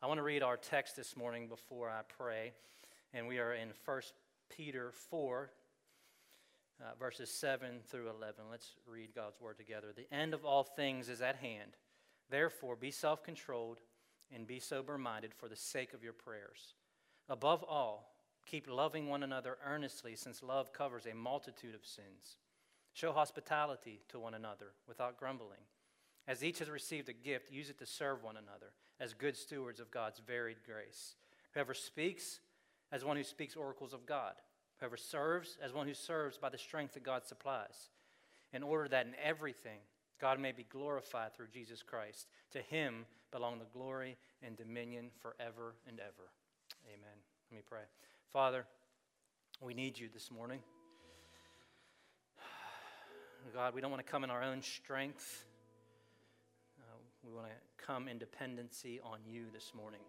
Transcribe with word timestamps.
I 0.00 0.06
want 0.06 0.18
to 0.18 0.22
read 0.22 0.44
our 0.44 0.56
text 0.56 0.94
this 0.94 1.16
morning 1.16 1.48
before 1.48 1.90
I 1.90 2.02
pray, 2.16 2.52
and 3.12 3.26
we 3.26 3.38
are 3.40 3.52
in 3.52 3.70
1 3.84 4.00
Peter 4.48 4.92
4, 5.10 5.50
uh, 6.80 6.84
verses 7.00 7.28
7 7.30 7.80
through 7.88 8.08
11. 8.08 8.44
Let's 8.48 8.76
read 8.86 9.12
God's 9.12 9.40
word 9.40 9.58
together. 9.58 9.88
The 9.96 10.06
end 10.14 10.34
of 10.34 10.44
all 10.44 10.62
things 10.62 11.08
is 11.08 11.20
at 11.20 11.34
hand. 11.34 11.72
Therefore, 12.30 12.76
be 12.76 12.92
self 12.92 13.24
controlled 13.24 13.80
and 14.32 14.46
be 14.46 14.60
sober 14.60 14.98
minded 14.98 15.34
for 15.34 15.48
the 15.48 15.56
sake 15.56 15.92
of 15.92 16.04
your 16.04 16.12
prayers. 16.12 16.74
Above 17.28 17.64
all, 17.64 18.14
keep 18.46 18.68
loving 18.68 19.08
one 19.08 19.24
another 19.24 19.58
earnestly, 19.66 20.14
since 20.14 20.44
love 20.44 20.72
covers 20.72 21.06
a 21.06 21.14
multitude 21.14 21.74
of 21.74 21.84
sins. 21.84 22.36
Show 22.92 23.10
hospitality 23.10 24.02
to 24.10 24.20
one 24.20 24.34
another 24.34 24.74
without 24.86 25.18
grumbling. 25.18 25.66
As 26.28 26.44
each 26.44 26.60
has 26.60 26.70
received 26.70 27.08
a 27.08 27.12
gift, 27.12 27.50
use 27.50 27.68
it 27.68 27.80
to 27.80 27.86
serve 27.86 28.22
one 28.22 28.36
another 28.36 28.74
as 29.00 29.14
good 29.14 29.36
stewards 29.36 29.80
of 29.80 29.90
God's 29.90 30.20
varied 30.26 30.58
grace. 30.64 31.14
Whoever 31.54 31.74
speaks, 31.74 32.40
as 32.92 33.04
one 33.04 33.16
who 33.16 33.24
speaks 33.24 33.56
oracles 33.56 33.92
of 33.92 34.06
God. 34.06 34.34
Whoever 34.78 34.96
serves, 34.96 35.58
as 35.62 35.72
one 35.72 35.86
who 35.86 35.94
serves 35.94 36.38
by 36.38 36.48
the 36.48 36.58
strength 36.58 36.94
that 36.94 37.02
God 37.02 37.26
supplies, 37.26 37.90
in 38.52 38.62
order 38.62 38.88
that 38.88 39.06
in 39.06 39.14
everything 39.22 39.78
God 40.20 40.40
may 40.40 40.52
be 40.52 40.64
glorified 40.64 41.34
through 41.34 41.48
Jesus 41.52 41.82
Christ. 41.82 42.26
To 42.52 42.60
him 42.60 43.06
belong 43.30 43.58
the 43.58 43.66
glory 43.72 44.16
and 44.42 44.56
dominion 44.56 45.10
forever 45.20 45.74
and 45.86 46.00
ever. 46.00 46.30
Amen. 46.86 47.18
Let 47.50 47.56
me 47.56 47.62
pray. 47.68 47.82
Father, 48.32 48.66
we 49.60 49.74
need 49.74 49.98
you 49.98 50.08
this 50.12 50.30
morning. 50.30 50.60
God, 53.54 53.74
we 53.74 53.80
don't 53.80 53.90
want 53.90 54.04
to 54.04 54.10
come 54.10 54.24
in 54.24 54.30
our 54.30 54.42
own 54.42 54.62
strength. 54.62 55.44
We 57.24 57.32
want 57.32 57.48
to 57.48 57.84
come 57.84 58.06
in 58.08 58.18
dependency 58.18 59.00
on 59.02 59.18
you 59.26 59.46
this 59.52 59.72
morning. 59.74 60.00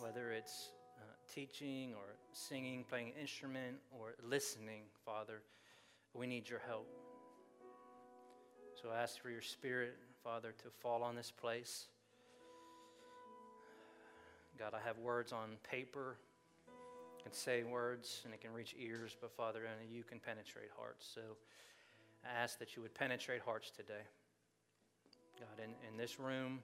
Whether 0.00 0.32
it's 0.32 0.70
uh, 0.98 1.04
teaching 1.32 1.92
or 1.94 2.16
singing, 2.32 2.84
playing 2.88 3.08
an 3.08 3.20
instrument, 3.20 3.76
or 3.90 4.14
listening, 4.22 4.82
Father, 5.04 5.40
we 6.12 6.26
need 6.26 6.48
your 6.48 6.60
help. 6.66 6.86
So 8.80 8.90
I 8.90 9.02
ask 9.02 9.20
for 9.20 9.30
your 9.30 9.40
spirit, 9.40 9.96
Father, 10.22 10.52
to 10.62 10.68
fall 10.80 11.02
on 11.02 11.16
this 11.16 11.30
place. 11.30 11.86
God, 14.58 14.74
I 14.74 14.86
have 14.86 14.98
words 14.98 15.32
on 15.32 15.56
paper. 15.68 16.16
Can 17.22 17.32
say 17.32 17.62
words 17.62 18.20
and 18.26 18.34
it 18.34 18.42
can 18.42 18.52
reach 18.52 18.74
ears, 18.78 19.16
but 19.18 19.32
Father, 19.32 19.60
only 19.60 19.90
you 19.90 20.02
can 20.02 20.20
penetrate 20.20 20.68
hearts. 20.76 21.10
So 21.14 21.22
I 22.22 22.42
ask 22.42 22.58
that 22.58 22.76
you 22.76 22.82
would 22.82 22.94
penetrate 22.94 23.40
hearts 23.40 23.70
today. 23.70 24.02
God, 25.44 25.64
in, 25.64 25.88
in 25.88 25.96
this 25.98 26.18
room, 26.18 26.60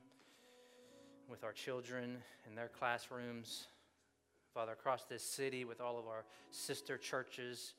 with 1.28 1.44
our 1.44 1.52
children, 1.52 2.16
in 2.48 2.54
their 2.54 2.68
classrooms, 2.68 3.66
Father, 4.54 4.72
across 4.72 5.04
this 5.04 5.22
city, 5.22 5.64
with 5.64 5.80
all 5.80 5.98
of 5.98 6.06
our 6.06 6.24
sister 6.50 6.96
churches 6.96 7.74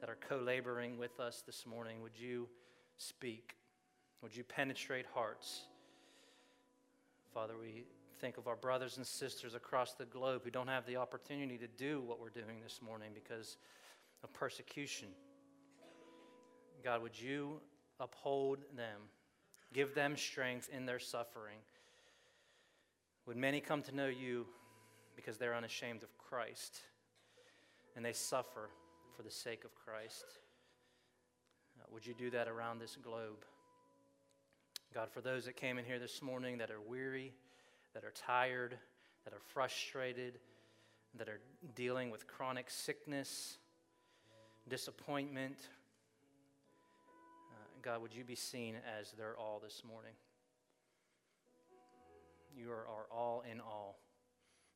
that 0.00 0.08
are 0.08 0.16
co 0.28 0.36
laboring 0.36 0.96
with 0.96 1.18
us 1.18 1.42
this 1.44 1.66
morning, 1.66 2.02
would 2.02 2.16
you 2.16 2.48
speak? 2.98 3.56
Would 4.22 4.36
you 4.36 4.44
penetrate 4.44 5.06
hearts? 5.12 5.62
Father, 7.34 7.54
we 7.60 7.84
think 8.20 8.36
of 8.36 8.46
our 8.46 8.56
brothers 8.56 8.96
and 8.96 9.06
sisters 9.06 9.54
across 9.54 9.94
the 9.94 10.04
globe 10.04 10.42
who 10.44 10.50
don't 10.50 10.68
have 10.68 10.86
the 10.86 10.96
opportunity 10.96 11.58
to 11.58 11.68
do 11.68 12.00
what 12.00 12.20
we're 12.20 12.30
doing 12.30 12.60
this 12.62 12.80
morning 12.80 13.10
because 13.12 13.56
of 14.22 14.32
persecution. 14.32 15.08
God, 16.84 17.02
would 17.02 17.20
you 17.20 17.60
uphold 17.98 18.58
them, 18.76 19.00
give 19.72 19.94
them 19.94 20.16
strength 20.16 20.68
in 20.72 20.86
their 20.86 20.98
suffering? 20.98 21.58
Would 23.26 23.36
many 23.36 23.60
come 23.60 23.82
to 23.82 23.94
know 23.94 24.06
you 24.06 24.46
because 25.16 25.36
they're 25.36 25.54
unashamed 25.54 26.02
of 26.02 26.16
Christ 26.16 26.80
and 27.94 28.04
they 28.04 28.12
suffer 28.12 28.70
for 29.16 29.22
the 29.22 29.30
sake 29.30 29.64
of 29.64 29.74
Christ? 29.74 30.24
Uh, 31.78 31.84
would 31.92 32.06
you 32.06 32.14
do 32.14 32.30
that 32.30 32.48
around 32.48 32.78
this 32.78 32.96
globe? 32.96 33.44
God, 34.94 35.10
for 35.10 35.20
those 35.20 35.44
that 35.44 35.56
came 35.56 35.78
in 35.78 35.84
here 35.84 35.98
this 35.98 36.22
morning 36.22 36.58
that 36.58 36.70
are 36.70 36.80
weary, 36.80 37.34
that 37.92 38.04
are 38.04 38.12
tired, 38.12 38.78
that 39.24 39.34
are 39.34 39.40
frustrated, 39.52 40.38
that 41.14 41.28
are 41.28 41.40
dealing 41.74 42.10
with 42.10 42.26
chronic 42.26 42.70
sickness, 42.70 43.58
disappointment, 44.68 45.58
God, 47.88 48.02
would 48.02 48.14
you 48.14 48.22
be 48.22 48.34
seen 48.34 48.74
as 49.00 49.12
their 49.12 49.34
all 49.38 49.62
this 49.64 49.80
morning? 49.82 50.12
You 52.54 52.70
are 52.70 52.86
our 52.86 53.06
all 53.10 53.42
in 53.50 53.60
all, 53.60 53.98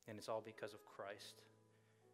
and 0.08 0.16
it's 0.16 0.30
all 0.30 0.42
because 0.42 0.72
of 0.72 0.82
Christ. 0.86 1.42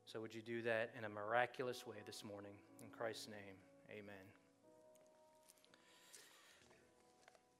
So 0.06 0.20
would 0.20 0.34
you 0.34 0.42
do 0.42 0.60
that 0.62 0.90
in 0.98 1.04
a 1.04 1.08
miraculous 1.08 1.86
way 1.86 1.94
this 2.04 2.24
morning? 2.24 2.50
In 2.82 2.90
Christ's 2.90 3.28
name, 3.28 3.54
amen. 3.92 4.26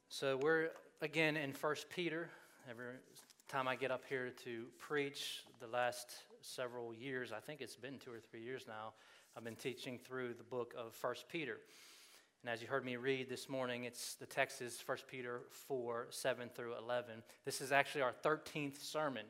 So 0.09 0.37
we're 0.43 0.71
again 1.01 1.37
in 1.37 1.53
First 1.53 1.89
Peter. 1.91 2.31
Every 2.69 2.87
time 3.47 3.69
I 3.69 3.77
get 3.77 3.93
up 3.93 4.03
here 4.09 4.33
to 4.47 4.65
preach, 4.81 5.45
the 5.61 5.69
last 5.69 6.11
several 6.41 6.93
years, 6.93 7.31
I 7.31 7.39
think 7.39 7.61
it's 7.61 7.77
been 7.77 8.01
two 8.01 8.11
or 8.11 8.19
three 8.19 8.43
years 8.43 8.65
now, 8.67 8.95
I've 9.37 9.45
been 9.45 9.55
teaching 9.55 9.97
through 9.97 10.35
the 10.35 10.43
book 10.43 10.75
of 10.77 10.93
First 10.93 11.29
Peter. 11.29 11.59
And 12.43 12.51
as 12.53 12.63
you 12.63 12.69
heard 12.69 12.85
me 12.85 12.95
read 12.97 13.29
this 13.29 13.49
morning, 13.49 13.85
it's 13.85 14.15
the 14.15 14.27
text 14.27 14.63
is 14.63 14.81
1 14.87 14.99
Peter 15.11 15.41
4, 15.51 16.07
7 16.11 16.49
through 16.55 16.75
11. 16.79 17.23
This 17.45 17.61
is 17.61 17.73
actually 17.73 18.03
our 18.03 18.15
13th 18.25 18.81
sermon 18.81 19.27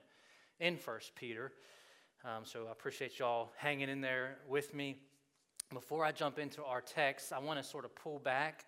in 0.61 0.75
1 0.75 0.99
Peter. 1.17 1.53
Um, 2.23 2.45
so 2.45 2.67
I 2.69 2.73
appreciate 2.73 3.19
y'all 3.19 3.51
hanging 3.57 3.89
in 3.89 4.03
there 4.03 4.37
with 4.47 4.75
me. 4.75 4.99
Before 5.73 6.05
I 6.05 6.13
jump 6.13 6.39
into 6.39 6.63
our 6.63 6.83
text, 6.83 7.33
I 7.33 7.39
want 7.39 7.59
to 7.59 7.65
sort 7.65 7.87
of 7.87 7.95
pull 7.95 8.19
back 8.19 8.67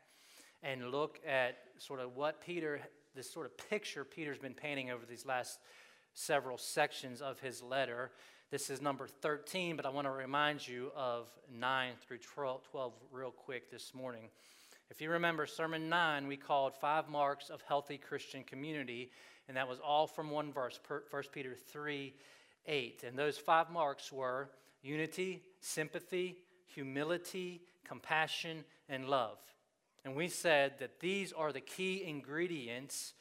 and 0.62 0.90
look 0.90 1.20
at 1.26 1.58
sort 1.76 2.00
of 2.00 2.16
what 2.16 2.40
Peter, 2.40 2.80
this 3.14 3.30
sort 3.30 3.44
of 3.44 3.68
picture 3.68 4.04
Peter's 4.04 4.38
been 4.38 4.54
painting 4.54 4.90
over 4.90 5.04
these 5.04 5.26
last 5.26 5.58
several 6.14 6.56
sections 6.56 7.20
of 7.20 7.40
his 7.40 7.62
letter. 7.62 8.10
This 8.50 8.68
is 8.68 8.82
number 8.82 9.06
13, 9.06 9.76
but 9.76 9.86
I 9.86 9.90
want 9.90 10.08
to 10.08 10.10
remind 10.10 10.66
you 10.66 10.90
of 10.96 11.28
9 11.56 11.92
through 12.04 12.18
12, 12.18 12.64
12 12.68 12.92
real 13.12 13.30
quick 13.30 13.70
this 13.70 13.94
morning. 13.94 14.24
If 14.90 15.00
you 15.00 15.08
remember, 15.08 15.46
Sermon 15.46 15.88
9, 15.88 16.26
we 16.26 16.36
called 16.36 16.74
Five 16.74 17.08
Marks 17.08 17.48
of 17.48 17.62
Healthy 17.62 17.98
Christian 17.98 18.42
Community, 18.42 19.12
and 19.46 19.56
that 19.56 19.68
was 19.68 19.78
all 19.78 20.08
from 20.08 20.32
one 20.32 20.52
verse, 20.52 20.80
1 20.88 21.22
Peter 21.32 21.54
3 21.54 22.12
8. 22.66 23.04
And 23.06 23.16
those 23.16 23.38
five 23.38 23.70
marks 23.70 24.10
were 24.10 24.50
unity, 24.82 25.42
sympathy, 25.60 26.38
humility, 26.66 27.60
compassion, 27.84 28.64
and 28.88 29.08
love. 29.08 29.38
And 30.04 30.16
we 30.16 30.26
said 30.26 30.72
that 30.80 30.98
these 30.98 31.32
are 31.32 31.52
the 31.52 31.60
key 31.60 32.02
ingredients, 32.04 33.12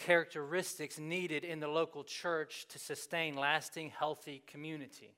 characteristics 0.00 0.98
needed 0.98 1.44
in 1.44 1.60
the 1.60 1.68
local 1.68 2.02
church 2.02 2.66
to 2.68 2.78
sustain 2.78 3.36
lasting, 3.36 3.90
healthy 3.90 4.42
community. 4.46 5.14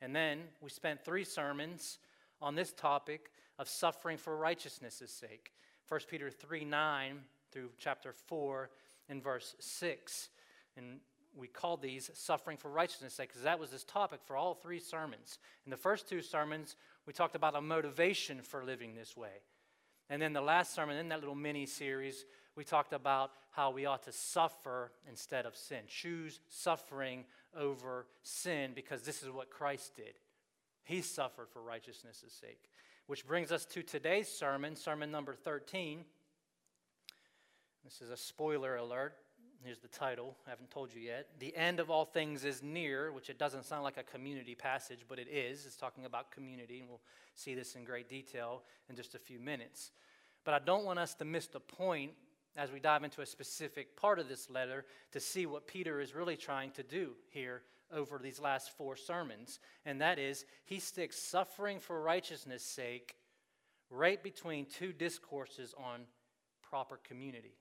And 0.00 0.16
then 0.16 0.40
we 0.60 0.70
spent 0.70 1.04
three 1.04 1.24
sermons 1.24 1.98
on 2.40 2.54
this 2.54 2.72
topic 2.72 3.30
of 3.58 3.68
suffering 3.68 4.16
for 4.16 4.36
righteousness' 4.36 5.02
sake 5.06 5.52
1 5.88 6.00
Peter 6.08 6.30
3 6.30 6.64
9 6.64 7.20
through 7.52 7.68
chapter 7.78 8.12
4 8.12 8.70
and 9.10 9.22
verse 9.22 9.54
6. 9.60 10.30
And 10.76 11.00
we 11.36 11.46
called 11.48 11.82
these 11.82 12.10
suffering 12.14 12.56
for 12.56 12.70
righteousness' 12.70 13.14
sake 13.14 13.28
because 13.28 13.42
that 13.42 13.58
was 13.58 13.70
this 13.70 13.84
topic 13.84 14.20
for 14.24 14.36
all 14.36 14.54
three 14.54 14.80
sermons. 14.80 15.38
In 15.66 15.70
the 15.70 15.76
first 15.76 16.08
two 16.08 16.22
sermons, 16.22 16.76
we 17.06 17.12
talked 17.12 17.34
about 17.34 17.56
a 17.56 17.60
motivation 17.60 18.40
for 18.40 18.64
living 18.64 18.94
this 18.94 19.16
way. 19.16 19.42
And 20.08 20.20
then 20.20 20.32
the 20.32 20.40
last 20.40 20.74
sermon, 20.74 20.96
in 20.96 21.08
that 21.10 21.20
little 21.20 21.34
mini 21.34 21.66
series, 21.66 22.24
we 22.56 22.64
talked 22.64 22.92
about 22.92 23.30
how 23.50 23.70
we 23.70 23.86
ought 23.86 24.02
to 24.04 24.12
suffer 24.12 24.92
instead 25.08 25.46
of 25.46 25.56
sin. 25.56 25.80
Choose 25.86 26.40
suffering 26.48 27.24
over 27.56 28.06
sin 28.22 28.72
because 28.74 29.02
this 29.02 29.22
is 29.22 29.30
what 29.30 29.50
Christ 29.50 29.96
did. 29.96 30.14
He 30.84 31.00
suffered 31.00 31.48
for 31.50 31.62
righteousness' 31.62 32.24
sake. 32.40 32.68
Which 33.06 33.26
brings 33.26 33.52
us 33.52 33.64
to 33.66 33.82
today's 33.82 34.28
sermon, 34.28 34.76
sermon 34.76 35.10
number 35.10 35.34
13. 35.34 36.04
This 37.84 38.00
is 38.00 38.10
a 38.10 38.16
spoiler 38.16 38.76
alert. 38.76 39.14
Here's 39.64 39.78
the 39.78 39.88
title. 39.88 40.36
I 40.46 40.50
haven't 40.50 40.70
told 40.70 40.92
you 40.92 41.00
yet. 41.00 41.28
The 41.38 41.54
end 41.56 41.78
of 41.78 41.88
all 41.88 42.04
things 42.04 42.44
is 42.44 42.62
near, 42.62 43.12
which 43.12 43.30
it 43.30 43.38
doesn't 43.38 43.64
sound 43.64 43.84
like 43.84 43.96
a 43.96 44.02
community 44.02 44.56
passage, 44.56 45.00
but 45.08 45.20
it 45.20 45.28
is. 45.28 45.66
It's 45.66 45.76
talking 45.76 46.04
about 46.04 46.32
community, 46.32 46.80
and 46.80 46.88
we'll 46.88 47.00
see 47.36 47.54
this 47.54 47.76
in 47.76 47.84
great 47.84 48.08
detail 48.08 48.62
in 48.88 48.96
just 48.96 49.14
a 49.14 49.18
few 49.20 49.38
minutes. 49.38 49.92
But 50.44 50.54
I 50.54 50.58
don't 50.58 50.84
want 50.84 50.98
us 50.98 51.14
to 51.14 51.24
miss 51.24 51.46
the 51.46 51.60
point 51.60 52.12
as 52.56 52.70
we 52.70 52.80
dive 52.80 53.04
into 53.04 53.22
a 53.22 53.26
specific 53.26 53.96
part 53.96 54.18
of 54.18 54.28
this 54.28 54.50
letter 54.50 54.84
to 55.12 55.20
see 55.20 55.46
what 55.46 55.66
Peter 55.66 56.00
is 56.00 56.14
really 56.14 56.36
trying 56.36 56.70
to 56.72 56.82
do 56.82 57.12
here 57.30 57.62
over 57.92 58.18
these 58.18 58.40
last 58.40 58.70
four 58.76 58.96
sermons. 58.96 59.58
And 59.84 60.00
that 60.00 60.18
is, 60.18 60.44
he 60.64 60.78
sticks 60.78 61.18
suffering 61.18 61.78
for 61.78 62.00
righteousness' 62.00 62.64
sake 62.64 63.16
right 63.90 64.22
between 64.22 64.66
two 64.66 64.92
discourses 64.92 65.74
on 65.78 66.02
proper 66.62 66.98
community 67.04 67.56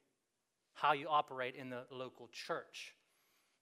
how 0.74 0.94
you 0.94 1.08
operate 1.08 1.56
in 1.56 1.70
the 1.70 1.84
local 1.92 2.30
church. 2.32 2.96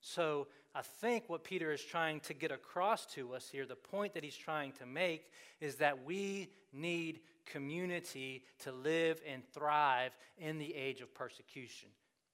So 0.01 0.47
I 0.73 0.81
think 0.81 1.25
what 1.27 1.43
Peter 1.43 1.71
is 1.73 1.83
trying 1.83 2.21
to 2.21 2.33
get 2.33 2.51
across 2.51 3.05
to 3.07 3.33
us 3.33 3.49
here, 3.51 3.65
the 3.65 3.75
point 3.75 4.13
that 4.13 4.23
he's 4.23 4.37
trying 4.37 4.71
to 4.73 4.85
make, 4.85 5.29
is 5.59 5.75
that 5.75 6.05
we 6.05 6.49
need 6.71 7.19
community 7.51 8.43
to 8.59 8.71
live 8.71 9.21
and 9.27 9.43
thrive 9.53 10.11
in 10.37 10.57
the 10.57 10.73
age 10.75 11.01
of 11.01 11.13
persecution, 11.13 11.89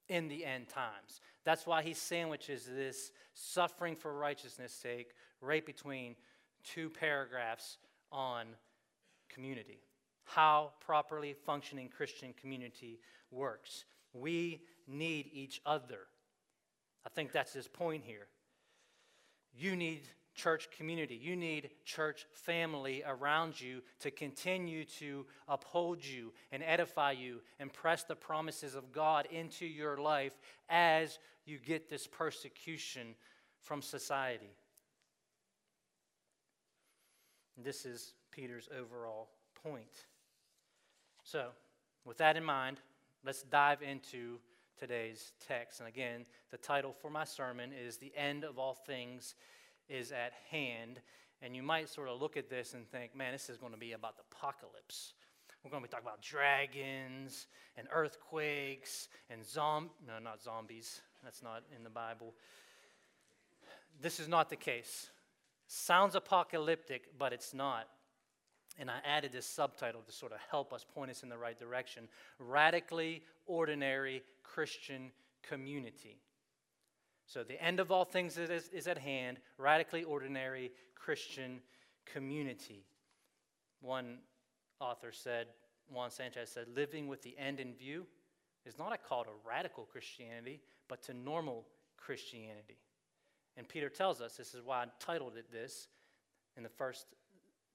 in 0.08 0.28
the 0.28 0.44
end 0.44 0.68
times. 0.68 1.20
That's 1.44 1.66
why 1.66 1.82
he 1.82 1.94
sandwiches 1.94 2.68
this 2.72 3.10
suffering 3.34 3.96
for 3.96 4.12
righteousness' 4.12 4.72
sake 4.72 5.12
right 5.40 5.64
between 5.64 6.16
two 6.64 6.90
paragraphs 6.90 7.78
on 8.12 8.46
community. 9.28 9.78
How 10.24 10.72
properly 10.80 11.34
functioning 11.34 11.88
Christian 11.88 12.34
community 12.40 12.98
works. 13.30 13.84
We 14.12 14.62
need 14.86 15.30
each 15.32 15.60
other. 15.64 16.00
I 17.04 17.08
think 17.08 17.32
that's 17.32 17.52
his 17.52 17.68
point 17.68 18.02
here. 18.04 18.26
You 19.56 19.76
need 19.76 20.02
church 20.36 20.68
community. 20.76 21.18
You 21.20 21.34
need 21.34 21.70
church 21.84 22.26
family 22.30 23.02
around 23.06 23.60
you 23.60 23.82
to 24.00 24.10
continue 24.10 24.84
to 25.00 25.26
uphold 25.48 26.04
you 26.04 26.32
and 26.52 26.62
edify 26.62 27.12
you 27.12 27.40
and 27.58 27.72
press 27.72 28.04
the 28.04 28.14
promises 28.14 28.74
of 28.74 28.92
God 28.92 29.26
into 29.32 29.66
your 29.66 29.96
life 29.96 30.32
as 30.68 31.18
you 31.44 31.58
get 31.58 31.88
this 31.88 32.06
persecution 32.06 33.14
from 33.62 33.82
society. 33.82 34.54
This 37.56 37.86
is 37.86 38.12
Peter's 38.30 38.68
overall 38.78 39.30
point. 39.64 40.06
So, 41.24 41.48
with 42.04 42.18
that 42.18 42.36
in 42.36 42.44
mind, 42.44 42.80
let's 43.24 43.42
dive 43.42 43.82
into 43.82 44.38
today's 44.78 45.32
text. 45.48 45.80
And 45.80 45.88
again, 45.88 46.26
the 46.50 46.58
title 46.58 46.92
for 46.92 47.10
my 47.10 47.24
sermon 47.24 47.70
is 47.72 47.96
The 47.96 48.12
End 48.16 48.44
of 48.44 48.58
All 48.58 48.74
Things 48.74 49.34
is 49.88 50.12
at 50.12 50.32
Hand. 50.50 51.00
And 51.42 51.54
you 51.54 51.62
might 51.62 51.88
sort 51.88 52.08
of 52.08 52.20
look 52.20 52.36
at 52.36 52.48
this 52.48 52.74
and 52.74 52.88
think, 52.88 53.14
man, 53.14 53.32
this 53.32 53.50
is 53.50 53.58
going 53.58 53.72
to 53.72 53.78
be 53.78 53.92
about 53.92 54.16
the 54.16 54.22
apocalypse. 54.32 55.12
We're 55.62 55.70
going 55.70 55.82
to 55.82 55.88
be 55.88 55.90
talking 55.90 56.06
about 56.06 56.22
dragons 56.22 57.48
and 57.76 57.88
earthquakes 57.92 59.08
and 59.30 59.44
zom 59.44 59.90
no, 60.06 60.18
not 60.22 60.42
zombies. 60.42 61.00
That's 61.24 61.42
not 61.42 61.64
in 61.76 61.82
the 61.82 61.90
Bible. 61.90 62.34
This 64.00 64.20
is 64.20 64.28
not 64.28 64.48
the 64.48 64.56
case. 64.56 65.10
Sounds 65.66 66.14
apocalyptic, 66.14 67.18
but 67.18 67.32
it's 67.32 67.52
not. 67.52 67.88
And 68.78 68.90
I 68.90 68.98
added 69.04 69.32
this 69.32 69.46
subtitle 69.46 70.02
to 70.02 70.12
sort 70.12 70.32
of 70.32 70.38
help 70.50 70.72
us 70.72 70.84
point 70.94 71.10
us 71.10 71.22
in 71.22 71.28
the 71.28 71.38
right 71.38 71.58
direction 71.58 72.08
Radically 72.38 73.22
Ordinary 73.46 74.22
Christian 74.42 75.10
Community. 75.42 76.18
So, 77.26 77.42
the 77.42 77.60
end 77.62 77.80
of 77.80 77.90
all 77.90 78.04
things 78.04 78.38
is, 78.38 78.68
is 78.68 78.86
at 78.86 78.98
hand 78.98 79.38
radically 79.58 80.04
ordinary 80.04 80.70
Christian 80.94 81.60
community. 82.04 82.84
One 83.80 84.18
author 84.80 85.10
said, 85.12 85.48
Juan 85.92 86.10
Sanchez 86.10 86.50
said, 86.50 86.66
living 86.74 87.08
with 87.08 87.22
the 87.22 87.36
end 87.38 87.60
in 87.60 87.74
view 87.74 88.06
is 88.64 88.78
not 88.78 88.92
a 88.92 88.98
call 88.98 89.24
to 89.24 89.30
radical 89.46 89.84
Christianity, 89.84 90.60
but 90.88 91.02
to 91.04 91.14
normal 91.14 91.66
Christianity. 91.96 92.78
And 93.56 93.68
Peter 93.68 93.88
tells 93.88 94.20
us, 94.20 94.36
this 94.36 94.54
is 94.54 94.62
why 94.62 94.82
I 94.82 94.86
titled 95.00 95.36
it 95.36 95.50
this 95.50 95.88
in 96.56 96.62
the 96.62 96.68
first 96.68 97.06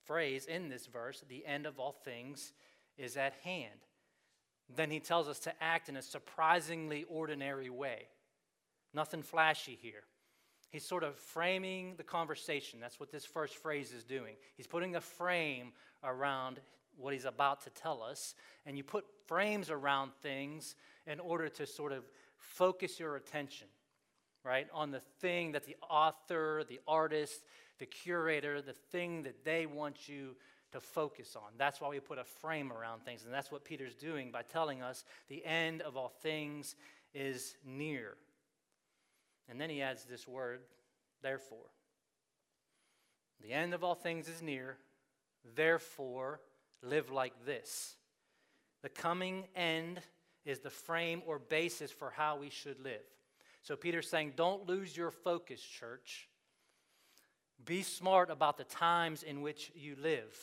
phrase 0.05 0.45
in 0.45 0.69
this 0.69 0.87
verse 0.87 1.23
the 1.29 1.45
end 1.45 1.65
of 1.65 1.79
all 1.79 1.91
things 1.91 2.53
is 2.97 3.17
at 3.17 3.33
hand. 3.43 3.79
Then 4.75 4.91
he 4.91 4.99
tells 4.99 5.27
us 5.27 5.39
to 5.39 5.63
act 5.63 5.89
in 5.89 5.97
a 5.97 6.01
surprisingly 6.01 7.05
ordinary 7.09 7.69
way. 7.69 8.07
Nothing 8.93 9.21
flashy 9.21 9.77
here. 9.81 10.03
He's 10.71 10.85
sort 10.85 11.03
of 11.03 11.15
framing 11.17 11.95
the 11.97 12.03
conversation. 12.03 12.79
That's 12.79 12.99
what 12.99 13.11
this 13.11 13.25
first 13.25 13.57
phrase 13.57 13.91
is 13.91 14.03
doing. 14.03 14.35
He's 14.55 14.67
putting 14.67 14.95
a 14.95 15.01
frame 15.01 15.73
around 16.03 16.59
what 16.97 17.13
he's 17.13 17.25
about 17.25 17.61
to 17.63 17.69
tell 17.69 18.01
us. 18.01 18.35
And 18.65 18.77
you 18.77 18.83
put 18.83 19.05
frames 19.27 19.69
around 19.69 20.11
things 20.21 20.75
in 21.07 21.19
order 21.19 21.49
to 21.49 21.65
sort 21.65 21.91
of 21.91 22.03
focus 22.37 22.99
your 22.99 23.17
attention, 23.17 23.67
right, 24.43 24.67
on 24.73 24.91
the 24.91 24.99
thing 24.99 25.51
that 25.53 25.65
the 25.65 25.75
author, 25.89 26.63
the 26.67 26.79
artist, 26.87 27.41
the 27.79 27.85
curator, 27.85 28.61
the 28.61 28.73
thing 28.73 29.23
that 29.23 29.43
they 29.43 29.65
want 29.65 30.07
you 30.07 30.35
to 30.71 30.79
focus 30.79 31.35
on. 31.35 31.51
That's 31.57 31.81
why 31.81 31.89
we 31.89 31.99
put 31.99 32.17
a 32.17 32.23
frame 32.23 32.71
around 32.71 33.03
things. 33.03 33.25
And 33.25 33.33
that's 33.33 33.51
what 33.51 33.65
Peter's 33.65 33.95
doing 33.95 34.31
by 34.31 34.43
telling 34.43 34.81
us 34.81 35.03
the 35.27 35.43
end 35.45 35.81
of 35.81 35.97
all 35.97 36.13
things 36.21 36.75
is 37.13 37.55
near. 37.65 38.15
And 39.51 39.59
then 39.59 39.69
he 39.69 39.81
adds 39.81 40.05
this 40.05 40.25
word, 40.25 40.61
therefore. 41.21 41.69
The 43.41 43.51
end 43.51 43.73
of 43.73 43.83
all 43.83 43.95
things 43.95 44.29
is 44.29 44.41
near. 44.41 44.77
Therefore, 45.55 46.39
live 46.81 47.11
like 47.11 47.33
this. 47.45 47.97
The 48.81 48.87
coming 48.87 49.43
end 49.53 49.99
is 50.45 50.59
the 50.59 50.69
frame 50.69 51.21
or 51.27 51.37
basis 51.37 51.91
for 51.91 52.11
how 52.11 52.37
we 52.37 52.49
should 52.49 52.79
live. 52.79 53.01
So 53.61 53.75
Peter's 53.75 54.09
saying, 54.09 54.33
don't 54.37 54.67
lose 54.67 54.95
your 54.95 55.11
focus, 55.11 55.61
church. 55.61 56.29
Be 57.65 57.83
smart 57.83 58.31
about 58.31 58.57
the 58.57 58.63
times 58.63 59.21
in 59.21 59.41
which 59.41 59.69
you 59.75 59.97
live. 60.01 60.33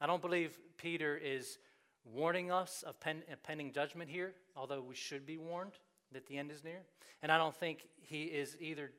I 0.00 0.06
don't 0.06 0.22
believe 0.22 0.56
Peter 0.78 1.16
is 1.16 1.58
warning 2.04 2.52
us 2.52 2.84
of 2.86 3.00
pen, 3.00 3.24
pending 3.42 3.72
judgment 3.72 4.08
here, 4.08 4.34
although 4.56 4.80
we 4.80 4.94
should 4.94 5.26
be 5.26 5.36
warned 5.36 5.72
that 6.14 6.26
the 6.26 6.38
end 6.38 6.50
is 6.50 6.64
near. 6.64 6.82
And 7.22 7.30
I 7.30 7.38
don't 7.38 7.54
think 7.54 7.86
he 8.00 8.24
is 8.24 8.56
either 8.60 8.90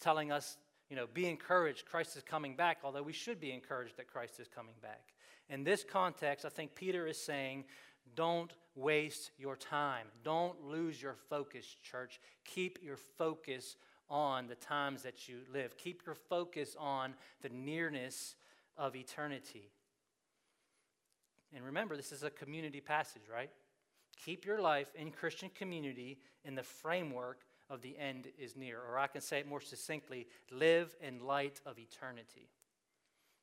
telling 0.00 0.30
us, 0.32 0.56
you 0.90 0.96
know, 0.96 1.06
be 1.12 1.26
encouraged, 1.26 1.86
Christ 1.86 2.16
is 2.16 2.22
coming 2.22 2.56
back, 2.56 2.78
although 2.84 3.02
we 3.02 3.12
should 3.12 3.40
be 3.40 3.52
encouraged 3.52 3.96
that 3.96 4.08
Christ 4.08 4.40
is 4.40 4.48
coming 4.48 4.74
back. 4.82 5.12
In 5.48 5.64
this 5.64 5.84
context, 5.84 6.44
I 6.44 6.50
think 6.50 6.74
Peter 6.74 7.06
is 7.06 7.18
saying, 7.18 7.64
don't 8.14 8.52
waste 8.74 9.30
your 9.38 9.56
time. 9.56 10.06
Don't 10.22 10.62
lose 10.64 11.00
your 11.00 11.16
focus, 11.28 11.66
church. 11.82 12.20
Keep 12.44 12.78
your 12.82 12.96
focus 12.96 13.76
on 14.10 14.46
the 14.46 14.54
times 14.54 15.02
that 15.02 15.28
you 15.28 15.40
live. 15.52 15.76
Keep 15.76 16.06
your 16.06 16.14
focus 16.14 16.76
on 16.78 17.14
the 17.42 17.50
nearness 17.50 18.36
of 18.76 18.96
eternity. 18.96 19.70
And 21.54 21.64
remember, 21.64 21.96
this 21.96 22.12
is 22.12 22.22
a 22.22 22.30
community 22.30 22.80
passage, 22.80 23.22
right? 23.32 23.50
Keep 24.24 24.44
your 24.44 24.60
life 24.60 24.88
in 24.94 25.10
Christian 25.10 25.50
community 25.54 26.18
in 26.44 26.54
the 26.54 26.62
framework 26.62 27.42
of 27.70 27.82
the 27.82 27.96
end 27.98 28.28
is 28.38 28.56
near. 28.56 28.80
Or 28.80 28.98
I 28.98 29.06
can 29.06 29.20
say 29.20 29.38
it 29.38 29.48
more 29.48 29.60
succinctly 29.60 30.26
live 30.50 30.94
in 31.00 31.20
light 31.20 31.60
of 31.66 31.78
eternity 31.78 32.48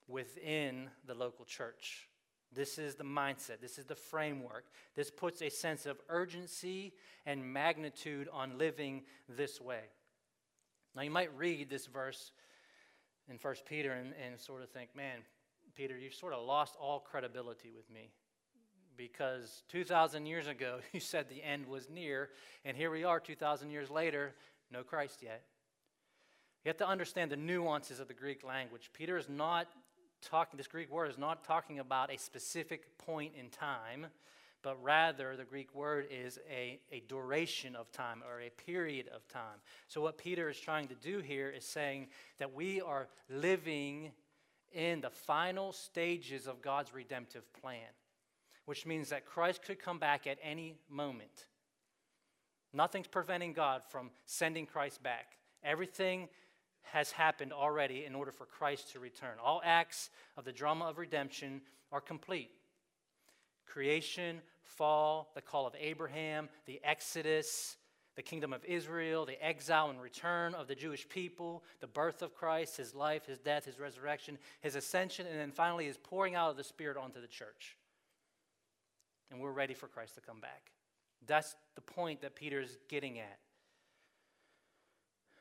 within 0.07 0.89
the 1.05 1.13
local 1.13 1.45
church. 1.45 2.09
This 2.53 2.77
is 2.77 2.95
the 2.95 3.03
mindset. 3.03 3.59
This 3.61 3.77
is 3.77 3.85
the 3.85 3.95
framework. 3.95 4.65
This 4.95 5.11
puts 5.11 5.41
a 5.41 5.49
sense 5.49 5.85
of 5.85 5.99
urgency 6.09 6.93
and 7.25 7.43
magnitude 7.43 8.27
on 8.31 8.57
living 8.57 9.03
this 9.27 9.59
way. 9.59 9.81
Now, 10.95 11.01
you 11.01 11.11
might 11.11 11.35
read 11.35 11.69
this 11.69 11.87
verse 11.87 12.31
in 13.29 13.37
1 13.41 13.55
Peter 13.67 13.91
and, 13.91 14.13
and 14.23 14.39
sort 14.39 14.61
of 14.61 14.69
think, 14.69 14.95
man, 14.95 15.19
Peter, 15.75 15.97
you've 15.97 16.13
sort 16.13 16.33
of 16.33 16.45
lost 16.45 16.75
all 16.79 16.99
credibility 16.99 17.71
with 17.75 17.89
me 17.89 18.11
because 18.97 19.63
2,000 19.69 20.25
years 20.25 20.47
ago 20.47 20.79
you 20.93 20.99
said 20.99 21.29
the 21.29 21.43
end 21.43 21.65
was 21.65 21.89
near, 21.89 22.29
and 22.63 22.75
here 22.75 22.91
we 22.91 23.03
are 23.03 23.19
2,000 23.19 23.69
years 23.69 23.89
later, 23.89 24.33
no 24.71 24.83
Christ 24.83 25.21
yet. 25.21 25.43
You 26.63 26.69
have 26.69 26.77
to 26.77 26.87
understand 26.87 27.31
the 27.31 27.37
nuances 27.37 27.99
of 27.99 28.07
the 28.07 28.13
Greek 28.13 28.43
language. 28.43 28.89
Peter 28.91 29.17
is 29.17 29.29
not 29.29 29.67
talking, 30.21 30.57
this 30.57 30.67
Greek 30.67 30.91
word 30.91 31.11
is 31.11 31.17
not 31.17 31.43
talking 31.43 31.79
about 31.79 32.11
a 32.11 32.17
specific 32.17 32.97
point 32.97 33.33
in 33.39 33.49
time, 33.49 34.07
but 34.63 34.81
rather 34.83 35.35
the 35.35 35.43
Greek 35.43 35.75
word 35.75 36.07
is 36.09 36.39
a, 36.49 36.79
a 36.91 37.01
duration 37.07 37.75
of 37.75 37.91
time 37.91 38.23
or 38.27 38.41
a 38.41 38.49
period 38.49 39.07
of 39.13 39.27
time. 39.27 39.59
So, 39.87 40.01
what 40.01 40.17
Peter 40.17 40.49
is 40.49 40.59
trying 40.59 40.87
to 40.87 40.95
do 40.95 41.19
here 41.19 41.49
is 41.49 41.63
saying 41.63 42.07
that 42.39 42.51
we 42.51 42.81
are 42.81 43.07
living 43.29 44.11
in 44.73 45.01
the 45.01 45.11
final 45.11 45.71
stages 45.71 46.47
of 46.47 46.63
God's 46.63 46.93
redemptive 46.95 47.43
plan 47.53 47.93
which 48.65 48.85
means 48.85 49.09
that 49.09 49.25
Christ 49.25 49.63
could 49.63 49.79
come 49.79 49.99
back 49.99 50.27
at 50.27 50.37
any 50.43 50.75
moment. 50.89 51.47
Nothing's 52.73 53.07
preventing 53.07 53.53
God 53.53 53.83
from 53.89 54.11
sending 54.25 54.65
Christ 54.65 55.01
back. 55.01 55.37
Everything 55.63 56.27
has 56.91 57.11
happened 57.11 57.53
already 57.53 58.05
in 58.05 58.13
order 58.13 58.31
for 58.31 58.45
Christ 58.45 58.91
to 58.91 58.99
return. 58.99 59.37
All 59.43 59.61
acts 59.63 60.09
of 60.37 60.45
the 60.45 60.51
drama 60.51 60.85
of 60.85 60.97
redemption 60.97 61.61
are 61.91 62.01
complete 62.01 62.51
creation, 63.65 64.41
fall, 64.63 65.31
the 65.35 65.41
call 65.41 65.67
of 65.67 65.75
Abraham, 65.77 66.47
the 66.65 66.79
Exodus, 66.83 67.75
the 68.15 68.21
kingdom 68.21 68.53
of 68.53 68.63
Israel, 68.63 69.25
the 69.25 69.43
exile 69.45 69.89
and 69.89 70.01
return 70.01 70.53
of 70.55 70.67
the 70.67 70.75
Jewish 70.75 71.09
people, 71.09 71.63
the 71.81 71.87
birth 71.87 72.21
of 72.21 72.33
Christ, 72.33 72.77
his 72.77 72.95
life, 72.95 73.25
his 73.25 73.39
death, 73.39 73.65
his 73.65 73.79
resurrection, 73.79 74.37
his 74.61 74.75
ascension, 74.75 75.27
and 75.27 75.37
then 75.37 75.51
finally 75.51 75.85
his 75.85 75.97
pouring 75.97 76.35
out 76.35 76.51
of 76.51 76.57
the 76.57 76.63
Spirit 76.63 76.95
onto 76.95 77.19
the 77.19 77.27
church 77.27 77.75
and 79.31 79.39
we're 79.39 79.51
ready 79.51 79.73
for 79.73 79.87
Christ 79.87 80.15
to 80.15 80.21
come 80.21 80.39
back. 80.39 80.71
That's 81.25 81.55
the 81.75 81.81
point 81.81 82.21
that 82.21 82.35
Peter 82.35 82.59
is 82.59 82.77
getting 82.89 83.19
at. 83.19 83.39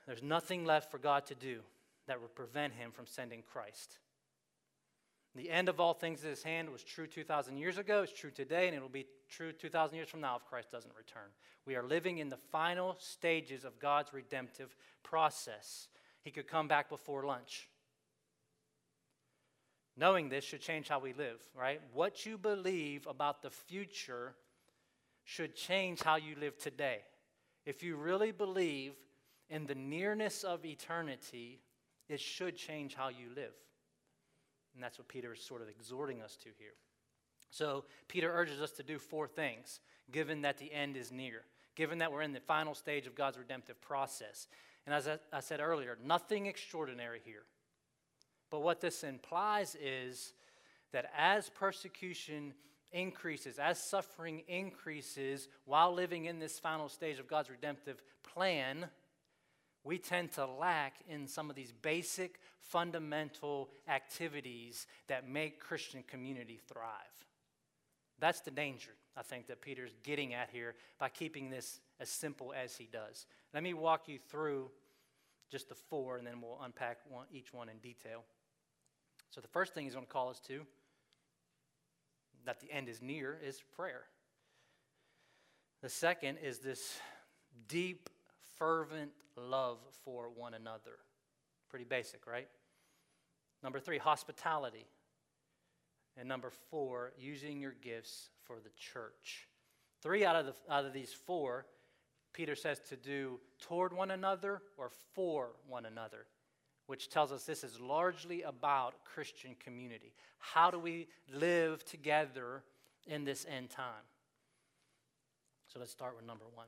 There's 0.07 0.23
nothing 0.23 0.65
left 0.65 0.91
for 0.91 0.99
God 0.99 1.27
to 1.27 1.35
do 1.35 1.61
that 2.07 2.21
would 2.21 2.35
prevent 2.35 2.75
him 2.75 2.91
from 2.91 3.07
sending 3.07 3.43
Christ. 3.43 3.99
The 5.35 5.51
end 5.51 5.69
of 5.69 5.81
all 5.81 5.95
things 5.95 6.23
at 6.23 6.31
his 6.31 6.43
hand 6.43 6.71
was 6.71 6.85
true 6.85 7.07
2,000 7.07 7.57
years 7.57 7.79
ago, 7.79 8.03
it's 8.03 8.13
true 8.13 8.31
today, 8.31 8.69
and 8.69 8.77
it 8.77 8.81
will 8.81 8.89
be 8.89 9.07
true 9.29 9.53
2,000 9.53 9.97
years 9.97 10.09
from 10.09 10.21
now 10.21 10.37
if 10.37 10.45
Christ 10.45 10.71
doesn't 10.71 10.95
return. 10.97 11.29
We 11.67 11.75
are 11.75 11.83
living 11.83 12.19
in 12.19 12.29
the 12.29 12.37
final 12.37 12.95
stages 12.99 13.65
of 13.65 13.81
God's 13.81 14.13
redemptive 14.13 14.77
process. 15.03 15.89
He 16.23 16.31
could 16.31 16.47
come 16.47 16.69
back 16.69 16.89
before 16.89 17.25
lunch. 17.25 17.69
Knowing 19.97 20.29
this 20.29 20.45
should 20.45 20.61
change 20.61 20.89
how 20.89 20.99
we 20.99 21.13
live, 21.13 21.41
right? 21.55 21.81
What 21.93 22.27
you 22.27 22.37
believe 22.37 23.07
about 23.07 23.43
the 23.43 23.51
future 23.51 24.35
should 25.25 25.55
change 25.55 26.03
how 26.03 26.17
you 26.17 26.35
live 26.39 26.59
today. 26.59 27.01
If 27.65 27.83
you 27.83 27.97
really 27.97 28.33
believe 28.33 28.93
in 29.49 29.67
the 29.67 29.75
nearness 29.75 30.43
of 30.43 30.65
eternity, 30.65 31.61
it 32.09 32.21
should 32.21 32.57
change 32.57 32.95
how 32.95 33.09
you 33.09 33.29
live. 33.35 33.55
And 34.75 34.83
that's 34.83 34.99
what 34.99 35.09
Peter 35.09 35.33
is 35.33 35.41
sort 35.41 35.63
of 35.63 35.69
exhorting 35.69 36.21
us 36.21 36.37
to 36.37 36.51
here. 36.59 36.75
So, 37.51 37.85
Peter 38.09 38.33
urges 38.33 38.61
us 38.61 38.73
to 38.73 38.83
do 38.83 38.99
four 38.99 39.29
things, 39.29 39.79
given 40.11 40.43
that 40.43 40.59
the 40.59 40.73
end 40.73 40.97
is 40.97 41.13
near, 41.13 41.43
given 41.77 41.99
that 41.99 42.11
we're 42.11 42.23
in 42.23 42.33
the 42.33 42.41
final 42.41 42.75
stage 42.75 43.07
of 43.07 43.15
God's 43.15 43.39
redemptive 43.39 43.81
process. 43.81 44.49
And 44.87 44.95
as 44.95 45.09
I 45.33 45.41
said 45.41 45.61
earlier, 45.61 45.97
nothing 46.05 46.47
extraordinary 46.47 47.21
here. 47.25 47.45
But 48.55 48.63
what 48.63 48.81
this 48.81 49.03
implies 49.03 49.77
is 49.83 50.33
that 50.93 51.11
as 51.19 51.49
persecution 51.49 52.55
increases, 52.93 53.59
as 53.59 53.83
suffering 53.83 54.45
increases 54.47 55.49
while 55.65 55.93
living 55.93 56.27
in 56.27 56.39
this 56.39 56.61
final 56.61 56.89
stage 56.89 57.19
of 57.19 57.27
God's 57.27 57.51
redemptive 57.51 58.01
plan, 58.23 58.87
we 59.83 59.99
tend 59.99 60.31
to 60.35 60.47
lack 60.47 60.99
in 61.09 61.27
some 61.27 61.51
of 61.51 61.57
these 61.57 61.73
basic, 61.73 62.39
fundamental 62.61 63.71
activities 63.89 64.87
that 65.09 65.29
make 65.29 65.59
Christian 65.59 66.05
community 66.07 66.61
thrive. 66.69 67.27
That's 68.21 68.43
the 68.43 68.53
danger, 68.53 68.93
I 69.17 69.23
think, 69.23 69.49
that 69.49 69.63
Peter's 69.63 69.97
getting 70.05 70.33
at 70.33 70.51
here 70.53 70.77
by 71.01 71.09
keeping 71.09 71.51
this 71.51 71.81
as 71.99 72.09
simple 72.09 72.55
as 72.57 72.77
he 72.77 72.89
does. 72.93 73.27
Let 73.53 73.65
me 73.65 73.75
walk 73.75 74.07
you 74.07 74.21
through 74.31 74.71
just 75.51 75.69
the 75.69 75.75
four, 75.75 76.19
and 76.19 76.27
then 76.27 76.41
we'll 76.41 76.61
unpack 76.63 76.99
one, 77.09 77.27
each 77.33 77.53
one 77.53 77.69
in 77.69 77.79
detail. 77.79 78.23
So, 79.35 79.41
the 79.41 79.49
first 79.49 79.75
thing 79.75 79.83
he's 79.83 79.95
going 79.95 80.07
to 80.07 80.13
call 80.13 80.31
us 80.31 80.39
to, 80.47 80.61
that 82.47 82.61
the 82.61 82.71
end 82.71 82.89
is 82.89 83.03
near, 83.03 83.37
is 83.45 83.61
prayer. 83.75 84.03
The 85.83 85.89
second 85.89 86.39
is 86.39 86.61
this 86.61 86.97
deep 87.67 88.09
fervent 88.57 89.11
love 89.37 89.79
for 90.05 90.31
one 90.33 90.55
another. 90.55 91.01
Pretty 91.69 91.85
basic, 91.85 92.29
right? 92.29 92.47
Number 93.61 93.81
three, 93.81 93.99
hospitality. 93.99 94.87
And 96.17 96.29
number 96.29 96.53
four, 96.71 97.13
using 97.19 97.61
your 97.61 97.75
gifts 97.83 98.31
for 98.45 98.61
the 98.63 98.71
church. 98.79 99.49
Three 100.01 100.25
out 100.25 100.37
of, 100.37 100.47
the, 100.47 100.73
out 100.73 100.85
of 100.85 100.93
these 100.93 101.13
four, 101.13 101.67
Peter 102.33 102.55
says 102.55 102.79
to 102.89 102.97
do 102.97 103.41
toward 103.61 103.93
one 103.93 104.13
another 104.13 104.63
or 104.79 104.93
for 105.13 105.57
one 105.67 105.87
another, 105.87 106.27
which 106.87 107.09
tells 107.09 107.33
us 107.33 107.45
this 107.45 107.65
is 107.65 107.81
largely 107.81 108.43
about 108.43 108.95
Christian 109.05 109.57
community. 109.63 110.13
How 110.39 110.71
do 110.71 110.79
we 110.79 111.09
live 111.33 111.85
together 111.85 112.63
in 113.07 113.25
this 113.25 113.47
end 113.49 113.71
time? 113.71 114.07
So 115.67 115.79
let's 115.79 115.93
start 115.93 116.17
with 116.17 116.27
number 116.27 116.45
one 116.55 116.67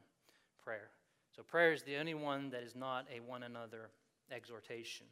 prayer. 0.64 0.90
So 1.34 1.42
prayer 1.42 1.72
is 1.72 1.82
the 1.82 1.96
only 1.96 2.14
one 2.14 2.50
that 2.50 2.62
is 2.62 2.74
not 2.74 3.06
a 3.14 3.20
one 3.20 3.42
another 3.42 3.90
exhortation. 4.32 5.06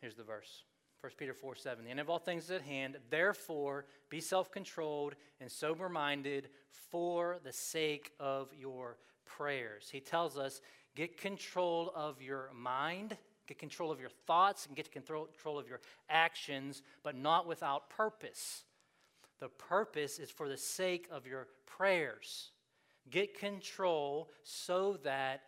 Here's 0.00 0.14
the 0.14 0.22
verse 0.22 0.64
1 1.00 1.12
Peter 1.16 1.34
4 1.34 1.56
7. 1.56 1.84
The 1.84 1.90
end 1.90 1.98
of 1.98 2.08
all 2.08 2.18
things 2.18 2.44
is 2.44 2.50
at 2.52 2.62
hand. 2.62 2.96
Therefore, 3.10 3.86
be 4.08 4.20
self 4.20 4.52
controlled 4.52 5.14
and 5.40 5.50
sober 5.50 5.88
minded 5.88 6.48
for 6.90 7.38
the 7.42 7.52
sake 7.52 8.12
of 8.20 8.50
your 8.56 8.98
prayers. 9.24 9.88
He 9.90 9.98
tells 9.98 10.38
us 10.38 10.60
get 10.94 11.16
control 11.16 11.92
of 11.94 12.20
your 12.20 12.50
mind, 12.54 13.16
get 13.46 13.58
control 13.58 13.90
of 13.90 14.00
your 14.00 14.10
thoughts, 14.26 14.66
and 14.66 14.76
get 14.76 14.90
control 14.92 15.28
of 15.58 15.68
your 15.68 15.80
actions, 16.08 16.82
but 17.02 17.16
not 17.16 17.46
without 17.46 17.90
purpose. 17.90 18.64
The 19.40 19.48
purpose 19.48 20.18
is 20.18 20.30
for 20.30 20.48
the 20.48 20.56
sake 20.56 21.08
of 21.10 21.26
your 21.26 21.48
prayers. 21.66 22.50
Get 23.10 23.38
control 23.38 24.30
so 24.44 24.98
that 25.02 25.42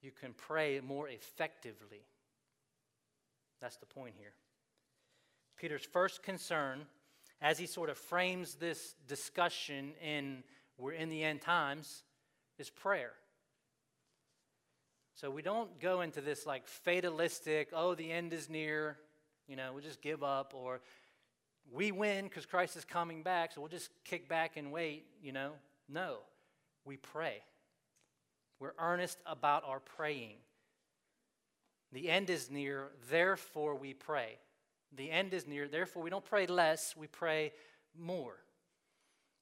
you 0.00 0.12
can 0.12 0.32
pray 0.34 0.80
more 0.80 1.08
effectively. 1.08 2.06
That's 3.60 3.76
the 3.76 3.86
point 3.86 4.14
here. 4.18 4.34
Peter's 5.56 5.84
first 5.84 6.22
concern, 6.22 6.82
as 7.40 7.58
he 7.58 7.66
sort 7.66 7.90
of 7.90 7.98
frames 7.98 8.54
this 8.54 8.94
discussion 9.06 9.92
in 10.02 10.42
we're 10.78 10.92
in 10.92 11.08
the 11.08 11.22
end 11.22 11.40
times, 11.40 12.02
is 12.58 12.70
prayer. 12.70 13.12
So 15.22 15.30
we 15.30 15.40
don't 15.40 15.78
go 15.78 16.00
into 16.00 16.20
this 16.20 16.46
like 16.46 16.66
fatalistic, 16.66 17.68
oh, 17.72 17.94
the 17.94 18.10
end 18.10 18.32
is 18.32 18.50
near, 18.50 18.98
you 19.46 19.54
know, 19.54 19.72
we'll 19.72 19.82
just 19.82 20.02
give 20.02 20.24
up, 20.24 20.52
or 20.52 20.80
we 21.70 21.92
win 21.92 22.24
because 22.24 22.44
Christ 22.44 22.76
is 22.76 22.84
coming 22.84 23.22
back, 23.22 23.52
so 23.52 23.60
we'll 23.60 23.70
just 23.70 23.90
kick 24.04 24.28
back 24.28 24.56
and 24.56 24.72
wait, 24.72 25.06
you 25.22 25.30
know. 25.30 25.52
No 25.88 26.16
we 26.84 26.96
pray. 26.96 27.40
We're 28.58 28.74
earnest 28.80 29.18
about 29.24 29.62
our 29.64 29.78
praying. 29.78 30.38
The 31.92 32.08
end 32.10 32.28
is 32.28 32.50
near, 32.50 32.88
therefore 33.08 33.76
we 33.76 33.94
pray. 33.94 34.38
The 34.96 35.08
end 35.08 35.34
is 35.34 35.46
near, 35.46 35.68
therefore 35.68 36.02
we 36.02 36.10
don't 36.10 36.24
pray 36.24 36.48
less, 36.48 36.96
we 36.96 37.06
pray 37.06 37.52
more, 37.96 38.38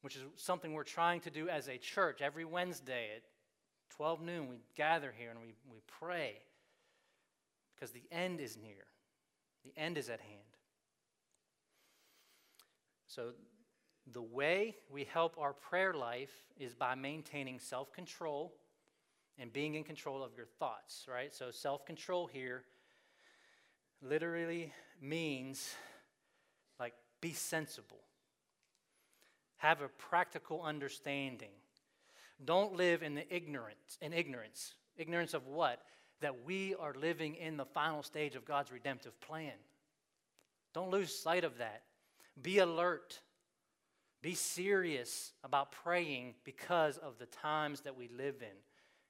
which 0.03 0.15
is 0.15 0.23
something 0.37 0.75
we're 0.75 0.85
trying 0.85 1.21
to 1.21 1.31
do 1.31 1.49
as 1.49 1.69
a 1.69 1.79
church. 1.79 2.21
Every 2.21 2.45
Wednesday 2.45 3.09
at 3.17 3.23
12 3.91 4.23
noon, 4.23 4.49
we 4.49 4.57
gather 4.77 5.13
here 5.17 5.31
and 5.31 5.41
we, 5.41 5.55
we 5.71 5.81
pray 5.87 6.39
because 7.75 7.91
the 7.93 8.05
end 8.11 8.41
is 8.41 8.57
near, 8.57 8.87
the 9.65 9.73
end 9.81 9.99
is 9.99 10.09
at 10.09 10.21
hand. 10.21 10.41
So 13.07 13.33
the 14.13 14.23
way 14.23 14.77
we 14.91 15.05
help 15.05 15.37
our 15.39 15.53
prayer 15.53 15.95
life 15.95 16.33
is 16.59 16.75
by 16.75 16.95
maintaining 16.95 17.59
self 17.59 17.93
control 17.93 18.55
and 19.39 19.53
being 19.53 19.75
in 19.75 19.85
control 19.85 20.23
of 20.23 20.33
your 20.37 20.47
thoughts, 20.59 21.07
right? 21.09 21.35
So, 21.35 21.51
self 21.51 21.85
control 21.87 22.27
here 22.27 22.65
literally 24.03 24.73
means 25.01 25.75
like 26.79 26.95
be 27.21 27.33
sensible, 27.33 28.01
have 29.57 29.81
a 29.81 29.89
practical 29.89 30.63
understanding. 30.63 31.51
Don't 32.45 32.75
live 32.77 33.03
in 33.03 33.15
the 33.15 33.35
ignorance, 33.35 33.99
in 34.01 34.13
ignorance. 34.13 34.75
Ignorance 34.97 35.35
of 35.35 35.47
what? 35.47 35.81
That 36.21 36.45
we 36.45 36.75
are 36.75 36.95
living 36.95 37.35
in 37.35 37.57
the 37.57 37.65
final 37.65 38.03
stage 38.03 38.35
of 38.35 38.45
God's 38.45 38.73
redemptive 38.73 39.19
plan. 39.21 39.53
Don't 40.73 40.91
lose 40.91 41.15
sight 41.15 41.45
of 41.45 41.59
that. 41.59 41.83
Be 42.41 42.59
alert 42.59 43.21
be 44.23 44.35
serious 44.35 45.33
about 45.45 45.73
praying 45.73 46.35
because 46.45 46.99
of 46.99 47.19
the 47.19 47.27
times 47.27 47.81
that 47.83 47.97
we 47.97 48.09
live 48.09 48.37
in. 48.43 48.57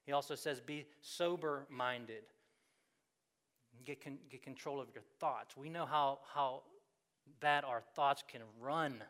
He 0.05 0.13
also 0.13 0.35
says, 0.35 0.61
be 0.61 0.85
sober 1.01 1.65
minded. 1.69 2.23
Get, 3.85 4.03
con- 4.03 4.19
get 4.29 4.41
control 4.41 4.79
of 4.79 4.87
your 4.93 5.03
thoughts. 5.19 5.57
We 5.57 5.69
know 5.69 5.85
how, 5.85 6.19
how 6.33 6.61
bad 7.39 7.65
our 7.65 7.81
thoughts 7.93 8.23
can 8.27 8.41
run, 8.59 9.03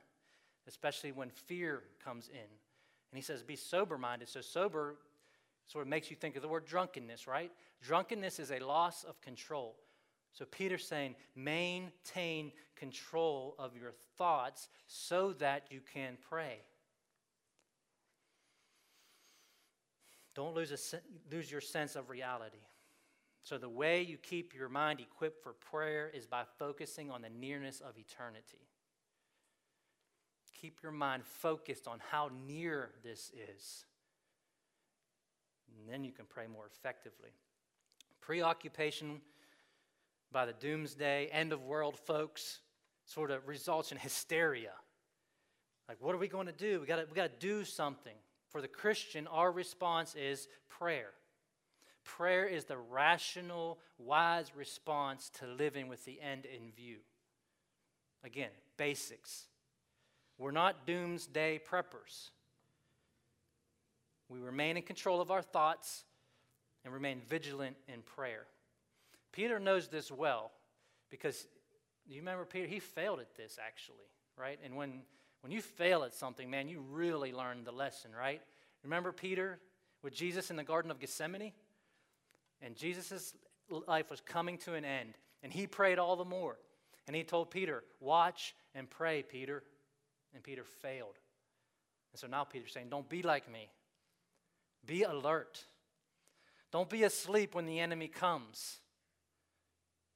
especially 0.68 1.12
when 1.12 1.30
fear 1.30 1.84
comes 2.04 2.30
in. 2.30 2.50
And 3.12 3.18
he 3.18 3.22
says, 3.22 3.44
be 3.44 3.56
sober 3.56 3.98
minded. 3.98 4.30
So, 4.30 4.42
sober 4.42 4.96
sort 5.68 5.84
of 5.84 5.90
makes 5.90 6.10
you 6.10 6.16
think 6.16 6.36
of 6.36 6.42
the 6.42 6.48
word 6.48 6.66
drunkenness, 6.66 7.28
right? 7.28 7.52
Drunkenness 7.82 8.40
is 8.40 8.52
a 8.52 8.60
loss 8.60 9.04
of 9.04 9.20
control. 9.22 9.76
So 10.34 10.46
Peter's 10.46 10.88
saying, 10.88 11.16
maintain 11.36 12.52
control 12.76 13.56
of 13.60 13.76
your 13.76 13.92
thoughts 14.18 14.70
so 14.88 15.34
that 15.34 15.64
you 15.70 15.82
can 15.94 16.18
pray. 16.30 16.60
Don't 20.34 20.56
lose, 20.56 20.72
a, 20.94 21.34
lose 21.34 21.52
your 21.52 21.60
sense 21.60 21.96
of 21.96 22.10
reality. 22.10 22.58
So, 23.44 23.58
the 23.58 23.68
way 23.68 24.02
you 24.04 24.18
keep 24.18 24.54
your 24.54 24.70
mind 24.70 25.00
equipped 25.00 25.44
for 25.44 25.54
prayer 25.54 26.10
is 26.14 26.28
by 26.28 26.44
focusing 26.60 27.10
on 27.10 27.24
the 27.24 27.30
nearness 27.30 27.82
of 27.82 27.98
eternity. 27.98 28.70
Keep 30.62 30.84
your 30.84 30.92
mind 30.92 31.26
focused 31.26 31.88
on 31.88 32.00
how 32.12 32.30
near 32.46 32.92
this 33.04 33.32
is. 33.56 33.86
And 35.68 35.92
then 35.92 36.04
you 36.04 36.12
can 36.12 36.26
pray 36.26 36.46
more 36.46 36.68
effectively. 36.68 37.30
Preoccupation 38.22 39.22
by 40.32 40.46
the 40.46 40.54
doomsday, 40.54 41.30
end 41.32 41.52
of 41.52 41.64
world 41.64 41.98
folks 41.98 42.60
sort 43.06 43.32
of 43.32 43.48
results 43.48 43.92
in 43.92 43.98
hysteria. 43.98 44.74
Like, 45.90 45.98
what 46.00 46.14
are 46.14 46.20
we 46.20 46.28
going 46.28 46.46
to 46.46 46.54
do? 46.54 46.80
We 46.80 46.86
got 46.86 47.00
we 47.10 47.16
to 47.16 47.30
do 47.40 47.66
something. 47.66 48.16
For 48.50 48.62
the 48.62 48.68
Christian, 48.68 49.28
our 49.28 49.52
response 49.52 50.14
is 50.16 50.48
prayer. 50.70 51.12
prayer 52.04 52.46
is 52.46 52.66
the 52.66 52.78
rational, 52.78 53.80
wise 53.98 54.52
response 54.56 55.32
to 55.40 55.48
living 55.48 55.88
with 55.88 56.06
the 56.06 56.20
end 56.22 56.46
in 56.46 56.72
view. 56.72 56.98
Again, 58.24 58.52
basics. 58.78 59.48
We're 60.42 60.50
not 60.50 60.88
doomsday 60.88 61.62
preppers. 61.70 62.32
We 64.28 64.40
remain 64.40 64.76
in 64.76 64.82
control 64.82 65.22
of 65.22 65.30
our 65.30 65.44
thoughts 65.44 66.04
and 66.84 66.92
remain 66.92 67.22
vigilant 67.30 67.76
in 67.88 68.02
prayer. 68.02 68.48
Peter 69.32 69.60
knows 69.60 69.88
this 69.88 70.12
well 70.12 70.52
because 71.12 71.46
you 72.08 72.18
remember 72.18 72.46
Peter? 72.46 72.66
He 72.66 72.80
failed 72.80 73.20
at 73.20 73.36
this 73.36 73.60
actually, 73.64 74.10
right? 74.36 74.58
And 74.66 74.76
when, 74.76 75.02
when 75.42 75.52
you 75.52 75.62
fail 75.62 76.04
at 76.04 76.14
something, 76.16 76.50
man, 76.50 76.68
you 76.68 76.84
really 76.90 77.32
learn 77.32 77.64
the 77.64 77.72
lesson, 77.72 78.10
right? 78.18 78.42
Remember 78.84 79.12
Peter 79.12 79.60
with 80.02 80.16
Jesus 80.16 80.50
in 80.50 80.56
the 80.56 80.64
Garden 80.64 80.90
of 80.90 81.00
Gethsemane? 81.00 81.52
And 82.64 82.76
Jesus' 82.76 83.36
life 83.88 84.10
was 84.10 84.22
coming 84.22 84.58
to 84.60 84.74
an 84.74 84.86
end, 84.86 85.20
and 85.44 85.54
he 85.54 85.68
prayed 85.68 86.00
all 86.00 86.16
the 86.16 86.26
more. 86.26 86.58
And 87.06 87.16
he 87.16 87.24
told 87.24 87.52
Peter, 87.52 87.84
Watch 88.00 88.56
and 88.74 88.90
pray, 88.90 89.22
Peter. 89.22 89.62
And 90.34 90.44
Peter 90.44 90.64
failed. 90.64 91.18
And 92.14 92.20
so 92.20 92.28
now 92.28 92.44
Peter's 92.44 92.72
saying, 92.74 92.88
Don't 92.90 93.10
be 93.10 93.22
like 93.22 93.52
me. 93.52 93.70
Be 94.86 95.04
alert. 95.04 95.66
Don't 96.72 96.90
be 96.90 97.04
asleep 97.04 97.54
when 97.54 97.66
the 97.66 97.80
enemy 97.80 98.08
comes. 98.08 98.80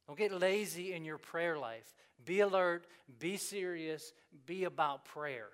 Don't 0.06 0.18
get 0.18 0.32
lazy 0.32 0.92
in 0.92 1.04
your 1.04 1.18
prayer 1.18 1.58
life. 1.58 1.94
Be 2.24 2.40
alert, 2.40 2.86
be 3.18 3.36
serious, 3.36 4.12
be 4.46 4.64
about 4.64 5.04
prayer. 5.04 5.48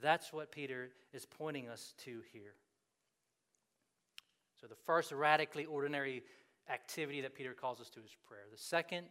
That's 0.00 0.32
what 0.32 0.52
Peter 0.52 0.90
is 1.12 1.26
pointing 1.26 1.68
us 1.68 1.94
to 2.04 2.20
here. 2.32 2.54
So, 4.60 4.66
the 4.66 4.74
first 4.74 5.12
radically 5.12 5.66
ordinary 5.66 6.22
activity 6.70 7.20
that 7.22 7.34
Peter 7.34 7.52
calls 7.52 7.80
us 7.80 7.90
to 7.90 8.00
is 8.00 8.16
prayer. 8.26 8.44
The 8.50 8.58
second 8.58 9.06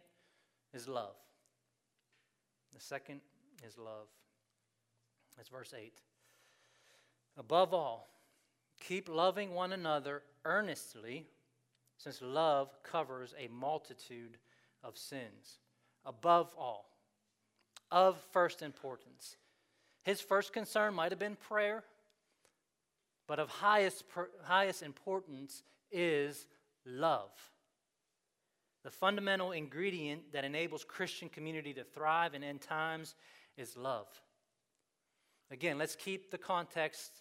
is 0.72 0.88
love. 0.88 1.14
The 2.74 2.80
second 2.80 3.20
is 3.66 3.78
love. 3.78 4.08
That's 5.36 5.48
verse 5.48 5.74
8. 5.76 5.92
Above 7.36 7.74
all, 7.74 8.08
keep 8.80 9.08
loving 9.08 9.52
one 9.54 9.72
another 9.72 10.22
earnestly, 10.44 11.26
since 11.98 12.20
love 12.22 12.70
covers 12.82 13.34
a 13.38 13.48
multitude 13.48 14.36
of 14.82 14.96
sins. 14.96 15.58
Above 16.04 16.54
all, 16.58 16.90
of 17.90 18.18
first 18.32 18.62
importance. 18.62 19.36
His 20.02 20.20
first 20.20 20.52
concern 20.52 20.94
might 20.94 21.12
have 21.12 21.18
been 21.18 21.36
prayer, 21.36 21.82
but 23.26 23.38
of 23.38 23.48
highest, 23.48 24.04
highest 24.42 24.82
importance 24.82 25.62
is 25.90 26.46
love. 26.84 27.30
The 28.82 28.90
fundamental 28.90 29.52
ingredient 29.52 30.32
that 30.32 30.44
enables 30.44 30.84
Christian 30.84 31.30
community 31.30 31.72
to 31.72 31.84
thrive 31.84 32.34
in 32.34 32.44
end 32.44 32.60
times 32.60 33.14
is 33.56 33.76
love. 33.76 34.08
Again, 35.54 35.78
let's 35.78 35.94
keep 35.94 36.32
the 36.32 36.36
context 36.36 37.12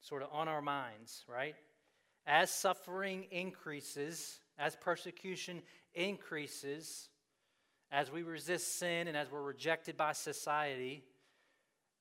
sort 0.00 0.22
of 0.22 0.28
on 0.30 0.46
our 0.46 0.62
minds, 0.62 1.24
right? 1.26 1.56
As 2.24 2.48
suffering 2.48 3.26
increases, 3.32 4.38
as 4.56 4.76
persecution 4.76 5.62
increases, 5.92 7.08
as 7.90 8.08
we 8.08 8.22
resist 8.22 8.78
sin 8.78 9.08
and 9.08 9.16
as 9.16 9.32
we're 9.32 9.42
rejected 9.42 9.96
by 9.96 10.12
society, 10.12 11.02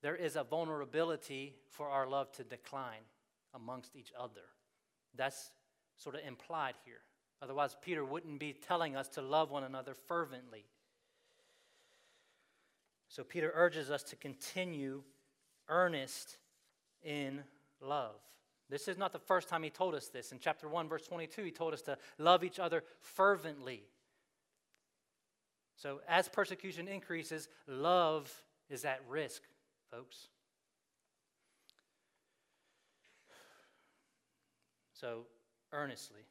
there 0.04 0.16
is 0.16 0.36
a 0.36 0.44
vulnerability 0.44 1.56
for 1.72 1.90
our 1.90 2.08
love 2.08 2.32
to 2.34 2.44
decline 2.44 3.02
amongst 3.56 3.96
each 3.96 4.12
other. 4.16 4.46
That's 5.16 5.50
sort 5.98 6.14
of 6.14 6.22
implied 6.28 6.76
here. 6.86 7.02
Otherwise, 7.42 7.76
Peter 7.82 8.06
wouldn't 8.06 8.40
be 8.40 8.54
telling 8.54 8.96
us 8.96 9.08
to 9.08 9.24
love 9.24 9.50
one 9.50 9.64
another 9.64 9.96
fervently. 9.96 10.66
So, 13.08 13.24
Peter 13.24 13.52
urges 13.56 13.90
us 13.90 14.04
to 14.04 14.16
continue 14.16 15.02
earnest 15.68 16.38
in 17.04 17.44
love. 17.82 18.16
This 18.70 18.88
is 18.88 18.98
not 18.98 19.14
the 19.14 19.20
first 19.20 19.48
time 19.48 19.64
he 19.64 19.70
told 19.70 19.94
us 19.94 20.08
this. 20.08 20.32
In 20.32 20.40
chapter 20.40 20.68
1, 20.68 20.90
verse 20.90 21.06
22, 21.06 21.44
he 21.44 21.52
told 21.52 21.74
us 21.74 21.82
to 21.84 21.98
love 22.18 22.44
each 22.44 22.60
other 22.60 22.84
fervently. 23.00 23.84
So, 25.76 26.02
as 26.08 26.28
persecution 26.28 26.88
increases, 26.88 27.48
love 27.68 28.32
is 28.70 28.86
at 28.86 29.02
risk, 29.08 29.44
folks. 29.92 30.30
So, 34.94 35.26
earnestly. 35.72 36.22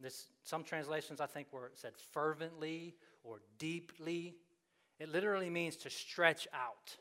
This, 0.00 0.26
some 0.42 0.62
translations, 0.62 1.20
I 1.20 1.26
think, 1.26 1.52
were 1.52 1.70
said 1.74 1.92
fervently 2.12 2.94
or 3.24 3.40
deeply. 3.58 4.34
It 4.98 5.08
literally 5.10 5.48
means 5.48 5.76
to 5.76 5.90
stretch 5.90 6.46
out. 6.52 6.96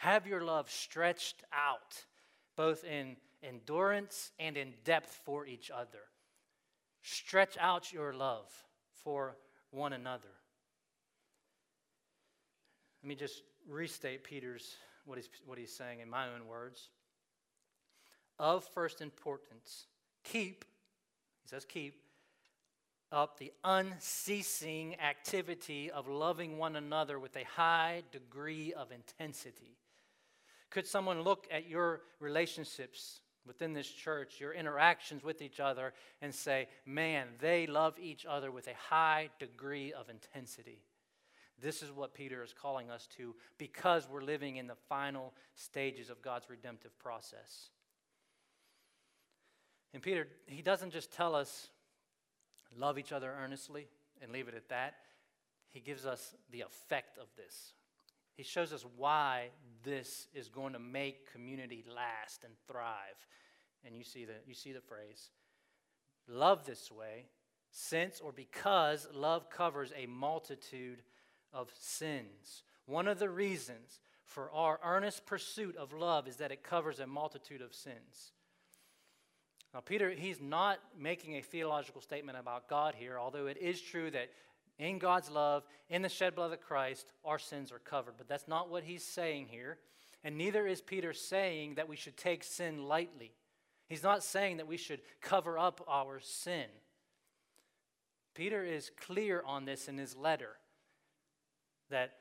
Have 0.00 0.26
your 0.26 0.40
love 0.40 0.70
stretched 0.70 1.42
out, 1.52 2.06
both 2.56 2.84
in 2.84 3.16
endurance 3.42 4.32
and 4.38 4.56
in 4.56 4.72
depth 4.82 5.20
for 5.26 5.46
each 5.46 5.70
other. 5.70 6.00
Stretch 7.02 7.58
out 7.58 7.92
your 7.92 8.14
love 8.14 8.50
for 9.04 9.36
one 9.70 9.92
another. 9.92 10.30
Let 13.02 13.08
me 13.10 13.14
just 13.14 13.42
restate 13.68 14.24
Peter's 14.24 14.74
what 15.04 15.18
he's, 15.18 15.28
what 15.44 15.58
he's 15.58 15.76
saying 15.76 16.00
in 16.00 16.08
my 16.08 16.28
own 16.28 16.46
words. 16.48 16.88
Of 18.38 18.64
first 18.64 19.02
importance, 19.02 19.86
keep 20.24 20.64
he 21.42 21.48
says, 21.50 21.66
keep 21.66 22.00
up 23.12 23.38
the 23.38 23.52
unceasing 23.64 24.98
activity 24.98 25.90
of 25.90 26.08
loving 26.08 26.56
one 26.56 26.76
another 26.76 27.18
with 27.18 27.36
a 27.36 27.44
high 27.44 28.02
degree 28.12 28.72
of 28.72 28.92
intensity. 28.92 29.76
Could 30.70 30.86
someone 30.86 31.22
look 31.22 31.46
at 31.50 31.68
your 31.68 32.02
relationships 32.20 33.20
within 33.46 33.72
this 33.72 33.88
church, 33.88 34.40
your 34.40 34.52
interactions 34.52 35.24
with 35.24 35.42
each 35.42 35.58
other, 35.58 35.92
and 36.22 36.34
say, 36.34 36.68
man, 36.86 37.26
they 37.40 37.66
love 37.66 37.98
each 38.00 38.24
other 38.24 38.50
with 38.50 38.68
a 38.68 38.74
high 38.88 39.30
degree 39.38 39.92
of 39.92 40.08
intensity? 40.08 40.82
This 41.60 41.82
is 41.82 41.90
what 41.92 42.14
Peter 42.14 42.42
is 42.42 42.54
calling 42.54 42.90
us 42.90 43.06
to 43.18 43.34
because 43.58 44.08
we're 44.08 44.22
living 44.22 44.56
in 44.56 44.66
the 44.66 44.76
final 44.88 45.34
stages 45.54 46.08
of 46.08 46.22
God's 46.22 46.48
redemptive 46.48 46.96
process. 46.98 47.70
And 49.92 50.02
Peter, 50.02 50.28
he 50.46 50.62
doesn't 50.62 50.92
just 50.92 51.12
tell 51.12 51.34
us, 51.34 51.68
love 52.76 52.98
each 52.98 53.12
other 53.12 53.34
earnestly 53.42 53.88
and 54.22 54.30
leave 54.30 54.48
it 54.48 54.54
at 54.54 54.68
that. 54.68 54.94
He 55.70 55.80
gives 55.80 56.06
us 56.06 56.34
the 56.50 56.62
effect 56.62 57.18
of 57.18 57.26
this. 57.36 57.72
He 58.40 58.44
shows 58.44 58.72
us 58.72 58.86
why 58.96 59.48
this 59.84 60.26
is 60.32 60.48
going 60.48 60.72
to 60.72 60.78
make 60.78 61.30
community 61.30 61.84
last 61.94 62.42
and 62.42 62.54
thrive. 62.66 63.28
And 63.84 63.94
you 63.94 64.02
see 64.02 64.24
the, 64.24 64.32
you 64.46 64.54
see 64.54 64.72
the 64.72 64.80
phrase 64.80 65.28
love 66.26 66.64
this 66.64 66.90
way, 66.90 67.26
since 67.70 68.18
or 68.18 68.32
because 68.32 69.06
love 69.12 69.50
covers 69.50 69.92
a 69.94 70.06
multitude 70.06 71.02
of 71.52 71.70
sins. 71.78 72.62
One 72.86 73.08
of 73.08 73.18
the 73.18 73.28
reasons 73.28 74.00
for 74.24 74.50
our 74.52 74.80
earnest 74.82 75.26
pursuit 75.26 75.76
of 75.76 75.92
love 75.92 76.26
is 76.26 76.36
that 76.36 76.50
it 76.50 76.62
covers 76.62 76.98
a 76.98 77.06
multitude 77.06 77.60
of 77.60 77.74
sins. 77.74 78.32
Now, 79.74 79.80
Peter, 79.80 80.12
he's 80.12 80.40
not 80.40 80.78
making 80.98 81.36
a 81.36 81.42
theological 81.42 82.00
statement 82.00 82.38
about 82.38 82.68
God 82.70 82.94
here, 82.96 83.18
although 83.18 83.48
it 83.48 83.58
is 83.58 83.82
true 83.82 84.10
that 84.12 84.30
in 84.80 84.98
God's 84.98 85.30
love, 85.30 85.64
in 85.88 86.02
the 86.02 86.08
shed 86.08 86.34
blood 86.34 86.52
of 86.52 86.60
Christ, 86.60 87.12
our 87.24 87.38
sins 87.38 87.70
are 87.70 87.78
covered. 87.78 88.14
But 88.16 88.28
that's 88.28 88.48
not 88.48 88.70
what 88.70 88.84
he's 88.84 89.04
saying 89.04 89.46
here. 89.50 89.78
And 90.24 90.36
neither 90.36 90.66
is 90.66 90.80
Peter 90.80 91.12
saying 91.12 91.74
that 91.74 91.88
we 91.88 91.96
should 91.96 92.16
take 92.16 92.44
sin 92.44 92.84
lightly. 92.84 93.32
He's 93.88 94.02
not 94.02 94.22
saying 94.22 94.58
that 94.58 94.66
we 94.66 94.76
should 94.76 95.00
cover 95.20 95.58
up 95.58 95.84
our 95.88 96.20
sin. 96.20 96.66
Peter 98.34 98.64
is 98.64 98.90
clear 99.00 99.42
on 99.44 99.64
this 99.64 99.88
in 99.88 99.98
his 99.98 100.16
letter 100.16 100.56
that 101.90 102.12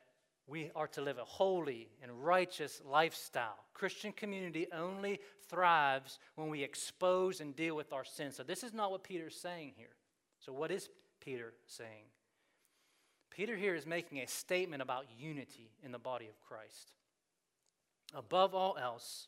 we 0.48 0.72
are 0.76 0.88
to 0.88 1.02
live 1.02 1.20
a 1.20 1.24
holy 1.24 1.90
and 2.02 2.26
righteous 2.26 2.82
lifestyle. 2.84 3.66
Christian 3.74 4.12
community 4.12 4.68
only 4.74 5.20
thrives 5.48 6.18
when 6.36 6.50
we 6.50 6.64
expose 6.64 7.40
and 7.40 7.56
deal 7.56 7.76
with 7.76 7.94
our 7.94 8.04
sin. 8.04 8.32
So, 8.32 8.44
this 8.44 8.64
is 8.64 8.74
not 8.74 8.90
what 8.90 9.04
Peter's 9.04 9.36
saying 9.36 9.74
here. 9.78 9.96
So, 10.40 10.52
what 10.52 10.72
is 10.72 10.90
Peter 11.22 11.54
saying? 11.68 12.06
Peter 13.30 13.56
here 13.56 13.76
is 13.76 13.86
making 13.86 14.20
a 14.20 14.28
statement 14.28 14.82
about 14.82 15.06
unity 15.18 15.72
in 15.84 15.92
the 15.92 16.00
body 16.00 16.28
of 16.28 16.42
Christ. 16.42 16.92
Above 18.14 18.56
all 18.56 18.78
else, 18.82 19.28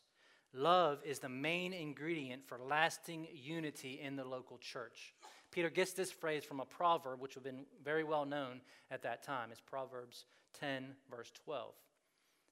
love 0.52 1.00
is 1.04 1.20
the 1.20 1.28
main 1.28 1.72
ingredient 1.72 2.46
for 2.46 2.58
lasting 2.58 3.28
unity 3.32 4.00
in 4.02 4.16
the 4.16 4.24
local 4.24 4.58
church. 4.58 5.14
Peter 5.50 5.70
gets 5.70 5.92
this 5.92 6.10
phrase 6.10 6.44
from 6.44 6.60
a 6.60 6.64
proverb 6.64 7.20
which 7.20 7.34
would 7.36 7.44
have 7.44 7.54
been 7.54 7.66
very 7.84 8.04
well 8.04 8.24
known 8.24 8.60
at 8.90 9.02
that 9.02 9.22
time. 9.22 9.50
It's 9.52 9.60
Proverbs 9.60 10.24
10, 10.58 10.94
verse 11.10 11.30
12. 11.44 11.74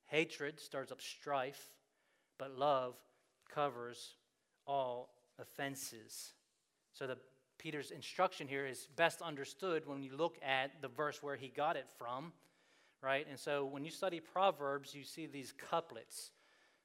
Hatred 0.07 0.61
stirs 0.61 0.93
up 0.93 1.01
strife, 1.01 1.71
but 2.39 2.57
love 2.57 2.95
covers 3.53 4.15
all 4.67 5.11
offenses. 5.39 6.33
So 6.93 7.07
the 7.07 7.17
Peter's 7.61 7.91
instruction 7.91 8.49
here 8.49 8.65
is 8.65 8.89
best 8.97 9.21
understood 9.21 9.87
when 9.87 10.03
you 10.03 10.17
look 10.17 10.39
at 10.43 10.81
the 10.81 10.89
verse 10.89 11.23
where 11.23 11.37
he 11.37 11.49
got 11.49 11.77
it 11.77 11.85
from, 11.99 12.33
right? 13.03 13.27
And 13.29 13.39
so 13.39 13.67
when 13.67 13.85
you 13.85 13.91
study 13.91 14.19
Proverbs, 14.19 14.95
you 14.95 15.05
see 15.05 15.27
these 15.27 15.53
couplets. 15.53 16.31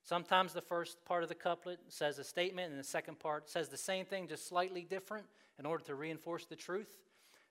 Sometimes 0.04 0.52
the 0.52 0.60
first 0.60 0.98
part 1.06 1.24
of 1.24 1.30
the 1.30 1.36
couplet 1.36 1.80
says 1.88 2.20
a 2.20 2.26
statement, 2.26 2.72
and 2.72 2.80
the 2.80 2.84
second 2.84 3.20
part 3.20 3.50
says 3.50 3.70
the 3.70 3.78
same 3.78 4.06
thing, 4.06 4.28
just 4.28 4.50
slightly 4.50 4.82
different, 4.84 5.26
in 5.58 5.66
order 5.66 5.84
to 5.86 5.96
reinforce 5.96 6.46
the 6.46 6.58
truth. 6.58 6.92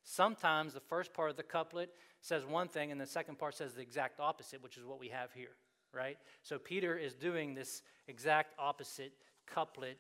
Sometimes 0.02 0.74
the 0.74 0.80
first 0.80 1.14
part 1.14 1.30
of 1.30 1.38
the 1.38 1.42
couplet 1.42 1.88
says 2.20 2.44
one 2.44 2.68
thing, 2.68 2.92
and 2.92 3.00
the 3.00 3.06
second 3.06 3.38
part 3.38 3.54
says 3.54 3.72
the 3.72 3.80
exact 3.80 4.20
opposite, 4.20 4.62
which 4.62 4.76
is 4.76 4.84
what 4.84 5.00
we 5.00 5.08
have 5.08 5.32
here, 5.32 5.56
right? 5.94 6.18
So 6.42 6.58
Peter 6.58 6.98
is 6.98 7.14
doing 7.14 7.54
this 7.54 7.80
exact 8.06 8.52
opposite 8.58 9.14
couplet, 9.46 9.96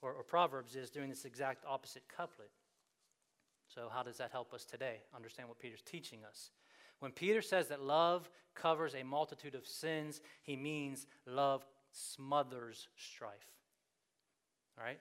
or, 0.00 0.12
or 0.12 0.22
Proverbs 0.22 0.74
is 0.74 0.88
doing 0.88 1.10
this 1.10 1.26
exact 1.26 1.66
opposite 1.68 2.04
couplet. 2.08 2.48
So, 3.74 3.88
how 3.92 4.02
does 4.02 4.18
that 4.18 4.30
help 4.32 4.52
us 4.52 4.64
today? 4.64 4.98
Understand 5.14 5.48
what 5.48 5.58
Peter's 5.58 5.82
teaching 5.82 6.20
us. 6.28 6.50
When 6.98 7.10
Peter 7.10 7.40
says 7.40 7.68
that 7.68 7.82
love 7.82 8.28
covers 8.54 8.94
a 8.94 9.02
multitude 9.02 9.54
of 9.54 9.66
sins, 9.66 10.20
he 10.42 10.56
means 10.56 11.06
love 11.26 11.64
smothers 11.90 12.88
strife. 12.96 13.32
All 14.78 14.84
right? 14.84 15.00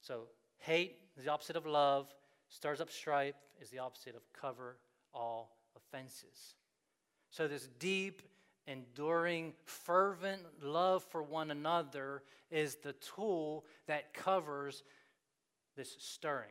So, 0.00 0.24
hate 0.58 0.96
is 1.16 1.24
the 1.24 1.30
opposite 1.30 1.56
of 1.56 1.66
love, 1.66 2.12
stirs 2.48 2.80
up 2.80 2.90
strife 2.90 3.36
is 3.60 3.70
the 3.70 3.78
opposite 3.78 4.16
of 4.16 4.22
cover 4.32 4.76
all 5.14 5.56
offenses. 5.76 6.56
So, 7.30 7.46
this 7.46 7.68
deep, 7.78 8.22
enduring, 8.66 9.52
fervent 9.64 10.42
love 10.62 11.04
for 11.04 11.22
one 11.22 11.52
another 11.52 12.22
is 12.50 12.76
the 12.76 12.94
tool 12.94 13.64
that 13.86 14.14
covers 14.14 14.82
this 15.76 15.94
stirring. 16.00 16.50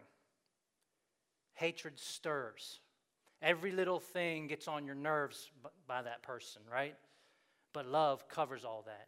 Hatred 1.58 2.00
stirs. 2.00 2.80
Every 3.41 3.72
little 3.72 4.00
thing 4.00 4.48
gets 4.48 4.67
on 4.67 4.86
your 4.86 4.96
nerves 4.96 5.50
by 5.88 6.04
that 6.04 6.22
person, 6.22 6.62
right? 6.72 6.96
But 7.74 7.88
love 7.88 8.28
covers 8.30 8.63
all 8.63 8.84
that. 8.86 9.08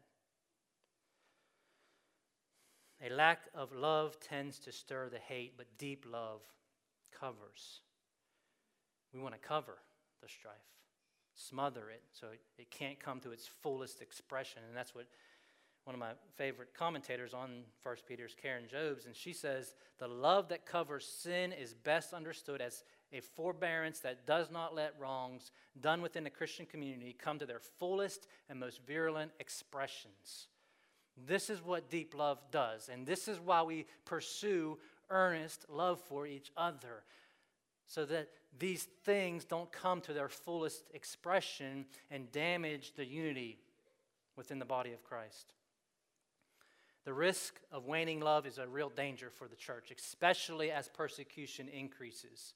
A 3.05 3.13
lack 3.13 3.41
of 3.55 3.71
love 3.71 4.19
tends 4.19 4.59
to 4.59 4.71
stir 4.71 5.09
the 5.09 5.19
hate, 5.19 5.53
but 5.57 5.77
deep 5.77 6.05
love 6.09 6.41
covers. 7.17 7.81
We 9.13 9.19
want 9.19 9.35
to 9.35 9.39
cover 9.39 9.77
the 10.21 10.27
strife, 10.27 10.55
smother 11.35 11.89
it 11.91 12.01
so 12.11 12.27
it, 12.33 12.41
it 12.57 12.71
can't 12.71 12.99
come 12.99 13.19
to 13.21 13.31
its 13.31 13.47
fullest 13.47 14.01
expression. 14.01 14.63
And 14.67 14.75
that's 14.75 14.93
what 14.93 15.05
one 15.89 15.95
of 15.95 15.99
my 15.99 16.11
favorite 16.37 16.75
commentators 16.77 17.33
on 17.33 17.63
1 17.81 17.95
Peter's 18.07 18.35
Karen 18.39 18.65
Jobes, 18.69 19.07
and 19.07 19.15
she 19.15 19.33
says, 19.33 19.73
The 19.97 20.07
love 20.07 20.49
that 20.49 20.67
covers 20.67 21.03
sin 21.03 21.51
is 21.51 21.73
best 21.73 22.13
understood 22.13 22.61
as 22.61 22.83
a 23.11 23.21
forbearance 23.21 23.97
that 24.01 24.27
does 24.27 24.51
not 24.51 24.75
let 24.75 24.93
wrongs 24.99 25.49
done 25.81 26.03
within 26.03 26.23
the 26.23 26.29
Christian 26.29 26.67
community 26.67 27.15
come 27.17 27.39
to 27.39 27.45
their 27.47 27.61
fullest 27.79 28.27
and 28.49 28.59
most 28.59 28.81
virulent 28.85 29.31
expressions. 29.39 30.49
This 31.25 31.49
is 31.49 31.59
what 31.65 31.89
deep 31.89 32.13
love 32.13 32.37
does, 32.51 32.87
and 32.87 33.07
this 33.07 33.27
is 33.27 33.39
why 33.39 33.63
we 33.63 33.87
pursue 34.05 34.77
earnest 35.09 35.65
love 35.69 35.99
for 35.99 36.27
each 36.27 36.51
other, 36.55 37.01
so 37.87 38.05
that 38.05 38.29
these 38.59 38.83
things 39.05 39.43
don't 39.43 39.71
come 39.71 40.01
to 40.01 40.13
their 40.13 40.29
fullest 40.29 40.83
expression 40.93 41.87
and 42.11 42.31
damage 42.31 42.93
the 42.95 43.05
unity 43.05 43.57
within 44.35 44.59
the 44.59 44.65
body 44.65 44.93
of 44.93 45.03
Christ. 45.03 45.55
The 47.05 47.13
risk 47.13 47.59
of 47.71 47.85
waning 47.85 48.19
love 48.19 48.45
is 48.45 48.57
a 48.57 48.67
real 48.67 48.89
danger 48.89 49.29
for 49.29 49.47
the 49.47 49.55
church, 49.55 49.91
especially 49.97 50.71
as 50.71 50.89
persecution 50.89 51.67
increases. 51.67 52.53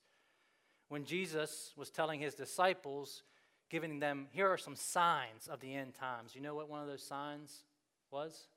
When 0.89 1.05
Jesus 1.05 1.73
was 1.77 1.89
telling 1.89 2.19
his 2.19 2.35
disciples, 2.35 3.23
giving 3.69 3.99
them, 3.99 4.27
here 4.31 4.47
are 4.47 4.57
some 4.57 4.75
signs 4.75 5.47
of 5.47 5.59
the 5.59 5.73
end 5.73 5.95
times, 5.95 6.35
you 6.35 6.41
know 6.41 6.55
what 6.55 6.69
one 6.69 6.81
of 6.81 6.87
those 6.87 7.05
signs 7.05 7.63
was? 8.11 8.47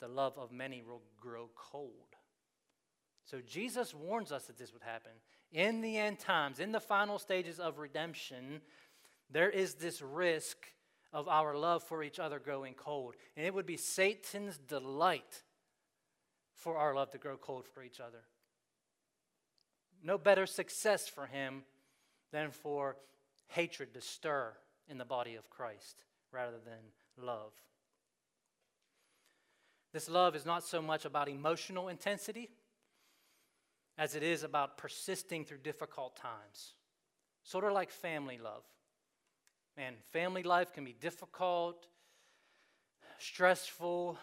The 0.00 0.08
love 0.08 0.38
of 0.38 0.52
many 0.52 0.82
will 0.82 1.02
grow 1.20 1.50
cold. 1.56 2.16
So 3.24 3.40
Jesus 3.40 3.94
warns 3.94 4.30
us 4.30 4.44
that 4.44 4.58
this 4.58 4.72
would 4.72 4.82
happen. 4.82 5.12
In 5.52 5.80
the 5.80 5.96
end 5.96 6.18
times, 6.18 6.60
in 6.60 6.72
the 6.72 6.80
final 6.80 7.18
stages 7.18 7.58
of 7.60 7.78
redemption, 7.78 8.60
there 9.30 9.50
is 9.50 9.74
this 9.74 10.02
risk 10.02 10.58
of 11.12 11.28
our 11.28 11.54
love 11.56 11.82
for 11.82 12.02
each 12.02 12.18
other 12.18 12.38
growing 12.38 12.74
cold. 12.74 13.14
And 13.36 13.46
it 13.46 13.54
would 13.54 13.66
be 13.66 13.76
Satan's 13.76 14.58
delight 14.58 15.42
for 16.54 16.76
our 16.76 16.94
love 16.94 17.10
to 17.10 17.18
grow 17.18 17.36
cold 17.36 17.66
for 17.66 17.82
each 17.82 18.00
other. 18.00 18.24
No 20.02 20.18
better 20.18 20.46
success 20.46 21.08
for 21.08 21.26
him 21.26 21.62
than 22.32 22.50
for 22.50 22.96
hatred 23.48 23.94
to 23.94 24.00
stir 24.00 24.54
in 24.88 24.98
the 24.98 25.04
body 25.04 25.34
of 25.34 25.50
Christ 25.50 26.04
rather 26.32 26.58
than 26.64 27.24
love. 27.24 27.52
This 29.92 30.08
love 30.08 30.34
is 30.34 30.46
not 30.46 30.64
so 30.64 30.80
much 30.80 31.04
about 31.04 31.28
emotional 31.28 31.88
intensity 31.88 32.48
as 33.98 34.14
it 34.14 34.22
is 34.22 34.42
about 34.42 34.78
persisting 34.78 35.44
through 35.44 35.58
difficult 35.58 36.16
times. 36.16 36.74
Sort 37.44 37.64
of 37.64 37.72
like 37.72 37.90
family 37.90 38.38
love. 38.38 38.64
Man, 39.76 39.94
family 40.12 40.42
life 40.42 40.72
can 40.72 40.84
be 40.84 40.92
difficult, 40.92 41.86
stressful, 43.18 44.18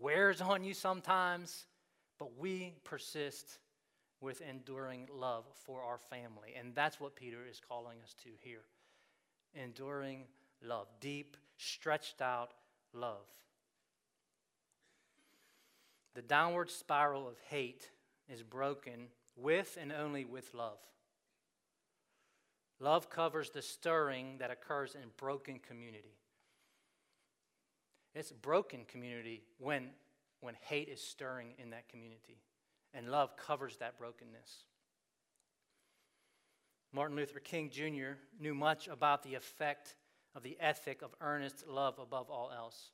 wears 0.00 0.40
on 0.40 0.64
you 0.64 0.72
sometimes, 0.72 1.66
but 2.18 2.38
we 2.38 2.74
persist 2.84 3.58
with 4.20 4.40
enduring 4.40 5.08
love 5.12 5.44
for 5.66 5.82
our 5.82 5.98
family. 5.98 6.54
And 6.58 6.74
that's 6.74 6.98
what 6.98 7.16
Peter 7.16 7.40
is 7.48 7.60
calling 7.60 7.98
us 8.02 8.14
to 8.24 8.30
here 8.40 8.62
enduring 9.54 10.24
love, 10.62 10.86
deep, 11.00 11.36
stretched 11.56 12.20
out 12.20 12.52
love. 12.92 13.26
The 16.14 16.22
downward 16.22 16.70
spiral 16.70 17.26
of 17.26 17.36
hate 17.48 17.90
is 18.28 18.42
broken 18.42 19.08
with 19.36 19.78
and 19.80 19.92
only 19.92 20.24
with 20.24 20.52
love. 20.54 20.78
Love 22.78 23.08
covers 23.08 23.50
the 23.50 23.62
stirring 23.62 24.36
that 24.38 24.50
occurs 24.50 24.94
in 24.94 25.08
broken 25.16 25.58
community. 25.58 26.16
It's 28.14 28.32
broken 28.32 28.84
community 28.86 29.42
when, 29.58 29.90
when 30.40 30.54
hate 30.60 30.88
is 30.88 31.00
stirring 31.00 31.54
in 31.58 31.70
that 31.70 31.88
community, 31.88 32.38
and 32.92 33.10
love 33.10 33.36
covers 33.36 33.76
that 33.78 33.98
brokenness. 33.98 34.64
Martin 36.92 37.16
Luther 37.16 37.40
King 37.40 37.70
Jr. 37.70 38.18
knew 38.40 38.54
much 38.54 38.88
about 38.88 39.22
the 39.22 39.34
effect 39.34 39.96
of 40.34 40.42
the 40.42 40.56
ethic 40.60 41.02
of 41.02 41.14
earnest 41.20 41.66
love 41.66 41.98
above 41.98 42.30
all 42.30 42.50
else. 42.54 42.90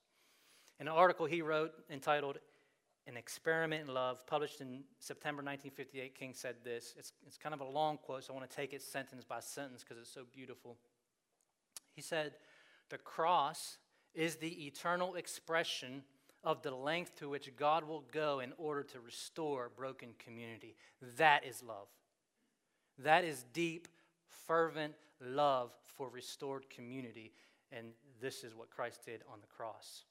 In 0.80 0.88
an 0.88 0.94
article 0.94 1.26
he 1.26 1.42
wrote 1.42 1.72
entitled 1.90 2.38
an 3.06 3.16
Experiment 3.16 3.88
in 3.88 3.94
Love, 3.94 4.26
published 4.26 4.60
in 4.60 4.84
September 4.98 5.42
1958, 5.42 6.14
King 6.14 6.34
said 6.34 6.56
this. 6.64 6.94
It's, 6.96 7.12
it's 7.26 7.36
kind 7.36 7.54
of 7.54 7.60
a 7.60 7.64
long 7.64 7.98
quote, 7.98 8.24
so 8.24 8.32
I 8.32 8.36
want 8.36 8.48
to 8.48 8.56
take 8.56 8.72
it 8.72 8.82
sentence 8.82 9.24
by 9.24 9.40
sentence 9.40 9.82
because 9.82 10.00
it's 10.00 10.12
so 10.12 10.22
beautiful. 10.32 10.76
He 11.94 12.02
said, 12.02 12.32
The 12.90 12.98
cross 12.98 13.78
is 14.14 14.36
the 14.36 14.66
eternal 14.66 15.14
expression 15.14 16.04
of 16.44 16.62
the 16.62 16.70
length 16.70 17.16
to 17.16 17.28
which 17.28 17.54
God 17.56 17.84
will 17.84 18.04
go 18.12 18.40
in 18.40 18.52
order 18.56 18.82
to 18.84 19.00
restore 19.00 19.70
broken 19.76 20.10
community. 20.18 20.76
That 21.16 21.44
is 21.44 21.62
love. 21.62 21.88
That 22.98 23.24
is 23.24 23.44
deep, 23.52 23.88
fervent 24.46 24.94
love 25.20 25.72
for 25.96 26.08
restored 26.08 26.68
community. 26.68 27.32
And 27.70 27.88
this 28.20 28.44
is 28.44 28.54
what 28.54 28.70
Christ 28.70 29.00
did 29.06 29.22
on 29.32 29.40
the 29.40 29.46
cross. 29.46 30.04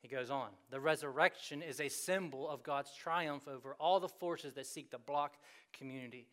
He 0.00 0.08
goes 0.08 0.30
on. 0.30 0.48
The 0.70 0.80
resurrection 0.80 1.62
is 1.62 1.80
a 1.80 1.88
symbol 1.88 2.48
of 2.48 2.62
God's 2.62 2.94
triumph 2.94 3.48
over 3.48 3.74
all 3.80 3.98
the 4.00 4.08
forces 4.08 4.54
that 4.54 4.66
seek 4.66 4.90
to 4.90 4.98
block 4.98 5.34
community. 5.72 6.28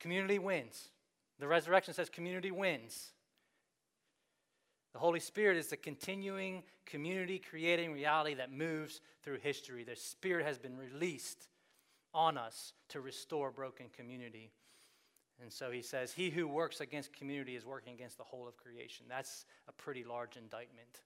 Community 0.00 0.38
wins. 0.38 0.88
The 1.38 1.48
resurrection 1.48 1.94
says 1.94 2.08
community 2.08 2.50
wins. 2.50 3.12
The 4.92 4.98
Holy 4.98 5.20
Spirit 5.20 5.56
is 5.56 5.68
the 5.68 5.76
continuing 5.76 6.62
community 6.84 7.38
creating 7.38 7.92
reality 7.92 8.34
that 8.34 8.52
moves 8.52 9.00
through 9.22 9.38
history. 9.38 9.84
The 9.84 9.96
Spirit 9.96 10.44
has 10.44 10.58
been 10.58 10.76
released 10.76 11.48
on 12.14 12.36
us 12.36 12.74
to 12.90 13.00
restore 13.00 13.50
broken 13.50 13.86
community. 13.96 14.52
And 15.40 15.50
so 15.50 15.70
he 15.70 15.82
says, 15.82 16.12
He 16.12 16.30
who 16.30 16.46
works 16.46 16.80
against 16.80 17.12
community 17.12 17.56
is 17.56 17.64
working 17.64 17.94
against 17.94 18.18
the 18.18 18.24
whole 18.24 18.46
of 18.46 18.56
creation. 18.56 19.06
That's 19.08 19.46
a 19.66 19.72
pretty 19.72 20.04
large 20.04 20.36
indictment. 20.36 21.00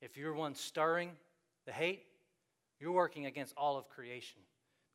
If 0.00 0.16
you're 0.16 0.34
one 0.34 0.54
stirring 0.54 1.10
the 1.66 1.72
hate, 1.72 2.04
you're 2.78 2.92
working 2.92 3.26
against 3.26 3.54
all 3.56 3.76
of 3.76 3.88
creation 3.88 4.40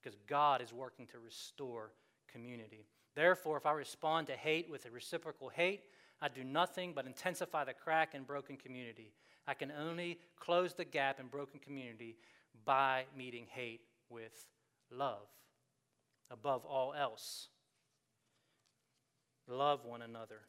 because 0.02 0.18
God 0.28 0.62
is 0.62 0.74
working 0.74 1.08
to 1.08 1.20
restore 1.20 1.92
community. 2.32 2.86
Therefore, 3.16 3.58
if 3.58 3.66
I 3.66 3.72
respond 3.72 4.28
to 4.28 4.34
hate 4.34 4.70
with 4.70 4.86
a 4.86 4.92
reciprocal 4.92 5.50
hate, 5.50 5.82
I 6.22 6.28
do 6.30 6.44
nothing 6.44 6.94
but 6.94 7.06
intensify 7.06 7.64
the 7.64 7.74
crack 7.74 8.14
in 8.14 8.24
broken 8.24 8.58
community. 8.58 9.12
I 9.48 9.54
can 9.54 9.72
only 9.72 10.20
close 10.40 10.74
the 10.74 10.86
gap 10.86 11.20
in 11.20 11.28
broken 11.28 11.60
community 11.60 12.16
by 12.64 13.06
meeting 13.18 13.48
hate 13.50 13.82
with 14.10 14.46
love 14.92 15.28
above 16.30 16.64
all 16.66 16.94
else. 16.94 17.48
Love 19.48 19.84
one 19.84 20.04
another 20.04 20.42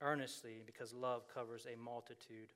earnestly 0.00 0.62
because 0.64 0.94
love 0.94 1.22
covers 1.32 1.66
a 1.66 1.76
multitude 1.76 2.52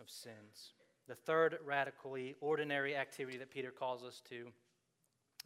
of 0.00 0.10
sins. 0.10 0.72
The 1.08 1.14
third 1.14 1.58
radically 1.64 2.34
ordinary 2.40 2.96
activity 2.96 3.38
that 3.38 3.50
Peter 3.50 3.70
calls 3.70 4.02
us 4.02 4.20
to 4.28 4.48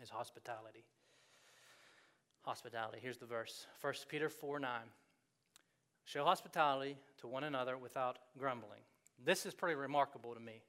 is 0.03 0.09
hospitality. 0.09 0.85
Hospitality. 2.43 2.99
Here's 3.03 3.19
the 3.19 3.27
verse 3.27 3.67
1 3.81 3.95
Peter 4.09 4.29
4 4.29 4.59
9. 4.59 4.71
Show 6.05 6.25
hospitality 6.25 6.97
to 7.19 7.29
one 7.29 7.45
another 7.45 7.77
without 7.77 8.19
grumbling. 8.39 8.81
This 9.23 9.45
is 9.45 9.55
pretty 9.55 9.75
remarkable 9.75 10.35
to 10.35 10.41
me. 10.41 10.63